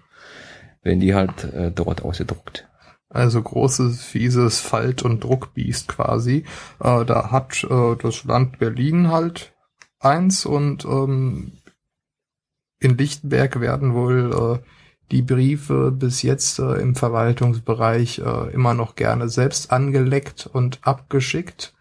werden 0.81 1.01
die 1.01 1.13
halt 1.13 1.43
äh, 1.43 1.71
dort 1.71 2.03
ausgedruckt. 2.03 2.67
Also 3.13 3.43
großes, 3.43 4.03
fieses 4.03 4.59
Falt- 4.59 5.03
und 5.03 5.23
Druckbiest 5.23 5.87
quasi. 5.87 6.45
Äh, 6.79 7.05
da 7.05 7.29
hat 7.29 7.63
äh, 7.63 7.95
das 7.95 8.23
Land 8.23 8.57
Berlin 8.57 9.11
halt 9.11 9.53
eins 9.99 10.45
und 10.47 10.83
ähm, 10.85 11.53
in 12.79 12.97
Lichtenberg 12.97 13.61
werden 13.61 13.93
wohl 13.93 14.59
äh, 14.61 14.67
die 15.11 15.21
Briefe 15.21 15.91
bis 15.91 16.23
jetzt 16.23 16.57
äh, 16.57 16.73
im 16.81 16.95
Verwaltungsbereich 16.95 18.19
äh, 18.19 18.51
immer 18.51 18.73
noch 18.73 18.95
gerne 18.95 19.29
selbst 19.29 19.71
angeleckt 19.71 20.49
und 20.51 20.79
abgeschickt. 20.81 21.75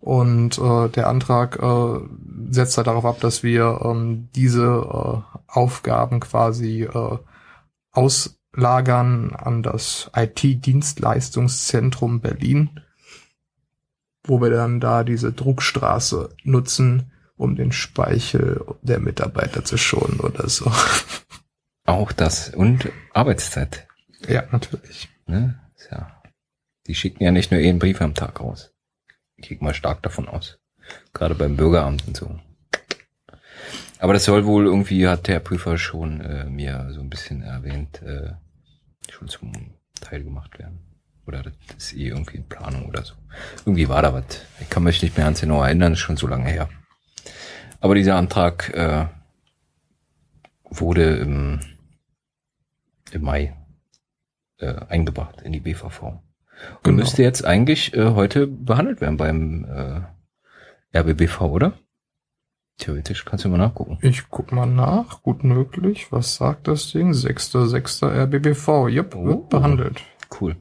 Und 0.00 0.58
äh, 0.58 0.88
der 0.90 1.08
Antrag 1.08 1.58
setzt 2.50 2.76
halt 2.76 2.86
darauf 2.86 3.04
ab, 3.04 3.18
dass 3.18 3.42
wir 3.42 3.80
ähm, 3.82 4.28
diese 4.32 5.24
Aufgaben 5.48 6.20
quasi 6.20 6.84
äh, 6.84 7.18
auslagern 8.58 9.34
an 9.34 9.62
das 9.62 10.10
IT-Dienstleistungszentrum 10.16 12.20
Berlin, 12.20 12.80
wo 14.24 14.40
wir 14.40 14.50
dann 14.50 14.80
da 14.80 15.04
diese 15.04 15.32
Druckstraße 15.32 16.34
nutzen, 16.42 17.12
um 17.36 17.54
den 17.54 17.70
Speichel 17.70 18.64
der 18.82 18.98
Mitarbeiter 18.98 19.64
zu 19.64 19.78
schonen 19.78 20.18
oder 20.18 20.48
so. 20.48 20.72
Auch 21.86 22.10
das 22.10 22.48
und 22.50 22.90
Arbeitszeit. 23.14 23.86
Ja, 24.26 24.42
natürlich. 24.50 25.08
Ne? 25.26 25.60
Ja. 25.90 26.20
Die 26.88 26.96
schicken 26.96 27.22
ja 27.22 27.30
nicht 27.30 27.52
nur 27.52 27.60
einen 27.60 27.78
Brief 27.78 28.02
am 28.02 28.14
Tag 28.14 28.40
raus. 28.40 28.72
Ich 29.36 29.48
gehe 29.48 29.58
mal 29.60 29.72
stark 29.72 30.02
davon 30.02 30.28
aus. 30.28 30.58
Gerade 31.14 31.36
beim 31.36 31.56
Bürgeramt 31.56 32.08
und 32.08 32.16
so. 32.16 32.40
Aber 34.00 34.14
das 34.14 34.24
soll 34.24 34.46
wohl 34.46 34.66
irgendwie, 34.66 35.06
hat 35.06 35.28
der 35.28 35.38
Prüfer 35.38 35.78
schon 35.78 36.20
äh, 36.20 36.46
mir 36.46 36.88
so 36.90 37.00
ein 37.00 37.10
bisschen 37.10 37.42
erwähnt, 37.42 38.02
äh, 38.02 38.32
schon 39.12 39.28
zum 39.28 39.52
Teil 40.00 40.22
gemacht 40.22 40.58
werden. 40.58 40.78
Oder 41.26 41.42
das 41.42 41.54
ist 41.76 41.92
eh 41.94 42.08
irgendwie 42.08 42.38
in 42.38 42.48
Planung 42.48 42.86
oder 42.86 43.04
so. 43.04 43.14
Irgendwie 43.66 43.88
war 43.88 44.02
da 44.02 44.14
was. 44.14 44.40
Ich 44.60 44.70
kann 44.70 44.82
mich 44.82 45.02
nicht 45.02 45.16
mehr 45.16 45.26
ans 45.26 45.40
genau 45.40 45.62
erinnern, 45.62 45.92
ist 45.92 45.98
schon 45.98 46.16
so 46.16 46.26
lange 46.26 46.48
her. 46.48 46.68
Aber 47.80 47.94
dieser 47.94 48.16
Antrag 48.16 48.70
äh, 48.74 49.06
wurde 50.64 51.16
im, 51.16 51.60
im 53.12 53.22
Mai 53.22 53.54
äh, 54.58 54.74
eingebracht 54.88 55.42
in 55.42 55.52
die 55.52 55.60
BVV. 55.60 56.02
Und 56.02 56.22
genau. 56.82 56.96
müsste 56.98 57.22
jetzt 57.22 57.44
eigentlich 57.44 57.94
äh, 57.94 58.10
heute 58.14 58.46
behandelt 58.46 59.00
werden 59.00 59.16
beim 59.16 59.64
äh, 59.64 60.98
RBBV, 60.98 61.42
oder? 61.42 61.78
Theoretisch 62.78 63.24
kannst 63.24 63.44
du 63.44 63.48
mal 63.48 63.58
nachgucken. 63.58 63.98
Ich 64.02 64.30
guck 64.30 64.52
mal 64.52 64.66
nach, 64.66 65.22
gut 65.22 65.42
möglich. 65.42 66.12
Was 66.12 66.36
sagt 66.36 66.68
das 66.68 66.92
Ding? 66.92 67.12
6.6. 67.12 68.06
RBBV. 68.06 68.88
Yep, 68.88 69.16
oh, 69.16 69.24
wird 69.24 69.48
behandelt. 69.48 70.02
Cool. 70.40 70.56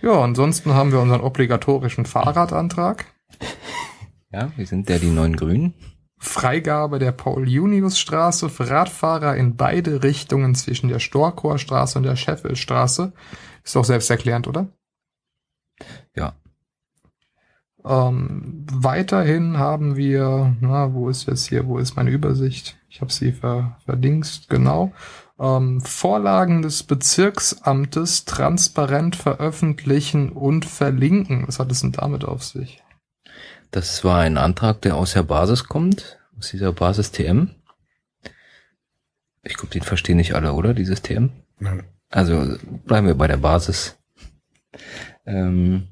Ja, 0.00 0.20
ansonsten 0.20 0.74
haben 0.74 0.92
wir 0.92 1.00
unseren 1.00 1.20
obligatorischen 1.20 2.06
Fahrradantrag. 2.06 3.06
Ja, 4.30 4.50
wir 4.56 4.66
sind 4.66 4.88
ja 4.88 4.98
die 4.98 5.10
neuen 5.10 5.36
Grünen. 5.36 5.74
Freigabe 6.18 6.98
der 6.98 7.12
Paul-Junius-Straße 7.12 8.48
für 8.48 8.70
Radfahrer 8.70 9.36
in 9.36 9.56
beide 9.56 10.02
Richtungen 10.02 10.54
zwischen 10.54 10.88
der 10.88 11.00
Storchorstraße 11.00 11.98
und 11.98 12.04
der 12.04 12.16
Sheffieldstraße. 12.16 13.12
Ist 13.64 13.76
doch 13.76 13.84
selbsterklärend, 13.84 14.46
oder? 14.46 14.68
Ja. 16.14 16.34
Ähm, 17.84 18.64
weiterhin 18.72 19.58
haben 19.58 19.96
wir, 19.96 20.56
na, 20.60 20.94
wo 20.94 21.08
ist 21.08 21.26
jetzt 21.26 21.48
hier, 21.48 21.66
wo 21.66 21.78
ist 21.78 21.96
meine 21.96 22.10
Übersicht? 22.10 22.76
Ich 22.88 23.00
habe 23.00 23.12
sie 23.12 23.32
ver, 23.32 23.76
verdingst, 23.84 24.48
genau. 24.48 24.92
Ähm, 25.38 25.80
Vorlagen 25.80 26.62
des 26.62 26.84
Bezirksamtes 26.84 28.24
transparent 28.24 29.16
veröffentlichen 29.16 30.30
und 30.30 30.64
verlinken. 30.64 31.48
Was 31.48 31.58
hat 31.58 31.72
es 31.72 31.80
denn 31.80 31.92
damit 31.92 32.24
auf 32.24 32.44
sich? 32.44 32.82
Das 33.72 34.04
war 34.04 34.20
ein 34.20 34.36
Antrag, 34.36 34.82
der 34.82 34.96
aus 34.96 35.14
der 35.14 35.22
Basis 35.22 35.64
kommt, 35.64 36.18
aus 36.38 36.50
dieser 36.50 36.72
Basis 36.72 37.10
TM. 37.10 37.50
Ich 39.42 39.54
glaube, 39.54 39.72
den 39.72 39.82
verstehen 39.82 40.18
nicht 40.18 40.34
alle, 40.34 40.52
oder? 40.52 40.74
Dieses 40.74 41.02
TM? 41.02 41.30
Nein. 41.58 41.82
Also 42.10 42.56
bleiben 42.84 43.06
wir 43.06 43.14
bei 43.14 43.26
der 43.26 43.38
Basis. 43.38 43.98
Ähm, 45.24 45.88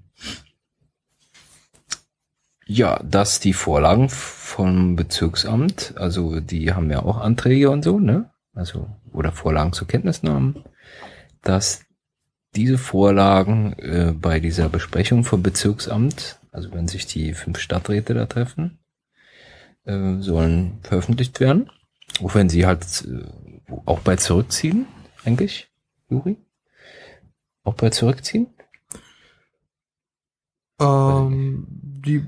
ja, 2.73 3.03
dass 3.03 3.41
die 3.41 3.53
Vorlagen 3.53 4.09
vom 4.09 4.95
Bezirksamt, 4.95 5.95
also 5.97 6.39
die 6.39 6.73
haben 6.73 6.89
ja 6.89 7.03
auch 7.03 7.19
Anträge 7.19 7.69
und 7.69 7.83
so, 7.83 7.99
ne? 7.99 8.31
Also, 8.55 8.89
oder 9.13 9.33
Vorlagen 9.33 9.73
zur 9.73 9.89
Kenntnisnahme, 9.89 10.55
dass 11.43 11.83
diese 12.55 12.79
Vorlagen 12.79 13.73
äh, 13.73 14.13
bei 14.15 14.39
dieser 14.39 14.69
Besprechung 14.69 15.25
vom 15.25 15.43
Bezirksamt, 15.43 16.39
also 16.53 16.73
wenn 16.73 16.87
sich 16.87 17.07
die 17.07 17.35
fünf 17.35 17.59
Stadträte 17.59 18.15
da 18.15 18.27
treffen, 18.27 18.79
äh, 19.85 20.19
sollen 20.21 20.79
veröffentlicht 20.83 21.41
werden. 21.41 21.71
Auch 22.23 22.37
wenn 22.37 22.49
sie 22.49 22.67
halt 22.67 23.05
äh, 23.05 23.25
auch 23.85 23.99
bei 23.99 24.15
Zurückziehen, 24.15 24.87
eigentlich, 25.25 25.69
Juri? 26.09 26.37
Auch 27.65 27.75
bei 27.75 27.91
Zurückziehen? 27.91 28.47
Ähm, 30.81 31.67
die 31.69 32.25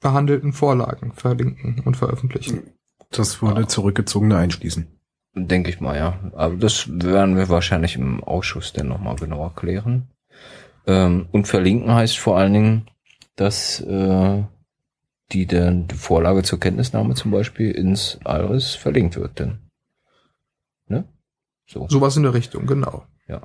behandelten 0.00 0.52
Vorlagen 0.52 1.12
verlinken 1.12 1.80
und 1.84 1.96
veröffentlichen. 1.96 2.74
Das 3.10 3.42
würde 3.42 3.66
zurückgezogene 3.66 4.36
einschließen. 4.36 4.86
Denke 5.34 5.70
ich 5.70 5.80
mal, 5.80 5.96
ja. 5.96 6.18
Aber 6.34 6.56
das 6.56 6.88
werden 6.88 7.36
wir 7.36 7.48
wahrscheinlich 7.48 7.96
im 7.96 8.22
Ausschuss 8.22 8.72
dann 8.72 8.88
nochmal 8.88 9.16
genauer 9.16 9.54
klären. 9.54 10.08
Ähm, 10.86 11.26
und 11.32 11.46
verlinken 11.46 11.92
heißt 11.92 12.18
vor 12.18 12.38
allen 12.38 12.52
Dingen, 12.52 12.90
dass 13.36 13.80
äh, 13.80 14.42
die 15.32 15.46
dann 15.46 15.86
die 15.86 15.94
Vorlage 15.94 16.42
zur 16.42 16.58
Kenntnisnahme 16.58 17.14
zum 17.14 17.30
Beispiel 17.30 17.70
ins 17.70 18.18
Alris 18.24 18.74
verlinkt 18.74 19.16
wird, 19.16 19.38
denn. 19.38 19.58
Ne? 20.86 21.04
So. 21.66 21.86
Sowas 21.88 22.16
in 22.16 22.22
der 22.22 22.34
Richtung, 22.34 22.66
genau. 22.66 23.04
Ja, 23.28 23.42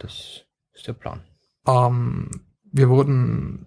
das 0.00 0.44
ist 0.74 0.86
der 0.86 0.94
Plan. 0.94 1.20
Ähm, 1.66 2.42
wir 2.72 2.88
wurden 2.88 3.66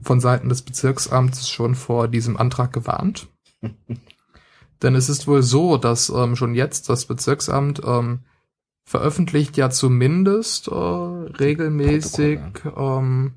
von 0.00 0.20
Seiten 0.20 0.48
des 0.48 0.62
Bezirksamts 0.62 1.48
schon 1.48 1.74
vor 1.74 2.08
diesem 2.08 2.36
Antrag 2.36 2.72
gewarnt. 2.72 3.28
Denn 4.82 4.94
es 4.94 5.08
ist 5.08 5.26
wohl 5.26 5.42
so, 5.42 5.78
dass 5.78 6.10
ähm, 6.10 6.36
schon 6.36 6.54
jetzt 6.54 6.88
das 6.88 7.06
Bezirksamt 7.06 7.80
ähm, 7.84 8.20
veröffentlicht 8.84 9.56
ja 9.56 9.70
zumindest 9.70 10.68
äh, 10.68 10.74
regelmäßig 10.74 12.40
ähm, 12.76 13.34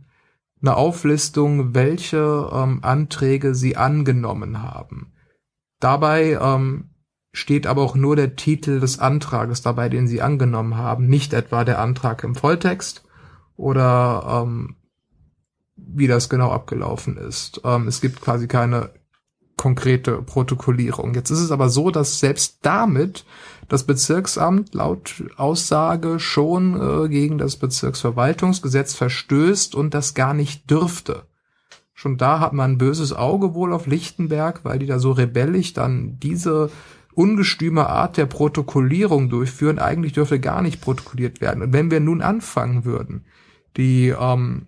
eine 0.61 0.75
Auflistung, 0.75 1.73
welche 1.73 2.49
ähm, 2.51 2.79
Anträge 2.83 3.55
sie 3.55 3.77
angenommen 3.77 4.61
haben. 4.61 5.13
Dabei 5.79 6.37
ähm, 6.41 6.89
steht 7.31 7.67
aber 7.67 7.83
auch 7.83 7.95
nur 7.95 8.15
der 8.15 8.35
Titel 8.35 8.79
des 8.79 8.99
Antrages 8.99 9.61
dabei, 9.61 9.87
den 9.87 10.07
sie 10.07 10.21
angenommen 10.21 10.75
haben, 10.75 11.07
nicht 11.07 11.33
etwa 11.33 11.63
der 11.63 11.79
Antrag 11.79 12.23
im 12.23 12.35
Volltext 12.35 13.05
oder 13.55 14.43
ähm, 14.45 14.75
wie 15.87 16.07
das 16.07 16.29
genau 16.29 16.51
abgelaufen 16.51 17.17
ist. 17.17 17.61
Ähm, 17.63 17.87
es 17.87 18.01
gibt 18.01 18.21
quasi 18.21 18.47
keine 18.47 18.91
konkrete 19.59 20.21
Protokollierung. 20.21 21.13
Jetzt 21.13 21.31
ist 21.31 21.41
es 21.41 21.51
aber 21.51 21.69
so, 21.69 21.91
dass 21.91 22.19
selbst 22.19 22.59
damit 22.61 23.25
das 23.67 23.83
Bezirksamt 23.83 24.73
laut 24.73 25.23
Aussage 25.35 26.19
schon 26.19 26.79
äh, 27.05 27.09
gegen 27.09 27.37
das 27.37 27.57
Bezirksverwaltungsgesetz 27.57 28.95
verstößt 28.95 29.75
und 29.75 29.93
das 29.93 30.13
gar 30.13 30.33
nicht 30.33 30.71
dürfte. 30.71 31.23
Schon 31.93 32.17
da 32.17 32.39
hat 32.39 32.53
man 32.53 32.71
ein 32.71 32.77
böses 32.77 33.11
Auge 33.11 33.53
wohl 33.53 33.73
auf 33.73 33.85
Lichtenberg, 33.85 34.61
weil 34.63 34.79
die 34.79 34.85
da 34.85 34.97
so 34.97 35.11
rebellisch 35.11 35.73
dann 35.73 36.17
diese 36.19 36.71
ungestüme 37.13 37.89
Art 37.89 38.15
der 38.15 38.27
Protokollierung 38.27 39.29
durchführen. 39.29 39.77
Eigentlich 39.77 40.13
dürfte 40.13 40.39
gar 40.39 40.61
nicht 40.61 40.79
protokolliert 40.79 41.41
werden. 41.41 41.61
Und 41.61 41.73
wenn 41.73 41.91
wir 41.91 41.99
nun 41.99 42.21
anfangen 42.21 42.85
würden, 42.85 43.25
die 43.75 44.15
ähm, 44.17 44.67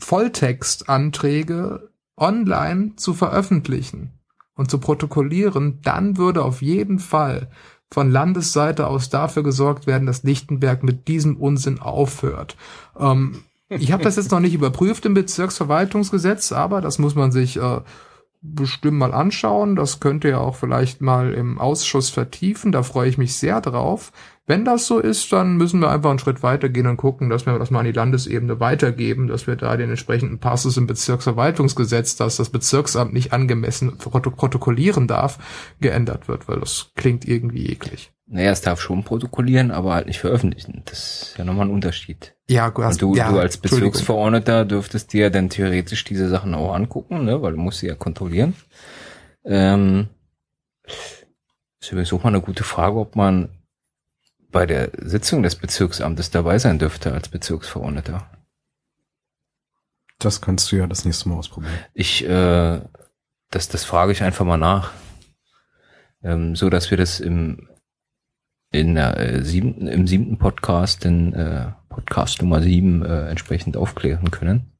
Volltextanträge 0.00 1.90
online 2.16 2.96
zu 2.96 3.14
veröffentlichen 3.14 4.10
und 4.54 4.70
zu 4.70 4.78
protokollieren, 4.78 5.80
dann 5.82 6.16
würde 6.16 6.44
auf 6.44 6.62
jeden 6.62 6.98
Fall 6.98 7.50
von 7.92 8.10
Landesseite 8.10 8.86
aus 8.86 9.10
dafür 9.10 9.42
gesorgt 9.42 9.86
werden, 9.86 10.06
dass 10.06 10.22
Lichtenberg 10.22 10.82
mit 10.82 11.08
diesem 11.08 11.36
Unsinn 11.36 11.80
aufhört. 11.80 12.56
Ähm, 12.98 13.42
ich 13.68 13.92
habe 13.92 14.02
das 14.02 14.16
jetzt 14.16 14.32
noch 14.32 14.40
nicht 14.40 14.54
überprüft 14.54 15.06
im 15.06 15.14
Bezirksverwaltungsgesetz, 15.14 16.52
aber 16.52 16.80
das 16.80 16.98
muss 16.98 17.14
man 17.14 17.30
sich 17.30 17.56
äh, 17.56 17.80
bestimmt 18.42 18.98
mal 18.98 19.12
anschauen. 19.12 19.76
Das 19.76 20.00
könnt 20.00 20.24
ihr 20.24 20.40
auch 20.40 20.56
vielleicht 20.56 21.00
mal 21.00 21.32
im 21.34 21.58
Ausschuss 21.58 22.10
vertiefen. 22.10 22.72
Da 22.72 22.82
freue 22.82 23.08
ich 23.08 23.18
mich 23.18 23.34
sehr 23.34 23.60
drauf. 23.60 24.12
Wenn 24.46 24.64
das 24.64 24.86
so 24.86 24.98
ist, 24.98 25.32
dann 25.32 25.56
müssen 25.56 25.80
wir 25.80 25.90
einfach 25.90 26.10
einen 26.10 26.18
Schritt 26.18 26.42
weitergehen 26.42 26.88
und 26.88 26.96
gucken, 26.96 27.30
dass 27.30 27.46
wir 27.46 27.56
das 27.58 27.70
mal 27.70 27.80
an 27.80 27.84
die 27.84 27.92
Landesebene 27.92 28.58
weitergeben, 28.58 29.28
dass 29.28 29.46
wir 29.46 29.54
da 29.54 29.76
den 29.76 29.90
entsprechenden 29.90 30.40
Passus 30.40 30.76
im 30.76 30.88
Bezirksverwaltungsgesetz, 30.88 32.16
dass 32.16 32.36
das 32.36 32.50
Bezirksamt 32.50 33.12
nicht 33.12 33.32
angemessen 33.32 33.96
protokollieren 33.98 35.06
darf, 35.06 35.38
geändert 35.80 36.26
wird, 36.26 36.48
weil 36.48 36.58
das 36.58 36.90
klingt 36.96 37.28
irgendwie 37.28 37.66
eklig. 37.66 38.12
Naja, 38.26 38.52
es 38.52 38.60
darf 38.60 38.80
schon 38.80 39.02
protokollieren, 39.02 39.70
aber 39.72 39.94
halt 39.94 40.06
nicht 40.06 40.20
veröffentlichen. 40.20 40.82
Das 40.84 41.22
ist 41.22 41.38
ja 41.38 41.44
nochmal 41.44 41.66
ein 41.66 41.72
Unterschied. 41.72 42.36
Ja, 42.48 42.70
du, 42.70 42.84
hast, 42.84 43.02
du, 43.02 43.14
ja, 43.14 43.30
du 43.30 43.38
als 43.38 43.56
Bezirksverordneter 43.56 44.64
dürftest 44.64 45.12
dir 45.12 45.30
dann 45.30 45.50
theoretisch 45.50 46.04
diese 46.04 46.28
Sachen 46.28 46.54
auch 46.54 46.74
angucken, 46.74 47.24
ne, 47.24 47.42
weil 47.42 47.52
du 47.52 47.58
musst 47.58 47.80
sie 47.80 47.88
ja 47.88 47.96
kontrollieren. 47.96 48.54
Ähm, 49.44 50.08
ist 51.80 51.90
übrigens 51.90 52.12
auch 52.12 52.22
mal 52.22 52.28
eine 52.28 52.40
gute 52.40 52.62
Frage, 52.64 52.98
ob 52.98 53.16
man 53.16 53.48
bei 54.50 54.66
der 54.66 54.90
Sitzung 54.98 55.42
des 55.42 55.56
Bezirksamtes 55.56 56.30
dabei 56.30 56.58
sein 56.58 56.78
dürfte 56.78 57.12
als 57.12 57.28
Bezirksverordneter. 57.28 58.30
Das 60.18 60.40
kannst 60.40 60.70
du 60.70 60.76
ja 60.76 60.86
das 60.86 61.04
nächste 61.04 61.28
Mal 61.28 61.36
ausprobieren. 61.36 61.72
Ich, 61.94 62.24
äh, 62.24 62.80
das, 63.50 63.68
das 63.68 63.84
frage 63.84 64.12
ich 64.12 64.22
einfach 64.22 64.44
mal 64.44 64.58
nach. 64.58 64.92
Ähm, 66.22 66.54
so 66.54 66.68
dass 66.68 66.90
wir 66.90 66.98
das 66.98 67.20
im, 67.20 67.68
in 68.70 68.94
der 68.94 69.16
äh, 69.16 69.42
siebten, 69.42 69.86
im 69.86 70.06
siebten 70.06 70.38
Podcast, 70.38 71.04
in 71.06 71.32
äh, 71.32 71.72
Podcast 71.88 72.42
Nummer 72.42 72.60
sieben, 72.60 73.04
äh, 73.04 73.28
entsprechend 73.28 73.76
aufklären 73.76 74.30
können. 74.30 74.72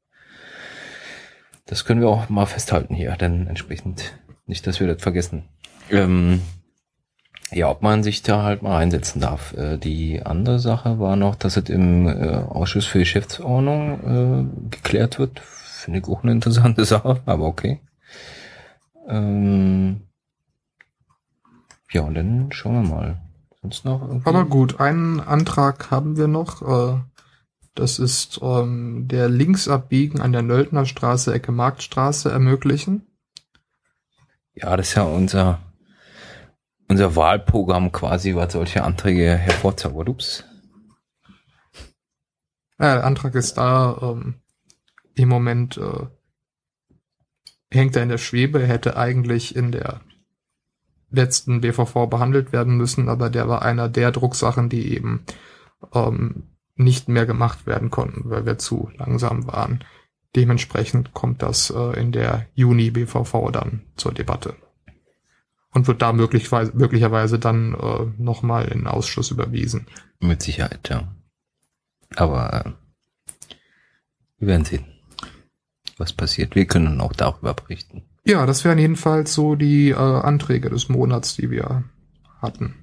Das 1.65 1.85
können 1.85 2.01
wir 2.01 2.09
auch 2.09 2.29
mal 2.29 2.45
festhalten 2.45 2.93
hier, 2.93 3.15
denn 3.15 3.47
entsprechend 3.47 4.13
nicht, 4.45 4.67
dass 4.67 4.79
wir 4.79 4.87
das 4.87 5.01
vergessen. 5.01 5.45
Ähm, 5.89 6.41
ja, 7.51 7.69
ob 7.69 7.81
man 7.81 8.01
sich 8.01 8.21
da 8.23 8.43
halt 8.43 8.61
mal 8.61 8.77
einsetzen 8.77 9.19
darf. 9.19 9.53
Äh, 9.53 9.77
die 9.77 10.25
andere 10.25 10.59
Sache 10.59 10.99
war 10.99 11.15
noch, 11.15 11.35
dass 11.35 11.57
es 11.57 11.69
im 11.69 12.07
äh, 12.07 12.37
Ausschuss 12.47 12.85
für 12.85 12.99
Geschäftsordnung 12.99 14.69
äh, 14.69 14.69
geklärt 14.69 15.19
wird. 15.19 15.41
Finde 15.41 15.99
ich 15.99 16.05
auch 16.07 16.23
eine 16.23 16.31
interessante 16.31 16.85
Sache, 16.85 17.21
aber 17.25 17.45
okay. 17.45 17.81
Ähm, 19.07 20.01
ja, 21.91 22.01
und 22.01 22.15
dann 22.15 22.51
schauen 22.51 22.83
wir 22.83 22.89
mal. 22.89 23.21
Sonst 23.61 23.83
noch 23.83 24.01
irgendwie? 24.01 24.29
Aber 24.29 24.45
gut, 24.45 24.79
einen 24.79 25.19
Antrag 25.19 25.91
haben 25.91 26.17
wir 26.17 26.27
noch. 26.27 27.03
Das 27.75 27.99
ist 27.99 28.39
ähm, 28.41 29.07
der 29.07 29.29
Linksabbiegen 29.29 30.19
an 30.19 30.31
der 30.31 30.41
Nöldner 30.41 30.85
Straße, 30.85 31.33
Ecke 31.33 31.51
Marktstraße 31.51 32.31
ermöglichen. 32.31 33.05
Ja, 34.53 34.75
das 34.77 34.89
ist 34.89 34.95
ja 34.95 35.03
unser 35.03 35.59
unser 36.91 37.15
Wahlprogramm 37.15 37.93
quasi, 37.93 38.35
was 38.35 38.51
solche 38.51 38.83
Anträge 38.83 39.37
hervorzaubert. 39.37 40.09
Ups. 40.09 40.43
Ja, 42.77 42.95
der 42.95 43.05
Antrag 43.05 43.33
ist 43.35 43.53
da. 43.53 43.97
Ähm, 44.01 44.35
Im 45.15 45.29
Moment 45.29 45.77
äh, 45.77 46.07
hängt 47.71 47.95
er 47.95 48.03
in 48.03 48.09
der 48.09 48.17
Schwebe. 48.17 48.67
Hätte 48.67 48.97
eigentlich 48.97 49.55
in 49.55 49.71
der 49.71 50.01
letzten 51.09 51.61
BVV 51.61 52.07
behandelt 52.09 52.51
werden 52.51 52.75
müssen, 52.75 53.07
aber 53.07 53.29
der 53.29 53.47
war 53.47 53.61
einer 53.61 53.87
der 53.87 54.11
Drucksachen, 54.11 54.67
die 54.67 54.93
eben 54.93 55.25
ähm, 55.93 56.43
nicht 56.75 57.07
mehr 57.07 57.25
gemacht 57.25 57.65
werden 57.65 57.89
konnten, 57.89 58.29
weil 58.29 58.45
wir 58.45 58.57
zu 58.57 58.91
langsam 58.97 59.47
waren. 59.47 59.81
Dementsprechend 60.35 61.13
kommt 61.13 61.41
das 61.41 61.69
äh, 61.69 61.97
in 61.97 62.11
der 62.11 62.47
Juni 62.53 62.91
BVV 62.91 63.49
dann 63.53 63.83
zur 63.95 64.13
Debatte 64.13 64.55
und 65.73 65.87
wird 65.87 66.01
da 66.01 66.13
möglicherweise, 66.13 66.75
möglicherweise 66.75 67.39
dann 67.39 67.73
äh, 67.73 68.21
nochmal 68.21 68.65
in 68.65 68.79
den 68.79 68.87
Ausschuss 68.87 69.31
überwiesen. 69.31 69.87
Mit 70.19 70.41
Sicherheit, 70.41 70.89
ja. 70.89 71.13
Aber 72.15 72.65
äh, 72.65 72.71
wir 74.39 74.47
werden 74.49 74.65
sehen, 74.65 74.85
was 75.97 76.13
passiert. 76.13 76.55
Wir 76.55 76.65
können 76.65 76.99
auch 76.99 77.13
darüber 77.13 77.53
berichten. 77.53 78.03
Ja, 78.25 78.45
das 78.45 78.65
wären 78.65 78.77
jedenfalls 78.77 79.33
so 79.33 79.55
die 79.55 79.89
äh, 79.89 79.95
Anträge 79.95 80.69
des 80.69 80.89
Monats, 80.89 81.35
die 81.35 81.49
wir 81.49 81.83
hatten. 82.39 82.75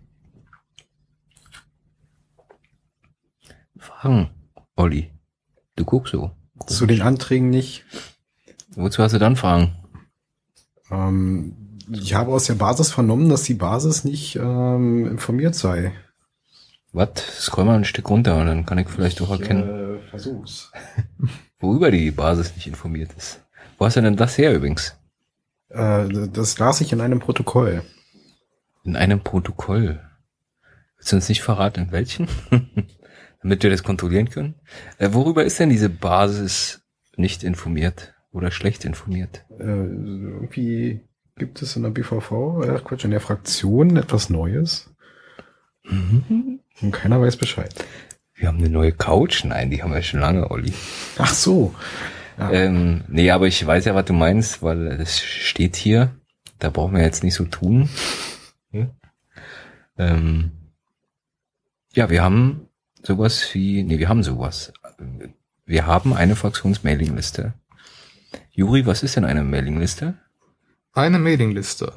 Fragen, 3.77 4.31
Olli. 4.77 5.11
Du 5.77 5.85
guckst 5.85 6.13
so. 6.13 6.33
Komisch. 6.59 6.77
Zu 6.77 6.87
den 6.87 7.03
Anträgen 7.03 7.51
nicht. 7.51 7.85
Wozu 8.75 9.03
hast 9.03 9.13
du 9.13 9.19
dann 9.19 9.37
Fragen? 9.37 9.77
Ähm, 10.91 11.68
ich 11.91 12.15
habe 12.15 12.33
aus 12.33 12.47
der 12.47 12.55
Basis 12.55 12.91
vernommen, 12.91 13.29
dass 13.29 13.43
die 13.43 13.55
Basis 13.55 14.05
nicht 14.05 14.37
ähm, 14.37 15.07
informiert 15.07 15.55
sei. 15.55 15.93
Was? 16.93 17.11
Scroll 17.39 17.65
mal 17.65 17.77
ein 17.77 17.85
Stück 17.85 18.09
runter 18.09 18.39
und 18.39 18.47
dann 18.47 18.67
kann 18.67 18.79
ich 18.79 18.89
vielleicht 18.89 19.21
auch 19.21 19.31
erkennen, 19.31 19.99
äh, 19.99 20.09
versuch's. 20.09 20.73
worüber 21.61 21.91
die 21.91 22.11
Basis 22.11 22.55
nicht 22.55 22.67
informiert 22.67 23.13
ist. 23.17 23.45
Wo 23.79 23.87
hast 23.87 23.97
du 23.97 24.03
denn 24.03 24.17
das 24.17 24.39
her 24.39 24.55
übrigens? 24.55 24.97
Äh, 25.69 26.09
das 26.33 26.59
las 26.59 26.81
ich 26.81 26.93
in 26.93 27.01
einem 27.01 27.21
Protokoll. 27.21 27.83
In 28.85 28.97
einem 28.97 29.21
Protokoll. 29.21 30.01
Willst 30.97 31.13
du 31.13 31.17
uns 31.17 31.29
nicht 31.29 31.43
verraten, 31.43 31.85
in 31.85 31.93
welchen? 31.93 32.29
Damit 33.43 33.63
wir 33.63 33.71
das 33.71 33.85
kontrollieren 33.85 34.31
können. 34.31 34.55
Äh, 34.99 35.11
worüber 35.13 35.45
ist 35.45 35.61
denn 35.61 35.71
diese 35.71 35.91
Basis 35.91 36.83
nicht 37.17 37.45
informiert 37.45 38.15
oder 38.33 38.51
schlecht 38.51 38.85
informiert? 38.85 39.45
Äh, 39.59 39.65
irgendwie 39.65 41.08
gibt 41.39 41.63
es 41.63 41.77
in 41.77 41.83
der 41.83 41.91
BVV, 41.91 42.63
äh, 42.63 42.81
Quatsch, 42.83 43.05
in 43.05 43.11
der 43.11 43.21
Fraktion 43.21 43.97
etwas 43.97 44.31
Neues. 44.31 44.93
Mhm. 45.85 46.61
Und 46.81 46.93
keiner 46.93 47.21
weiß 47.21 47.37
Bescheid. 47.37 47.75
Wir 48.35 48.49
haben 48.49 48.59
eine 48.59 48.69
neue 48.69 48.93
Couch? 48.93 49.45
Nein, 49.45 49.71
die 49.71 49.83
haben 49.83 49.93
wir 49.93 50.03
schon 50.03 50.21
lange, 50.21 50.51
Olli. 50.51 50.73
Ach 51.19 51.33
so. 51.33 51.75
Ja. 52.39 52.53
Ähm, 52.53 53.03
nee, 53.09 53.31
aber 53.31 53.47
ich 53.47 53.67
weiß 53.67 53.85
ja, 53.85 53.95
was 53.95 54.05
du 54.05 54.13
meinst, 54.13 54.63
weil 54.63 54.87
es 54.87 55.21
steht 55.21 55.75
hier. 55.75 56.15
Da 56.59 56.71
brauchen 56.71 56.95
wir 56.95 57.03
jetzt 57.03 57.25
nicht 57.25 57.35
so 57.35 57.45
tun. 57.45 57.89
Ja, 58.71 58.87
ähm, 59.97 60.53
ja 61.93 62.11
wir 62.11 62.23
haben 62.23 62.69
sowas 63.03 63.55
wie, 63.55 63.83
nee, 63.83 63.99
wir 63.99 64.09
haben 64.09 64.23
sowas. 64.23 64.73
Wir 65.65 65.87
haben 65.87 66.15
eine 66.15 66.37
Fraktionsmailingliste. 66.37 67.55
Juri, 68.51 68.87
was 68.87 69.03
ist 69.03 69.17
denn 69.17 69.25
eine 69.25 69.45
Mailingliste? 69.45 70.15
Eine 70.93 71.19
Mailingliste. 71.19 71.93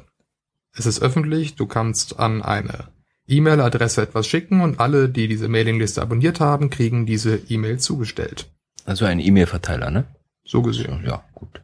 Es 0.74 0.86
ist 0.86 1.02
öffentlich, 1.02 1.56
du 1.56 1.66
kannst 1.66 2.18
an 2.18 2.42
eine 2.42 2.88
E-Mail-Adresse 3.26 4.02
etwas 4.02 4.26
schicken 4.26 4.60
und 4.60 4.80
alle, 4.80 5.08
die 5.08 5.28
diese 5.28 5.48
Mailingliste 5.48 6.02
abonniert 6.02 6.40
haben, 6.40 6.70
kriegen 6.70 7.06
diese 7.06 7.36
E-Mail 7.36 7.78
zugestellt. 7.78 8.50
Also 8.84 9.04
ein 9.04 9.20
E-Mail-Verteiler, 9.20 9.90
ne? 9.90 10.04
So 10.44 10.62
gesehen. 10.62 11.04
Ja, 11.06 11.24
gut. 11.34 11.62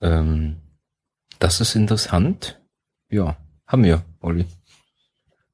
Ähm, 0.00 0.56
das 1.38 1.60
ist 1.60 1.74
interessant. 1.74 2.60
Ja, 3.10 3.36
haben 3.66 3.84
wir, 3.84 4.02
Olli. 4.20 4.46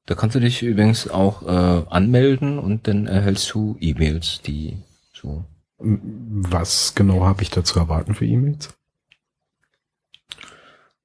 Da 0.05 0.15
kannst 0.15 0.35
du 0.35 0.39
dich 0.39 0.63
übrigens 0.63 1.07
auch 1.07 1.43
äh, 1.43 1.85
anmelden 1.89 2.59
und 2.59 2.87
dann 2.87 3.07
erhältst 3.07 3.53
du 3.53 3.77
E-Mails, 3.79 4.41
die 4.41 4.77
so. 5.13 5.45
Was 5.77 6.95
genau 6.95 7.25
habe 7.25 7.41
ich 7.43 7.49
da 7.49 7.63
zu 7.63 7.79
erwarten 7.79 8.15
für 8.15 8.25
E-Mails? 8.25 8.69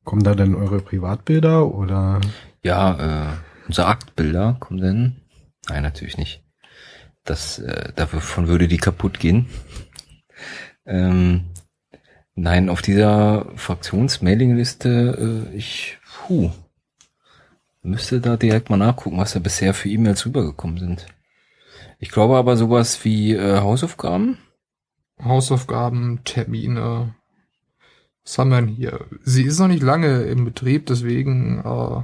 Kommen 0.08 0.24
da 0.24 0.34
denn 0.34 0.54
eure 0.54 0.80
Privatbilder 0.80 1.66
oder? 1.66 2.22
Ja, 2.62 3.26
äh, 3.26 3.36
unsere 3.66 3.88
Aktbilder 3.88 4.56
kommen 4.58 4.80
denn. 4.80 5.16
Nein, 5.68 5.82
natürlich 5.82 6.16
nicht. 6.16 6.42
Das, 7.24 7.58
äh, 7.58 7.92
davon 7.94 8.48
würde 8.48 8.68
die 8.68 8.78
kaputt 8.78 9.20
gehen. 9.20 9.50
Ähm, 10.86 11.50
nein, 12.34 12.70
auf 12.70 12.80
dieser 12.80 13.52
Fraktionsmailingliste, 13.56 15.50
äh, 15.52 15.54
ich, 15.54 15.98
puh, 16.26 16.52
müsste 17.82 18.22
da 18.22 18.38
direkt 18.38 18.70
mal 18.70 18.78
nachgucken, 18.78 19.18
was 19.18 19.34
da 19.34 19.40
bisher 19.40 19.74
für 19.74 19.90
E-Mails 19.90 20.24
rübergekommen 20.24 20.78
sind. 20.78 21.06
Ich 21.98 22.08
glaube 22.08 22.38
aber 22.38 22.56
sowas 22.56 23.04
wie 23.04 23.34
äh, 23.34 23.60
Hausaufgaben. 23.60 24.38
Hausaufgaben, 25.22 26.24
Termine. 26.24 27.14
Was 28.28 28.36
haben 28.36 28.50
wir 28.50 28.60
denn 28.60 28.68
hier? 28.68 29.06
Sie 29.24 29.44
ist 29.44 29.58
noch 29.58 29.68
nicht 29.68 29.82
lange 29.82 30.24
im 30.24 30.44
Betrieb, 30.44 30.84
deswegen 30.84 31.60
äh, 31.64 32.02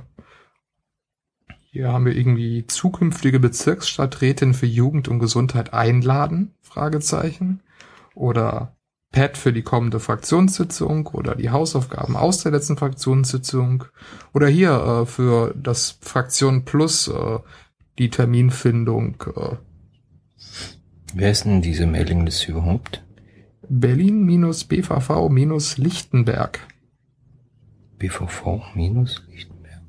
hier 1.70 1.92
haben 1.92 2.06
wir 2.06 2.16
irgendwie 2.16 2.66
zukünftige 2.66 3.38
Bezirksstadträtin 3.38 4.54
für 4.54 4.64
Jugend 4.64 5.08
und 5.08 5.18
Gesundheit 5.18 5.74
einladen? 5.74 6.54
Fragezeichen. 6.62 7.60
Oder 8.14 8.74
Pad 9.12 9.36
für 9.36 9.52
die 9.52 9.60
kommende 9.60 10.00
Fraktionssitzung 10.00 11.08
oder 11.08 11.34
die 11.34 11.50
Hausaufgaben 11.50 12.16
aus 12.16 12.42
der 12.42 12.52
letzten 12.52 12.78
Fraktionssitzung 12.78 13.84
oder 14.32 14.48
hier 14.48 15.02
äh, 15.02 15.06
für 15.06 15.54
das 15.54 15.98
Fraktion 16.00 16.64
Plus 16.64 17.06
äh, 17.08 17.38
die 17.98 18.08
Terminfindung. 18.08 19.22
Äh, 19.36 19.56
Wer 21.12 21.30
ist 21.30 21.44
denn 21.44 21.60
diese 21.60 21.86
Mailingliste 21.86 22.52
überhaupt? 22.52 23.04
Berlin-BVV-Lichtenberg. 23.68 26.60
BVV 27.98 28.74
minus 28.74 29.22
Lichtenberg. 29.28 29.82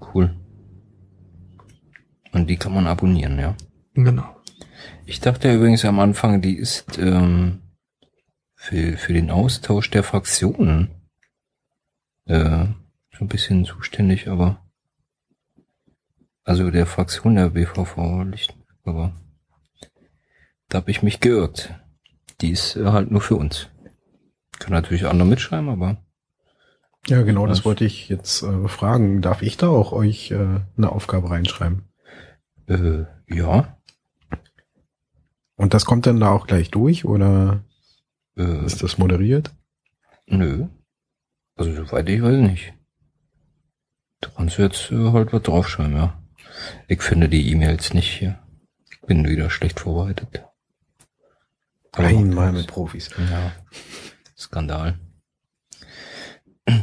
Cool. 0.00 0.34
Und 2.32 2.48
die 2.48 2.56
kann 2.56 2.72
man 2.74 2.86
abonnieren, 2.86 3.38
ja. 3.38 3.54
Genau. 3.94 4.36
Ich 5.06 5.20
dachte 5.20 5.54
übrigens 5.54 5.84
am 5.84 6.00
Anfang, 6.00 6.42
die 6.42 6.56
ist 6.56 6.98
ähm, 6.98 7.60
für, 8.54 8.96
für 8.96 9.12
den 9.12 9.30
Austausch 9.30 9.90
der 9.90 10.02
Fraktionen 10.02 10.90
äh, 12.26 12.66
so 13.12 13.24
ein 13.24 13.28
bisschen 13.28 13.64
zuständig, 13.64 14.28
aber 14.28 14.64
also 16.44 16.70
der 16.70 16.86
Fraktion 16.86 17.36
der 17.36 17.50
BVV 17.50 18.24
Lichtenberg, 18.24 18.76
aber 18.84 19.14
da 20.68 20.78
habe 20.78 20.90
ich 20.90 21.02
mich 21.02 21.20
geirrt. 21.20 21.74
Die 22.40 22.50
ist 22.50 22.76
äh, 22.76 22.86
halt 22.86 23.10
nur 23.10 23.20
für 23.20 23.36
uns. 23.36 23.68
Kann 24.58 24.72
natürlich 24.72 25.06
andere 25.06 25.28
mitschreiben, 25.28 25.68
aber 25.68 25.98
Ja, 27.06 27.22
genau, 27.22 27.46
das 27.46 27.64
wollte 27.64 27.84
ich 27.84 28.08
jetzt 28.08 28.42
äh, 28.42 28.68
fragen. 28.68 29.22
Darf 29.22 29.42
ich 29.42 29.56
da 29.56 29.68
auch 29.68 29.92
euch 29.92 30.30
äh, 30.30 30.60
eine 30.76 30.92
Aufgabe 30.92 31.30
reinschreiben? 31.30 31.84
äh, 32.68 33.04
ja. 33.28 33.78
Und 35.56 35.74
das 35.74 35.84
kommt 35.84 36.06
dann 36.06 36.20
da 36.20 36.30
auch 36.30 36.46
gleich 36.46 36.70
durch 36.70 37.04
oder 37.04 37.64
Äh, 38.36 38.64
ist 38.64 38.82
das 38.82 38.98
moderiert? 38.98 39.52
Nö. 40.26 40.68
Also 41.56 41.72
soweit 41.72 42.08
ich 42.08 42.22
weiß 42.22 42.36
nicht. 42.36 42.72
Da 44.20 44.30
kannst 44.36 44.58
du 44.58 44.62
jetzt 44.62 44.92
äh, 44.92 45.12
halt 45.12 45.32
was 45.32 45.42
draufschreiben, 45.42 45.96
ja. 45.96 46.22
Ich 46.86 47.02
finde 47.02 47.28
die 47.28 47.50
E-Mails 47.50 47.94
nicht 47.94 48.10
hier. 48.18 48.38
Bin 49.06 49.28
wieder 49.28 49.50
schlecht 49.50 49.80
vorbereitet. 49.80 50.44
Aber 51.92 52.06
Einmal 52.06 52.52
mit 52.52 52.66
Profis. 52.66 53.10
Ja. 53.30 53.52
Skandal. 54.36 54.98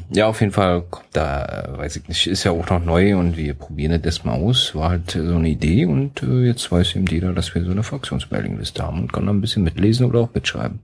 Ja, 0.10 0.27
auf 0.27 0.40
jeden 0.41 0.52
Fall 0.52 0.82
kommt 0.84 1.10
da, 1.14 1.45
äh, 1.45 1.77
weiß 1.77 1.98
ich 1.98 2.07
nicht, 2.07 2.27
ist 2.27 2.44
ja 2.44 2.52
auch 2.52 2.69
noch 2.69 2.84
neu 2.84 3.18
und 3.18 3.38
wir 3.38 3.53
probieren 3.53 4.02
das 4.02 4.23
mal 4.23 4.34
aus. 4.34 4.73
War 4.73 4.90
halt 4.90 5.11
so 5.11 5.19
eine 5.19 5.49
Idee 5.49 5.86
und 5.86 6.23
äh, 6.23 6.45
jetzt 6.45 6.72
weiß 6.72 6.95
eben 6.95 7.06
jeder, 7.06 7.34
dass 7.34 7.53
wir 7.53 7.64
so 7.64 7.72
eine 7.72 7.84
Fraktionsmailingliste 7.84 8.84
haben 8.84 9.02
und 9.02 9.14
kann 9.14 9.26
dann 9.26 9.38
ein 9.38 9.41
bisschen 9.41 9.64
mitlesen 9.64 10.07
oder 10.07 10.22
auch 10.22 10.34
mitschreiben. 10.34 10.80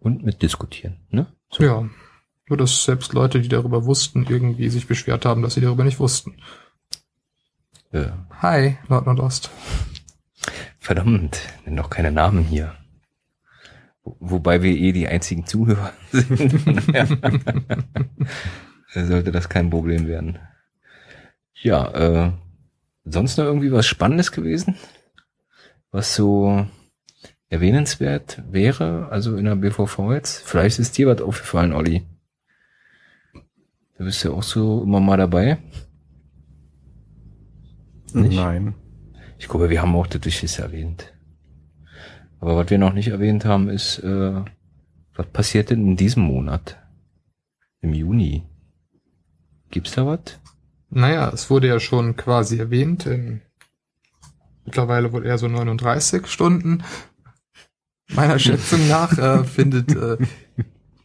Und 0.00 0.24
mitdiskutieren, 0.24 0.96
ne? 1.10 1.26
So. 1.50 1.62
Ja. 1.62 1.88
Nur 2.48 2.58
dass 2.58 2.84
selbst 2.84 3.12
Leute, 3.12 3.40
die 3.40 3.48
darüber 3.48 3.84
wussten, 3.84 4.26
irgendwie 4.28 4.68
sich 4.68 4.86
beschwert 4.86 5.24
haben, 5.24 5.42
dass 5.42 5.54
sie 5.54 5.60
darüber 5.60 5.84
nicht 5.84 6.00
wussten. 6.00 6.36
Äh, 7.92 8.08
Hi, 8.42 8.76
Nord 8.88 9.06
Nordost. 9.06 9.50
Verdammt, 10.78 11.40
nenn 11.64 11.76
doch 11.76 11.90
keine 11.90 12.12
Namen 12.12 12.44
hier. 12.44 12.74
Wo- 14.02 14.16
Wobei 14.20 14.62
wir 14.62 14.72
eh 14.76 14.92
die 14.92 15.08
einzigen 15.08 15.46
Zuhörer 15.46 15.92
sind. 16.12 16.52
Sollte 18.92 19.32
das 19.32 19.48
kein 19.48 19.70
Problem 19.70 20.06
werden. 20.06 20.38
Ja, 21.62 21.90
äh, 22.26 22.32
sonst 23.04 23.38
noch 23.38 23.44
irgendwie 23.44 23.72
was 23.72 23.86
Spannendes 23.86 24.30
gewesen? 24.32 24.76
Was 25.90 26.14
so 26.14 26.66
erwähnenswert 27.48 28.42
wäre, 28.50 29.08
also 29.10 29.36
in 29.36 29.44
der 29.46 29.56
BVV 29.56 30.12
jetzt? 30.12 30.42
Vielleicht 30.46 30.78
ist 30.78 30.98
dir 30.98 31.06
was 31.08 31.20
aufgefallen, 31.22 31.72
Olli. 31.72 32.04
Du 33.96 34.04
bist 34.04 34.22
ja 34.24 34.30
auch 34.32 34.42
so 34.42 34.82
immer 34.82 35.00
mal 35.00 35.16
dabei. 35.16 35.58
Nicht? 38.12 38.36
Nein. 38.36 38.74
Ich 39.44 39.50
glaube, 39.50 39.68
wir 39.68 39.82
haben 39.82 39.94
auch 39.94 40.06
das 40.06 40.24
Wichtigste 40.24 40.62
erwähnt. 40.62 41.12
Aber 42.40 42.56
was 42.56 42.70
wir 42.70 42.78
noch 42.78 42.94
nicht 42.94 43.08
erwähnt 43.08 43.44
haben, 43.44 43.68
ist, 43.68 43.98
äh, 43.98 44.40
was 45.14 45.26
passiert 45.34 45.68
denn 45.68 45.86
in 45.86 45.96
diesem 45.96 46.22
Monat? 46.22 46.78
Im 47.82 47.92
Juni? 47.92 48.44
Gibt's 49.70 49.92
da 49.92 50.06
was? 50.06 50.40
Naja, 50.88 51.28
es 51.28 51.50
wurde 51.50 51.68
ja 51.68 51.78
schon 51.78 52.16
quasi 52.16 52.58
erwähnt, 52.58 53.04
in 53.04 53.42
mittlerweile 54.64 55.12
wohl 55.12 55.26
eher 55.26 55.36
so 55.36 55.46
39 55.46 56.26
Stunden. 56.26 56.82
Meiner 58.14 58.38
Schätzung 58.38 58.88
nach 58.88 59.18
äh, 59.18 59.44
findet 59.44 59.94
äh, 59.94 60.16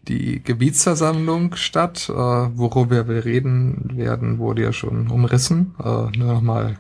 die 0.08 0.42
Gebietsversammlung 0.42 1.56
statt. 1.56 2.08
Äh, 2.08 2.14
worüber 2.14 3.06
wir 3.10 3.26
reden 3.26 3.98
werden, 3.98 4.40
wurde 4.40 4.64
ja 4.64 4.72
schon 4.72 5.10
umrissen. 5.10 5.76
Äh, 5.78 6.18
nur 6.18 6.36
nochmal, 6.36 6.80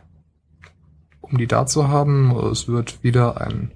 um 1.32 1.38
die 1.38 1.48
da 1.48 1.66
zu 1.66 1.88
haben. 1.88 2.36
Es 2.52 2.68
wird 2.68 3.04
wieder 3.04 3.42
ein 3.42 3.72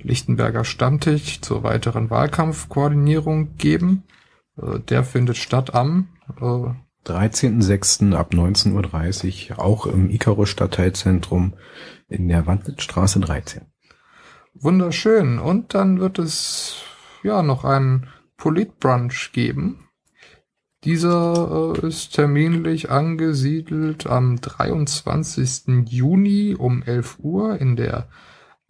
Lichtenberger 0.00 0.64
Stammtisch 0.64 1.40
zur 1.40 1.62
weiteren 1.62 2.10
Wahlkampfkoordinierung 2.10 3.56
geben. 3.56 4.04
Äh, 4.60 4.80
der 4.80 5.04
findet 5.04 5.36
statt 5.36 5.74
am 5.74 6.08
äh, 6.40 6.70
13.06. 7.06 8.14
ab 8.14 8.32
19.30 8.32 9.50
Uhr, 9.50 9.60
auch 9.60 9.86
im 9.86 10.10
Icarus 10.10 10.50
Stadtteilzentrum 10.50 11.54
in 12.08 12.28
der 12.28 12.46
Wandlitzstraße 12.46 13.20
13. 13.20 13.62
Wunderschön. 14.54 15.38
Und 15.38 15.74
dann 15.74 16.00
wird 16.00 16.18
es 16.18 16.82
ja 17.22 17.42
noch 17.42 17.64
einen 17.64 18.08
Politbrunch 18.36 19.32
geben. 19.32 19.87
Dieser 20.84 21.74
äh, 21.82 21.86
ist 21.88 22.14
terminlich 22.14 22.90
angesiedelt 22.90 24.06
am 24.06 24.40
23. 24.40 25.88
Juni 25.88 26.54
um 26.56 26.82
11 26.82 27.18
Uhr 27.20 27.60
in 27.60 27.76
der 27.76 28.08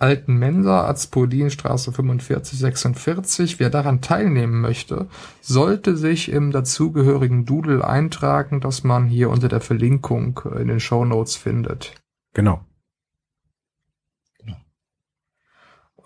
Alten 0.01 0.37
Mensa, 0.37 0.87
Azpolinstraße 0.87 1.93
45 1.93 2.59
46. 2.59 3.59
Wer 3.59 3.69
daran 3.69 4.01
teilnehmen 4.01 4.61
möchte, 4.61 5.09
sollte 5.41 5.97
sich 5.97 6.31
im 6.31 6.53
dazugehörigen 6.53 7.45
Doodle 7.45 7.85
eintragen, 7.85 8.61
das 8.61 8.85
man 8.85 9.07
hier 9.07 9.29
unter 9.29 9.49
der 9.49 9.61
Verlinkung 9.61 10.41
in 10.59 10.69
den 10.69 10.81
Show 10.81 11.05
Notes 11.05 11.35
findet. 11.35 11.95
Genau. 12.33 12.65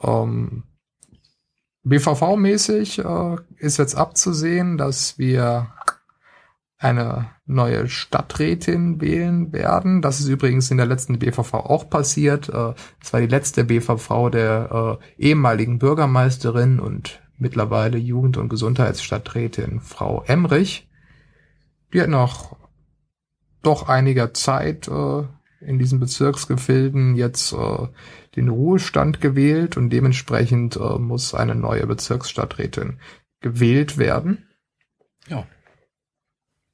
Ähm, 0.02 0.64
BVV-mäßig 1.84 2.98
äh, 3.04 3.36
ist 3.58 3.76
jetzt 3.78 3.94
abzusehen, 3.94 4.78
dass 4.78 5.18
wir 5.18 5.72
eine 6.82 7.30
neue 7.46 7.88
Stadträtin 7.88 9.00
wählen 9.00 9.52
werden. 9.52 10.02
Das 10.02 10.20
ist 10.20 10.28
übrigens 10.28 10.70
in 10.70 10.78
der 10.78 10.86
letzten 10.86 11.18
BVV 11.18 11.54
auch 11.54 11.88
passiert. 11.88 12.48
Äh, 12.48 12.74
es 13.00 13.12
war 13.12 13.20
die 13.20 13.26
letzte 13.26 13.64
BVV 13.64 14.30
der 14.30 14.98
äh, 15.18 15.22
ehemaligen 15.22 15.78
Bürgermeisterin 15.78 16.80
und 16.80 17.22
mittlerweile 17.36 17.98
Jugend- 17.98 18.36
und 18.36 18.48
Gesundheitsstadträtin 18.48 19.80
Frau 19.80 20.22
Emrich. 20.26 20.88
Die 21.92 22.00
hat 22.00 22.08
noch 22.08 22.56
doch 23.62 23.88
einiger 23.88 24.34
Zeit 24.34 24.88
äh, 24.88 25.22
in 25.60 25.78
diesen 25.78 26.00
Bezirksgefilden 26.00 27.14
jetzt 27.14 27.52
äh, 27.52 27.88
den 28.34 28.48
Ruhestand 28.48 29.20
gewählt 29.20 29.76
und 29.76 29.90
dementsprechend 29.90 30.76
äh, 30.76 30.98
muss 30.98 31.34
eine 31.34 31.54
neue 31.54 31.86
Bezirksstadträtin 31.86 32.98
gewählt 33.40 33.98
werden. 33.98 34.48
Ja. 35.28 35.46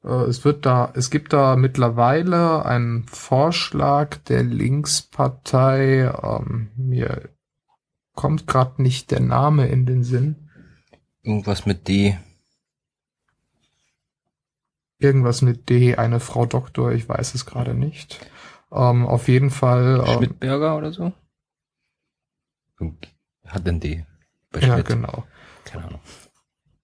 Äh, 0.05 0.25
es 0.25 0.45
wird 0.45 0.67
da, 0.67 0.93
es 0.95 1.11
gibt 1.11 1.33
da 1.33 1.57
mittlerweile 1.57 2.65
einen 2.65 3.05
Vorschlag 3.05 4.17
der 4.29 4.43
Linkspartei. 4.43 6.13
Ähm, 6.23 6.71
mir 6.77 7.29
kommt 8.15 8.47
gerade 8.47 8.83
nicht 8.83 9.11
der 9.11 9.21
Name 9.21 9.69
in 9.69 9.87
den 9.87 10.05
Sinn. 10.05 10.51
Irgendwas 11.23 11.67
mit 11.67 11.89
D. 11.89 12.19
Irgendwas 14.99 15.43
mit 15.43 15.69
D, 15.69 15.95
eine 15.95 16.19
Frau 16.19 16.45
Doktor, 16.45 16.91
ich 16.91 17.09
weiß 17.09 17.35
es 17.35 17.47
gerade 17.47 17.75
nicht. 17.75 18.19
Ähm, 18.73 19.07
auf 19.07 19.29
jeden 19.29 19.51
Fall. 19.51 20.03
Ähm, 20.07 20.15
Schmidberger 20.17 20.77
oder 20.77 20.93
so? 20.93 21.13
Hat 23.47 23.67
denn 23.67 23.81
D? 23.81 24.05
Bei 24.51 24.61
ja, 24.61 24.81
genau. 24.81 25.25
Keine 25.65 25.85
Ahnung. 25.85 26.01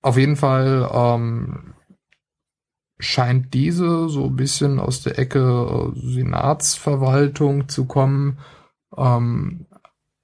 Auf 0.03 0.17
jeden 0.17 0.37
Fall 0.37 0.89
ähm, 0.93 1.74
scheint 2.99 3.55
diese 3.55 4.09
so 4.09 4.27
ein 4.27 4.37
bisschen 4.37 4.79
aus 4.79 5.03
der 5.03 5.19
Ecke 5.19 5.93
äh, 5.95 6.01
Senatsverwaltung 6.01 7.69
zu 7.69 7.87
kommen. 7.87 8.39
Ähm, 8.97 9.67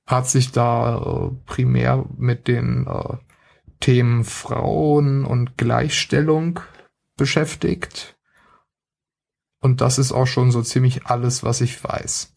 hat 0.06 0.28
sich 0.28 0.52
da 0.52 0.98
äh, 0.98 1.30
primär 1.47 2.05
mit 2.16 2.48
den 2.48 2.86
äh, 2.86 3.16
Themen 3.80 4.24
Frauen 4.24 5.24
und 5.24 5.56
Gleichstellung 5.56 6.60
beschäftigt. 7.16 8.16
Und 9.60 9.80
das 9.80 9.98
ist 9.98 10.12
auch 10.12 10.26
schon 10.26 10.51
so 10.51 10.62
ziemlich 10.62 11.06
alles, 11.06 11.42
was 11.42 11.60
ich 11.60 11.82
weiß. 11.82 12.34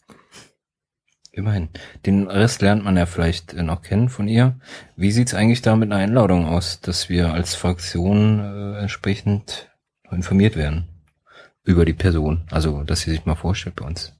Immerhin. 1.32 1.68
Den 2.06 2.28
Rest 2.28 2.62
lernt 2.62 2.84
man 2.84 2.96
ja 2.96 3.06
vielleicht 3.06 3.54
noch 3.54 3.82
kennen 3.82 4.08
von 4.08 4.28
ihr. 4.28 4.58
Wie 4.94 5.10
sieht's 5.10 5.34
eigentlich 5.34 5.62
da 5.62 5.74
mit 5.74 5.90
einer 5.90 6.00
Einladung 6.00 6.46
aus, 6.46 6.80
dass 6.80 7.08
wir 7.08 7.32
als 7.32 7.56
Fraktion 7.56 8.38
äh, 8.38 8.78
entsprechend 8.80 9.73
informiert 10.14 10.56
werden 10.56 10.88
über 11.64 11.84
die 11.84 11.92
Person? 11.92 12.42
Also, 12.50 12.82
dass 12.82 13.00
sie 13.00 13.10
sich 13.10 13.26
mal 13.26 13.34
vorstellt 13.34 13.76
bei 13.76 13.86
uns. 13.86 14.12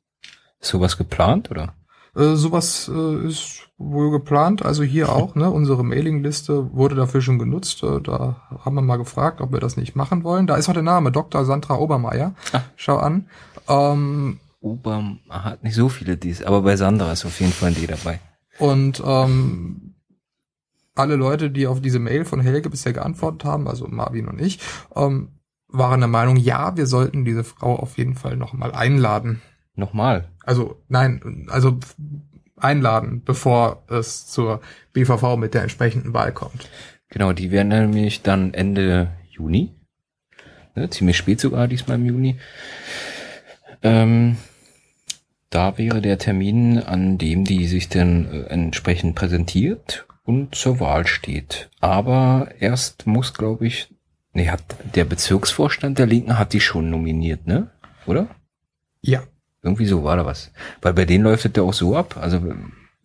Ist 0.61 0.71
sowas 0.71 0.97
geplant 0.97 1.51
oder? 1.51 1.75
Äh, 2.17 2.37
sowas 2.37 2.91
äh, 2.93 3.27
ist 3.27 3.69
wohl 3.77 4.11
geplant, 4.13 4.65
also 4.65 4.85
hier 4.85 5.11
auch, 5.11 5.35
ne? 5.35 5.51
Unsere 5.51 5.85
Mailingliste 5.85 6.73
wurde 6.73 6.95
dafür 6.95 7.21
schon 7.21 7.41
genutzt. 7.41 7.83
Äh, 7.83 8.01
da 8.01 8.37
haben 8.65 8.77
wir 8.77 8.83
mal 8.83 8.97
gefragt, 8.97 9.41
ob 9.41 9.53
wir 9.53 9.61
das 9.61 9.77
nicht 9.77 9.97
machen 9.97 10.23
wollen. 10.23 10.47
Da 10.47 10.57
ist 10.57 10.69
auch 10.69 10.75
der 10.75 10.83
Name, 10.83 11.11
Dr. 11.11 11.45
Sandra 11.45 11.77
Obermeier. 11.77 12.35
Ah. 12.53 12.61
Schau 12.77 12.99
an. 12.99 13.29
Ähm, 13.69 14.39
Ober 14.61 15.17
hat 15.29 15.65
nicht 15.65 15.75
so 15.75 15.89
viele 15.89 16.17
dies, 16.17 16.43
aber 16.43 16.63
bei 16.63 16.77
Sandra 16.77 17.13
ist 17.13 17.27
auf 17.27 17.41
jeden 17.41 17.53
Fall 17.53 17.71
ein 17.71 17.75
D 17.75 17.87
dabei. 17.87 18.21
Und 18.59 19.03
ähm, 19.05 19.95
alle 20.95 21.17
Leute, 21.17 21.51
die 21.51 21.67
auf 21.67 21.81
diese 21.81 21.99
Mail 21.99 22.25
von 22.25 22.41
Helge 22.41 22.71
bisher 22.71 22.93
geantwortet 22.93 23.45
haben, 23.45 23.69
also 23.69 23.87
Marvin 23.89 24.29
und 24.29 24.41
ich, 24.41 24.61
ähm, 24.95 25.34
waren 25.77 26.01
der 26.01 26.09
Meinung, 26.09 26.37
ja, 26.37 26.77
wir 26.77 26.87
sollten 26.87 27.25
diese 27.25 27.45
Frau 27.45 27.77
auf 27.77 27.99
jeden 27.99 28.15
Fall 28.15 28.37
nochmal 28.37 28.73
einladen. 28.73 29.43
Nochmal? 29.75 30.29
Also, 30.45 30.81
nein, 30.89 31.47
also 31.51 31.79
einladen, 32.57 33.23
bevor 33.25 33.83
es 33.89 34.27
zur 34.27 34.61
BVV 34.93 35.37
mit 35.37 35.55
der 35.55 35.63
entsprechenden 35.63 36.15
Wahl 36.15 36.33
kommt. 36.33 36.69
Genau, 37.09 37.33
die 37.33 37.51
werden 37.51 37.69
nämlich 37.69 38.23
dann 38.23 38.55
Ende 38.55 39.11
Juni, 39.31 39.75
ne, 40.75 40.91
ziemlich 40.91 41.17
spät 41.17 41.41
sogar 41.41 41.69
diesmal 41.69 41.99
im 41.99 42.07
Juni. 42.07 42.39
Ähm, 43.83 44.37
da 45.51 45.79
wäre 45.79 46.01
der 46.01 46.19
Termin, 46.19 46.79
an 46.79 47.19
dem 47.19 47.45
die 47.45 47.67
sich 47.67 47.89
dann 47.89 48.33
äh, 48.33 48.43
entsprechend 48.47 49.15
präsentiert 49.15 50.07
und 50.25 50.55
zur 50.55 50.81
Wahl 50.81 51.07
steht. 51.07 51.71
Aber 51.81 52.49
erst 52.59 53.07
muss, 53.07 53.35
glaube 53.35 53.67
ich, 53.67 53.94
nee, 54.35 54.51
hat 54.51 54.63
der 54.95 55.05
Bezirksvorstand 55.05 55.99
der 55.99 56.07
Linken 56.07 56.39
hat 56.39 56.53
die 56.53 56.61
schon 56.61 56.91
nominiert, 56.91 57.47
ne? 57.47 57.71
Oder? 58.07 58.29
Ja. 59.01 59.23
Irgendwie 59.63 59.87
so 59.87 60.05
war 60.05 60.17
da 60.17 60.27
was. 60.27 60.53
Weil 60.83 60.93
bei 60.93 61.07
denen 61.07 61.25
läuft 61.25 61.47
es 61.47 61.53
ja 61.57 61.63
auch 61.63 61.73
so 61.73 61.97
ab, 61.97 62.19
also 62.21 62.55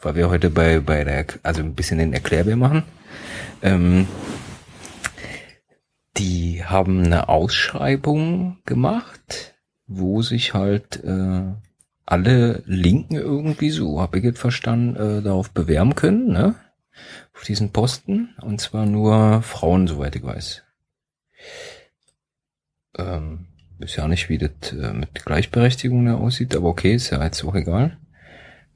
weil 0.02 0.16
wir 0.16 0.30
heute 0.30 0.50
bei, 0.50 0.82
bei 0.82 1.06
der, 1.06 1.26
also 1.42 1.62
ein 1.62 1.74
bisschen 1.76 2.00
den 2.00 2.12
Erklärbär 2.12 2.58
machen. 2.58 2.84
Ähm, 3.62 4.08
die 6.18 6.64
haben 6.66 7.06
eine 7.06 7.30
Ausschreibung 7.30 8.58
gemacht, 8.66 9.56
wo 9.88 10.22
sich 10.22 10.54
halt 10.54 11.02
äh, 11.04 11.44
alle 12.06 12.64
Linken 12.66 13.16
irgendwie, 13.16 13.70
so 13.70 14.02
habe 14.02 14.18
ich 14.18 14.24
jetzt 14.26 14.40
verstanden, 14.40 14.96
äh, 14.96 15.22
darauf 15.22 15.52
bewerben 15.52 15.96
können, 15.96 16.28
ne? 16.28 16.56
Auf 17.34 17.44
diesen 17.44 17.72
Posten. 17.72 18.36
Und 18.42 18.60
zwar 18.60 18.86
nur 18.86 19.42
Frauen, 19.44 19.88
soweit 19.88 20.16
ich 20.16 20.24
weiß. 20.24 20.64
Ähm, 22.98 23.48
ist 23.80 23.96
ja 23.96 24.08
nicht, 24.08 24.30
wie 24.30 24.38
das 24.38 24.52
äh, 24.74 24.94
mit 24.94 25.26
Gleichberechtigung 25.26 26.06
da 26.06 26.16
aussieht, 26.16 26.56
aber 26.56 26.70
okay, 26.70 26.94
ist 26.94 27.10
ja 27.12 27.24
jetzt 27.24 27.44
auch 27.44 27.56
egal. 27.56 27.98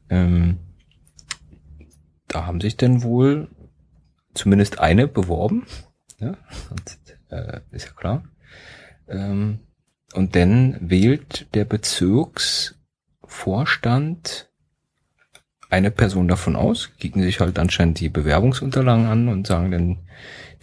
Ähm, 0.10 0.60
da 2.28 2.46
haben 2.46 2.62
sich 2.62 2.78
denn 2.78 3.04
wohl 3.04 3.50
zumindest 4.34 4.80
eine 4.80 5.08
beworben. 5.08 5.66
Ja, 6.20 6.38
und, 6.70 7.00
äh, 7.30 7.60
ist 7.72 7.86
ja 7.86 7.92
klar. 7.92 8.24
Ähm, 9.08 9.60
und 10.14 10.36
dann 10.36 10.78
wählt 10.80 11.48
der 11.54 11.66
Bezirksvorstand 11.66 14.50
eine 15.70 15.92
Person 15.92 16.28
davon 16.28 16.56
aus, 16.56 16.92
kicken 17.00 17.24
sich 17.24 17.40
halt 17.40 17.58
anscheinend 17.58 18.00
die 18.00 18.10
Bewerbungsunterlagen 18.10 19.08
an 19.08 19.28
und 19.28 19.48
sagen 19.48 19.72
dann, 19.72 19.98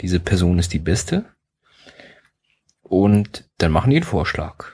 diese 0.00 0.20
Person 0.20 0.60
ist 0.60 0.72
die 0.72 0.78
beste. 0.78 1.24
Und 2.90 3.48
dann 3.58 3.70
machen 3.70 3.90
die 3.90 3.98
einen 3.98 4.04
Vorschlag. 4.04 4.64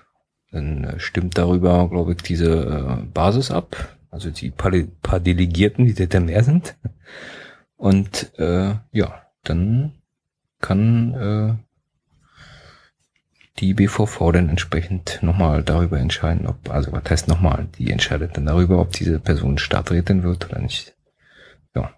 Dann 0.50 0.84
äh, 0.84 0.98
stimmt 0.98 1.36
darüber, 1.36 1.86
glaube 1.90 2.12
ich, 2.12 2.22
diese 2.22 2.64
äh, 2.64 3.04
Basis 3.12 3.50
ab. 3.50 3.98
Also 4.10 4.30
die 4.30 4.50
paar, 4.50 4.72
paar 5.02 5.20
Delegierten, 5.20 5.84
die 5.84 6.08
da 6.08 6.18
mehr 6.18 6.42
sind. 6.42 6.76
Und 7.76 8.32
äh, 8.38 8.74
ja, 8.90 9.22
dann 9.44 9.92
kann 10.62 11.12
äh, 11.12 11.54
die 13.58 13.74
BVV 13.74 14.32
dann 14.32 14.48
entsprechend 14.48 15.18
nochmal 15.20 15.62
darüber 15.62 15.98
entscheiden, 15.98 16.46
ob, 16.46 16.70
also 16.70 16.92
was 16.92 17.04
heißt 17.10 17.28
nochmal, 17.28 17.68
die 17.76 17.90
entscheidet 17.90 18.34
dann 18.38 18.46
darüber, 18.46 18.80
ob 18.80 18.92
diese 18.92 19.20
Person 19.20 19.58
Stadträtin 19.58 20.22
wird 20.22 20.48
oder 20.48 20.60
nicht. 20.60 20.96
Ja. 21.74 21.92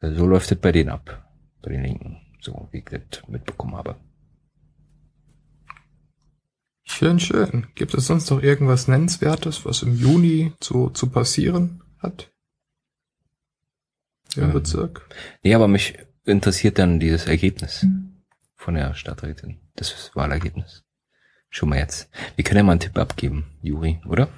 So 0.00 0.26
läuft 0.26 0.50
es 0.50 0.58
bei 0.58 0.72
denen 0.72 0.90
ab. 0.90 1.24
Bei 1.62 1.70
den 1.70 1.84
Linken. 1.84 2.16
So 2.40 2.66
wie 2.72 2.78
ich 2.78 2.86
das 2.86 3.28
mitbekommen 3.28 3.76
habe. 3.76 3.94
Schön, 7.02 7.18
schön. 7.18 7.66
Gibt 7.74 7.94
es 7.94 8.06
sonst 8.06 8.30
noch 8.30 8.40
irgendwas 8.40 8.86
Nennenswertes, 8.86 9.64
was 9.64 9.82
im 9.82 9.92
Juni 9.96 10.52
zu, 10.60 10.88
zu 10.90 11.10
passieren 11.10 11.82
hat? 11.98 12.30
Im 14.36 14.44
ähm, 14.44 14.52
Bezirk? 14.52 15.08
Nee, 15.42 15.52
aber 15.56 15.66
mich 15.66 15.98
interessiert 16.24 16.78
dann 16.78 17.00
dieses 17.00 17.26
Ergebnis 17.26 17.84
von 18.54 18.74
der 18.74 18.94
Stadträtin, 18.94 19.58
das 19.74 20.12
Wahlergebnis. 20.14 20.84
Schon 21.50 21.70
mal 21.70 21.80
jetzt. 21.80 22.08
Wir 22.36 22.44
können 22.44 22.58
ja 22.58 22.62
mal 22.62 22.70
einen 22.70 22.80
Tipp 22.80 22.96
abgeben, 22.96 23.46
Juri, 23.62 24.00
oder? 24.06 24.28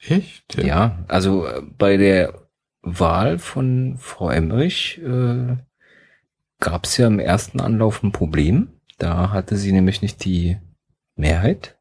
Ich? 0.00 0.42
Tim? 0.48 0.66
Ja, 0.66 1.04
also 1.06 1.46
äh, 1.46 1.62
bei 1.78 1.96
der 1.96 2.48
Wahl 2.82 3.38
von 3.38 3.98
Frau 3.98 4.30
Emmerich 4.30 5.00
äh, 5.00 5.58
gab 6.58 6.86
es 6.86 6.96
ja 6.96 7.06
im 7.06 7.20
ersten 7.20 7.60
Anlauf 7.60 8.02
ein 8.02 8.10
Problem. 8.10 8.80
Da 8.98 9.30
hatte 9.30 9.56
sie 9.56 9.70
nämlich 9.70 10.02
nicht 10.02 10.24
die 10.24 10.58
Mehrheit, 11.16 11.76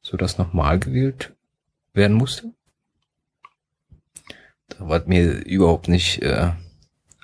so 0.00 0.16
dass 0.16 0.38
nochmal 0.38 0.78
gewählt 0.78 1.34
werden 1.92 2.16
musste. 2.16 2.52
Da 4.68 4.88
war 4.88 5.02
mir 5.06 5.44
überhaupt 5.44 5.88
nicht 5.88 6.22
äh, 6.22 6.52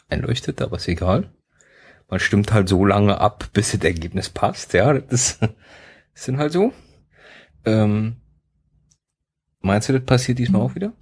einleuchtet, 0.08 0.62
aber 0.62 0.76
ist 0.76 0.88
egal. 0.88 1.30
Man 2.08 2.20
stimmt 2.20 2.52
halt 2.52 2.68
so 2.68 2.84
lange 2.84 3.20
ab, 3.20 3.48
bis 3.52 3.72
das 3.72 3.82
Ergebnis 3.82 4.28
passt. 4.28 4.72
Ja, 4.72 4.92
das, 4.92 5.38
das 5.38 5.50
sind 6.14 6.38
halt 6.38 6.52
so. 6.52 6.72
Ähm, 7.64 8.16
meinst 9.60 9.88
du, 9.88 9.92
das 9.94 10.04
passiert 10.04 10.38
diesmal 10.38 10.62
auch 10.62 10.74
wieder? 10.74 10.92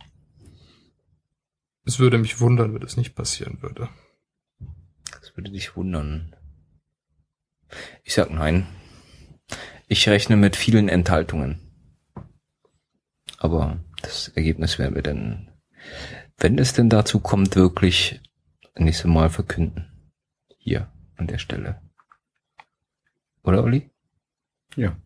Es 1.85 1.99
würde 1.99 2.19
mich 2.19 2.41
wundern, 2.41 2.75
wenn 2.75 2.81
das 2.81 2.97
nicht 2.97 3.15
passieren 3.15 3.61
würde. 3.63 3.89
Das 5.11 5.37
würde 5.37 5.51
dich 5.51 5.77
wundern. 5.77 6.37
Ich 8.05 8.15
sag 8.15 8.31
nein. 8.31 8.67
Ich 9.93 10.09
rechne 10.09 10.39
mit 10.39 10.57
vielen 10.57 10.89
Enthaltungen. 10.89 11.61
Aber 13.37 13.79
das 14.01 14.29
Ergebnis 14.29 14.79
werden 14.79 14.95
wir 14.95 15.03
dann, 15.03 15.51
wenn 16.39 16.57
es 16.57 16.73
denn 16.73 16.89
dazu 16.89 17.21
kommt, 17.21 17.57
wirklich 17.57 18.19
nächste 18.75 19.09
Mal 19.09 19.29
verkünden. 19.29 19.93
Hier 20.57 20.91
an 21.17 21.27
der 21.27 21.37
Stelle. 21.37 21.83
Oder 23.45 23.63
Olli? 23.63 23.91
Ja. 24.77 24.97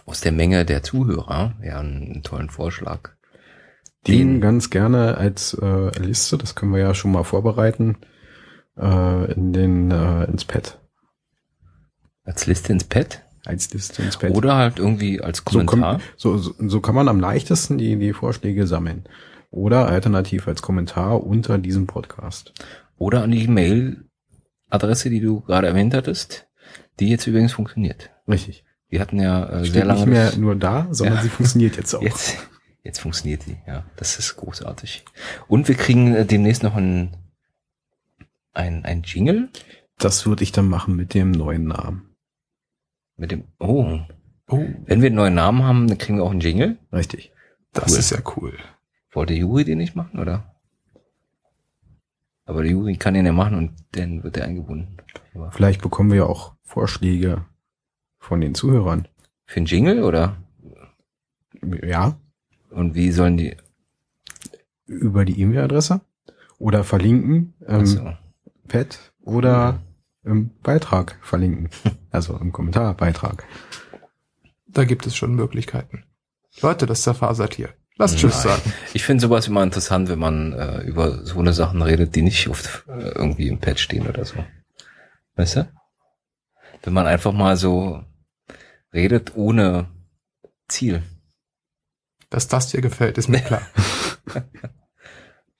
aus 0.06 0.22
der 0.22 0.32
Menge 0.32 0.64
der 0.64 0.82
Zuhörer 0.82 1.56
ja 1.62 1.78
einen 1.80 2.22
tollen 2.22 2.48
Vorschlag. 2.48 3.10
Den, 4.06 4.40
ganz 4.40 4.70
gerne 4.70 5.18
als 5.18 5.55
äh, 5.55 5.98
Liste, 5.98 6.39
das 6.39 6.55
können 6.55 6.72
wir 6.72 6.81
ja 6.81 6.94
schon 6.94 7.12
mal 7.12 7.24
vorbereiten, 7.24 7.98
äh, 8.78 9.32
in 9.32 9.52
den 9.52 9.90
äh, 9.90 10.24
ins 10.24 10.44
Pad. 10.44 10.78
Als 12.24 12.47
Liste 12.47 12.72
ins 12.72 12.85
Pad? 12.85 13.22
Als 13.44 13.72
Liste 13.72 14.02
ins 14.02 14.16
Pad. 14.16 14.31
Oder 14.32 14.55
halt 14.56 14.78
irgendwie 14.78 15.20
als 15.20 15.39
so, 15.39 15.44
Kommentar. 15.64 15.94
komm, 15.98 16.02
so, 16.16 16.39
so, 16.39 16.55
so 16.59 16.81
kann 16.81 16.94
man 16.94 17.09
am 17.09 17.20
leichtesten 17.20 17.78
die, 17.78 17.97
die 17.98 18.12
Vorschläge 18.12 18.66
sammeln. 18.66 19.05
Oder 19.51 19.86
alternativ 19.89 20.47
als 20.48 20.62
Kommentar 20.62 21.22
unter 21.24 21.59
diesem 21.59 21.86
Podcast. 21.86 22.52
Oder 22.97 23.22
an 23.22 23.32
die 23.32 23.48
Mail-Adresse, 23.48 25.10
die 25.10 25.20
du 25.20 25.40
gerade 25.40 25.66
erwähnt 25.66 25.93
hattest, 25.94 26.47
die 27.01 27.09
jetzt 27.09 27.27
übrigens 27.27 27.52
funktioniert. 27.52 28.10
Richtig. 28.28 28.64
Wir 28.89 29.01
hatten 29.01 29.18
ja 29.20 29.60
äh, 29.60 29.64
sehr 29.64 29.85
lange 29.85 30.01
nicht 30.01 30.09
mehr 30.09 30.36
nur 30.36 30.55
da, 30.56 30.86
sondern 30.90 31.16
Ja. 31.16 31.22
sie 31.22 31.28
funktioniert 31.28 31.77
jetzt 31.77 31.94
auch. 31.97 32.02
jetzt 32.02 32.36
jetzt 32.82 33.01
funktioniert 33.01 33.47
die. 33.47 33.57
Ja, 33.66 33.85
das 33.97 34.19
ist 34.19 34.36
großartig. 34.36 35.05
Und 35.48 35.69
wir 35.69 35.74
kriegen 35.74 36.15
äh, 36.15 36.24
demnächst 36.27 36.62
noch 36.62 36.74
ein 36.77 37.16
ein 38.52 38.85
ein 38.85 39.02
Jingle 39.02 39.48
Das 39.98 40.27
würde 40.27 40.43
ich 40.43 40.52
dann 40.52 40.69
machen 40.69 40.97
mit 40.97 41.15
dem 41.15 41.31
neuen 41.31 41.65
Namen. 41.65 42.15
mit 43.16 43.31
dem 43.31 43.44
Oh, 43.59 44.01
Oh, 44.48 44.59
wenn 44.86 45.01
wir 45.01 45.07
einen 45.07 45.15
neuen 45.16 45.35
Namen 45.35 45.62
haben, 45.62 45.86
dann 45.86 45.97
kriegen 45.98 46.19
wir 46.19 46.24
auch 46.24 46.32
einen 46.32 46.40
Jingle. 46.40 46.77
Richtig. 46.93 47.31
das 47.73 47.93
Cool. 47.93 47.98
ist 47.98 48.11
ja 48.11 48.19
cool. 48.36 48.59
Wollte 49.12 49.35
Juri 49.35 49.65
den 49.65 49.78
nicht 49.78 49.94
machen, 49.94 50.19
oder? 50.19 50.57
Aber 52.47 52.62
der 52.62 52.73
Juri 52.73 52.97
kann 52.97 53.15
den 53.15 53.27
ja 53.27 53.32
machen 53.32 53.57
und 53.57 53.73
dann 53.93 54.24
wird 54.24 54.36
er 54.36 54.47
eingebunden. 54.47 54.97
Aber 55.35 55.52
Vielleicht 55.52 55.82
bekommen 55.82 56.11
wir 56.11 56.16
ja 56.19 56.24
auch 56.27 56.55
Vorschläge 56.65 57.44
von 58.19 58.40
den 58.40 58.55
Zuhörern. 58.57 59.07
für 59.47 59.59
einen 59.59 59.66
Jingle, 59.66 60.02
oder? 60.02 60.36
Ja, 61.85 62.19
Und 62.70 62.94
wie 62.94 63.10
sollen 63.10 63.36
die? 63.36 63.56
über 64.90 65.24
die 65.24 65.40
E-Mail-Adresse 65.40 66.01
oder 66.59 66.84
verlinken 66.84 67.55
im 67.66 67.80
Achso. 67.80 68.12
Pad 68.68 68.98
oder 69.22 69.80
im 70.24 70.51
Beitrag 70.62 71.16
verlinken. 71.22 71.70
Also 72.12 72.36
im 72.36 72.51
Kommentarbeitrag. 72.51 73.44
Da 74.66 74.82
gibt 74.82 75.06
es 75.06 75.14
schon 75.14 75.36
Möglichkeiten. 75.36 76.02
Leute, 76.60 76.86
das 76.86 77.02
zerfasert 77.02 77.55
hier. 77.55 77.68
Lasst 77.98 78.18
Tschüss 78.18 78.44
Nein. 78.44 78.56
sagen. 78.56 78.72
Ich 78.94 79.05
finde 79.05 79.22
sowas 79.22 79.47
immer 79.47 79.62
interessant, 79.62 80.09
wenn 80.09 80.18
man 80.18 80.52
äh, 80.52 80.80
über 80.80 81.24
so 81.24 81.38
eine 81.38 81.52
Sachen 81.52 81.82
redet, 81.82 82.16
die 82.16 82.22
nicht 82.22 82.48
oft 82.48 82.84
äh, 82.88 83.10
irgendwie 83.10 83.47
im 83.47 83.60
Pad 83.60 83.78
stehen 83.78 84.09
oder 84.09 84.24
so. 84.24 84.44
Weißt 85.36 85.55
du? 85.55 85.72
Wenn 86.82 86.94
man 86.94 87.06
einfach 87.06 87.32
mal 87.32 87.56
so 87.56 88.02
redet 88.92 89.36
ohne 89.36 89.86
Ziel. 90.66 91.05
Dass 92.31 92.48
das 92.48 92.69
dir 92.69 92.81
gefällt, 92.81 93.19
ist 93.19 93.28
mir 93.28 93.40
klar. 93.40 93.62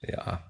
Ja, 0.01 0.43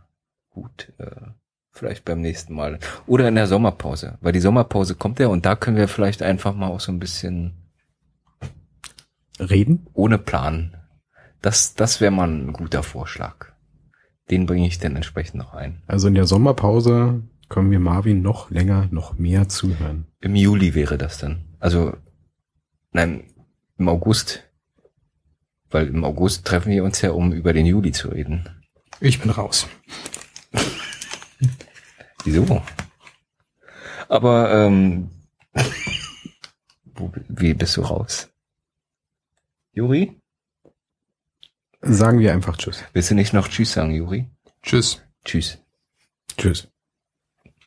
gut. 0.50 0.94
Äh, 0.98 1.32
vielleicht 1.72 2.06
beim 2.06 2.22
nächsten 2.22 2.54
Mal. 2.54 2.80
Oder 3.08 3.28
in 3.28 3.36
der 3.36 3.48
Sommerpause. 3.48 4.18
Weil 4.22 4.34
die 4.34 4.40
Sommerpause 4.40 4.96
kommt 4.96 5.20
ja 5.20 5.28
und 5.28 5.46
da 5.46 5.56
können 5.56 5.78
wir 5.78 5.88
vielleicht 5.88 6.22
einfach 6.22 6.54
mal 6.56 6.68
auch 6.68 6.80
so 6.80 6.92
ein 6.92 7.00
bisschen 7.00 7.54
Reden? 9.40 9.88
ohne 9.94 10.18
Plan. 10.18 10.78
Das, 11.42 11.74
das 11.74 12.00
wäre 12.00 12.12
mal 12.12 12.30
ein 12.30 12.54
guter 12.54 12.84
Vorschlag. 12.84 13.48
Den 14.30 14.46
bringe 14.46 14.68
ich 14.68 14.78
dann 14.78 14.96
entsprechend 14.96 15.36
noch 15.36 15.54
ein. 15.54 15.82
Also 15.88 16.08
in 16.08 16.14
der 16.14 16.28
Sommerpause 16.28 17.24
können 17.50 17.72
wir 17.72 17.80
Marvin 17.80 18.22
noch 18.22 18.52
länger, 18.52 18.88
noch 18.92 19.18
mehr 19.18 19.50
zuhören. 19.50 20.06
Im 20.22 20.36
Juli 20.36 20.76
wäre 20.76 20.98
das 20.98 21.18
dann. 21.18 21.46
Also, 21.60 21.98
nein, 22.92 23.24
im 23.78 23.90
August. 23.90 24.44
Weil 25.72 25.88
im 25.88 26.04
August 26.04 26.46
treffen 26.46 26.72
wir 26.72 26.84
uns 26.84 27.02
ja, 27.02 27.12
um 27.12 27.32
über 27.32 27.54
den 27.54 27.66
Juli 27.66 27.92
zu 27.92 28.10
reden. 28.10 28.48
Ich 29.00 29.20
bin 29.20 29.32
raus. 29.32 29.68
Wieso? 32.24 32.62
Aber, 34.10 34.54
ähm, 34.54 35.10
wo, 36.94 37.12
wie 37.30 37.54
bist 37.54 37.78
du 37.78 37.82
raus? 37.82 38.30
Juri? 39.74 40.20
Sagen 41.82 42.20
wir 42.20 42.34
einfach 42.34 42.58
Tschüss. 42.58 42.84
Willst 42.94 43.10
du 43.10 43.16
nicht 43.16 43.34
noch 43.34 43.48
Tschüss 43.48 43.74
sagen, 43.74 43.92
Juri? 43.92 44.30
Tschüss. 44.62 45.02
Tschüss. 45.26 45.58
Tschüss. 46.38 46.71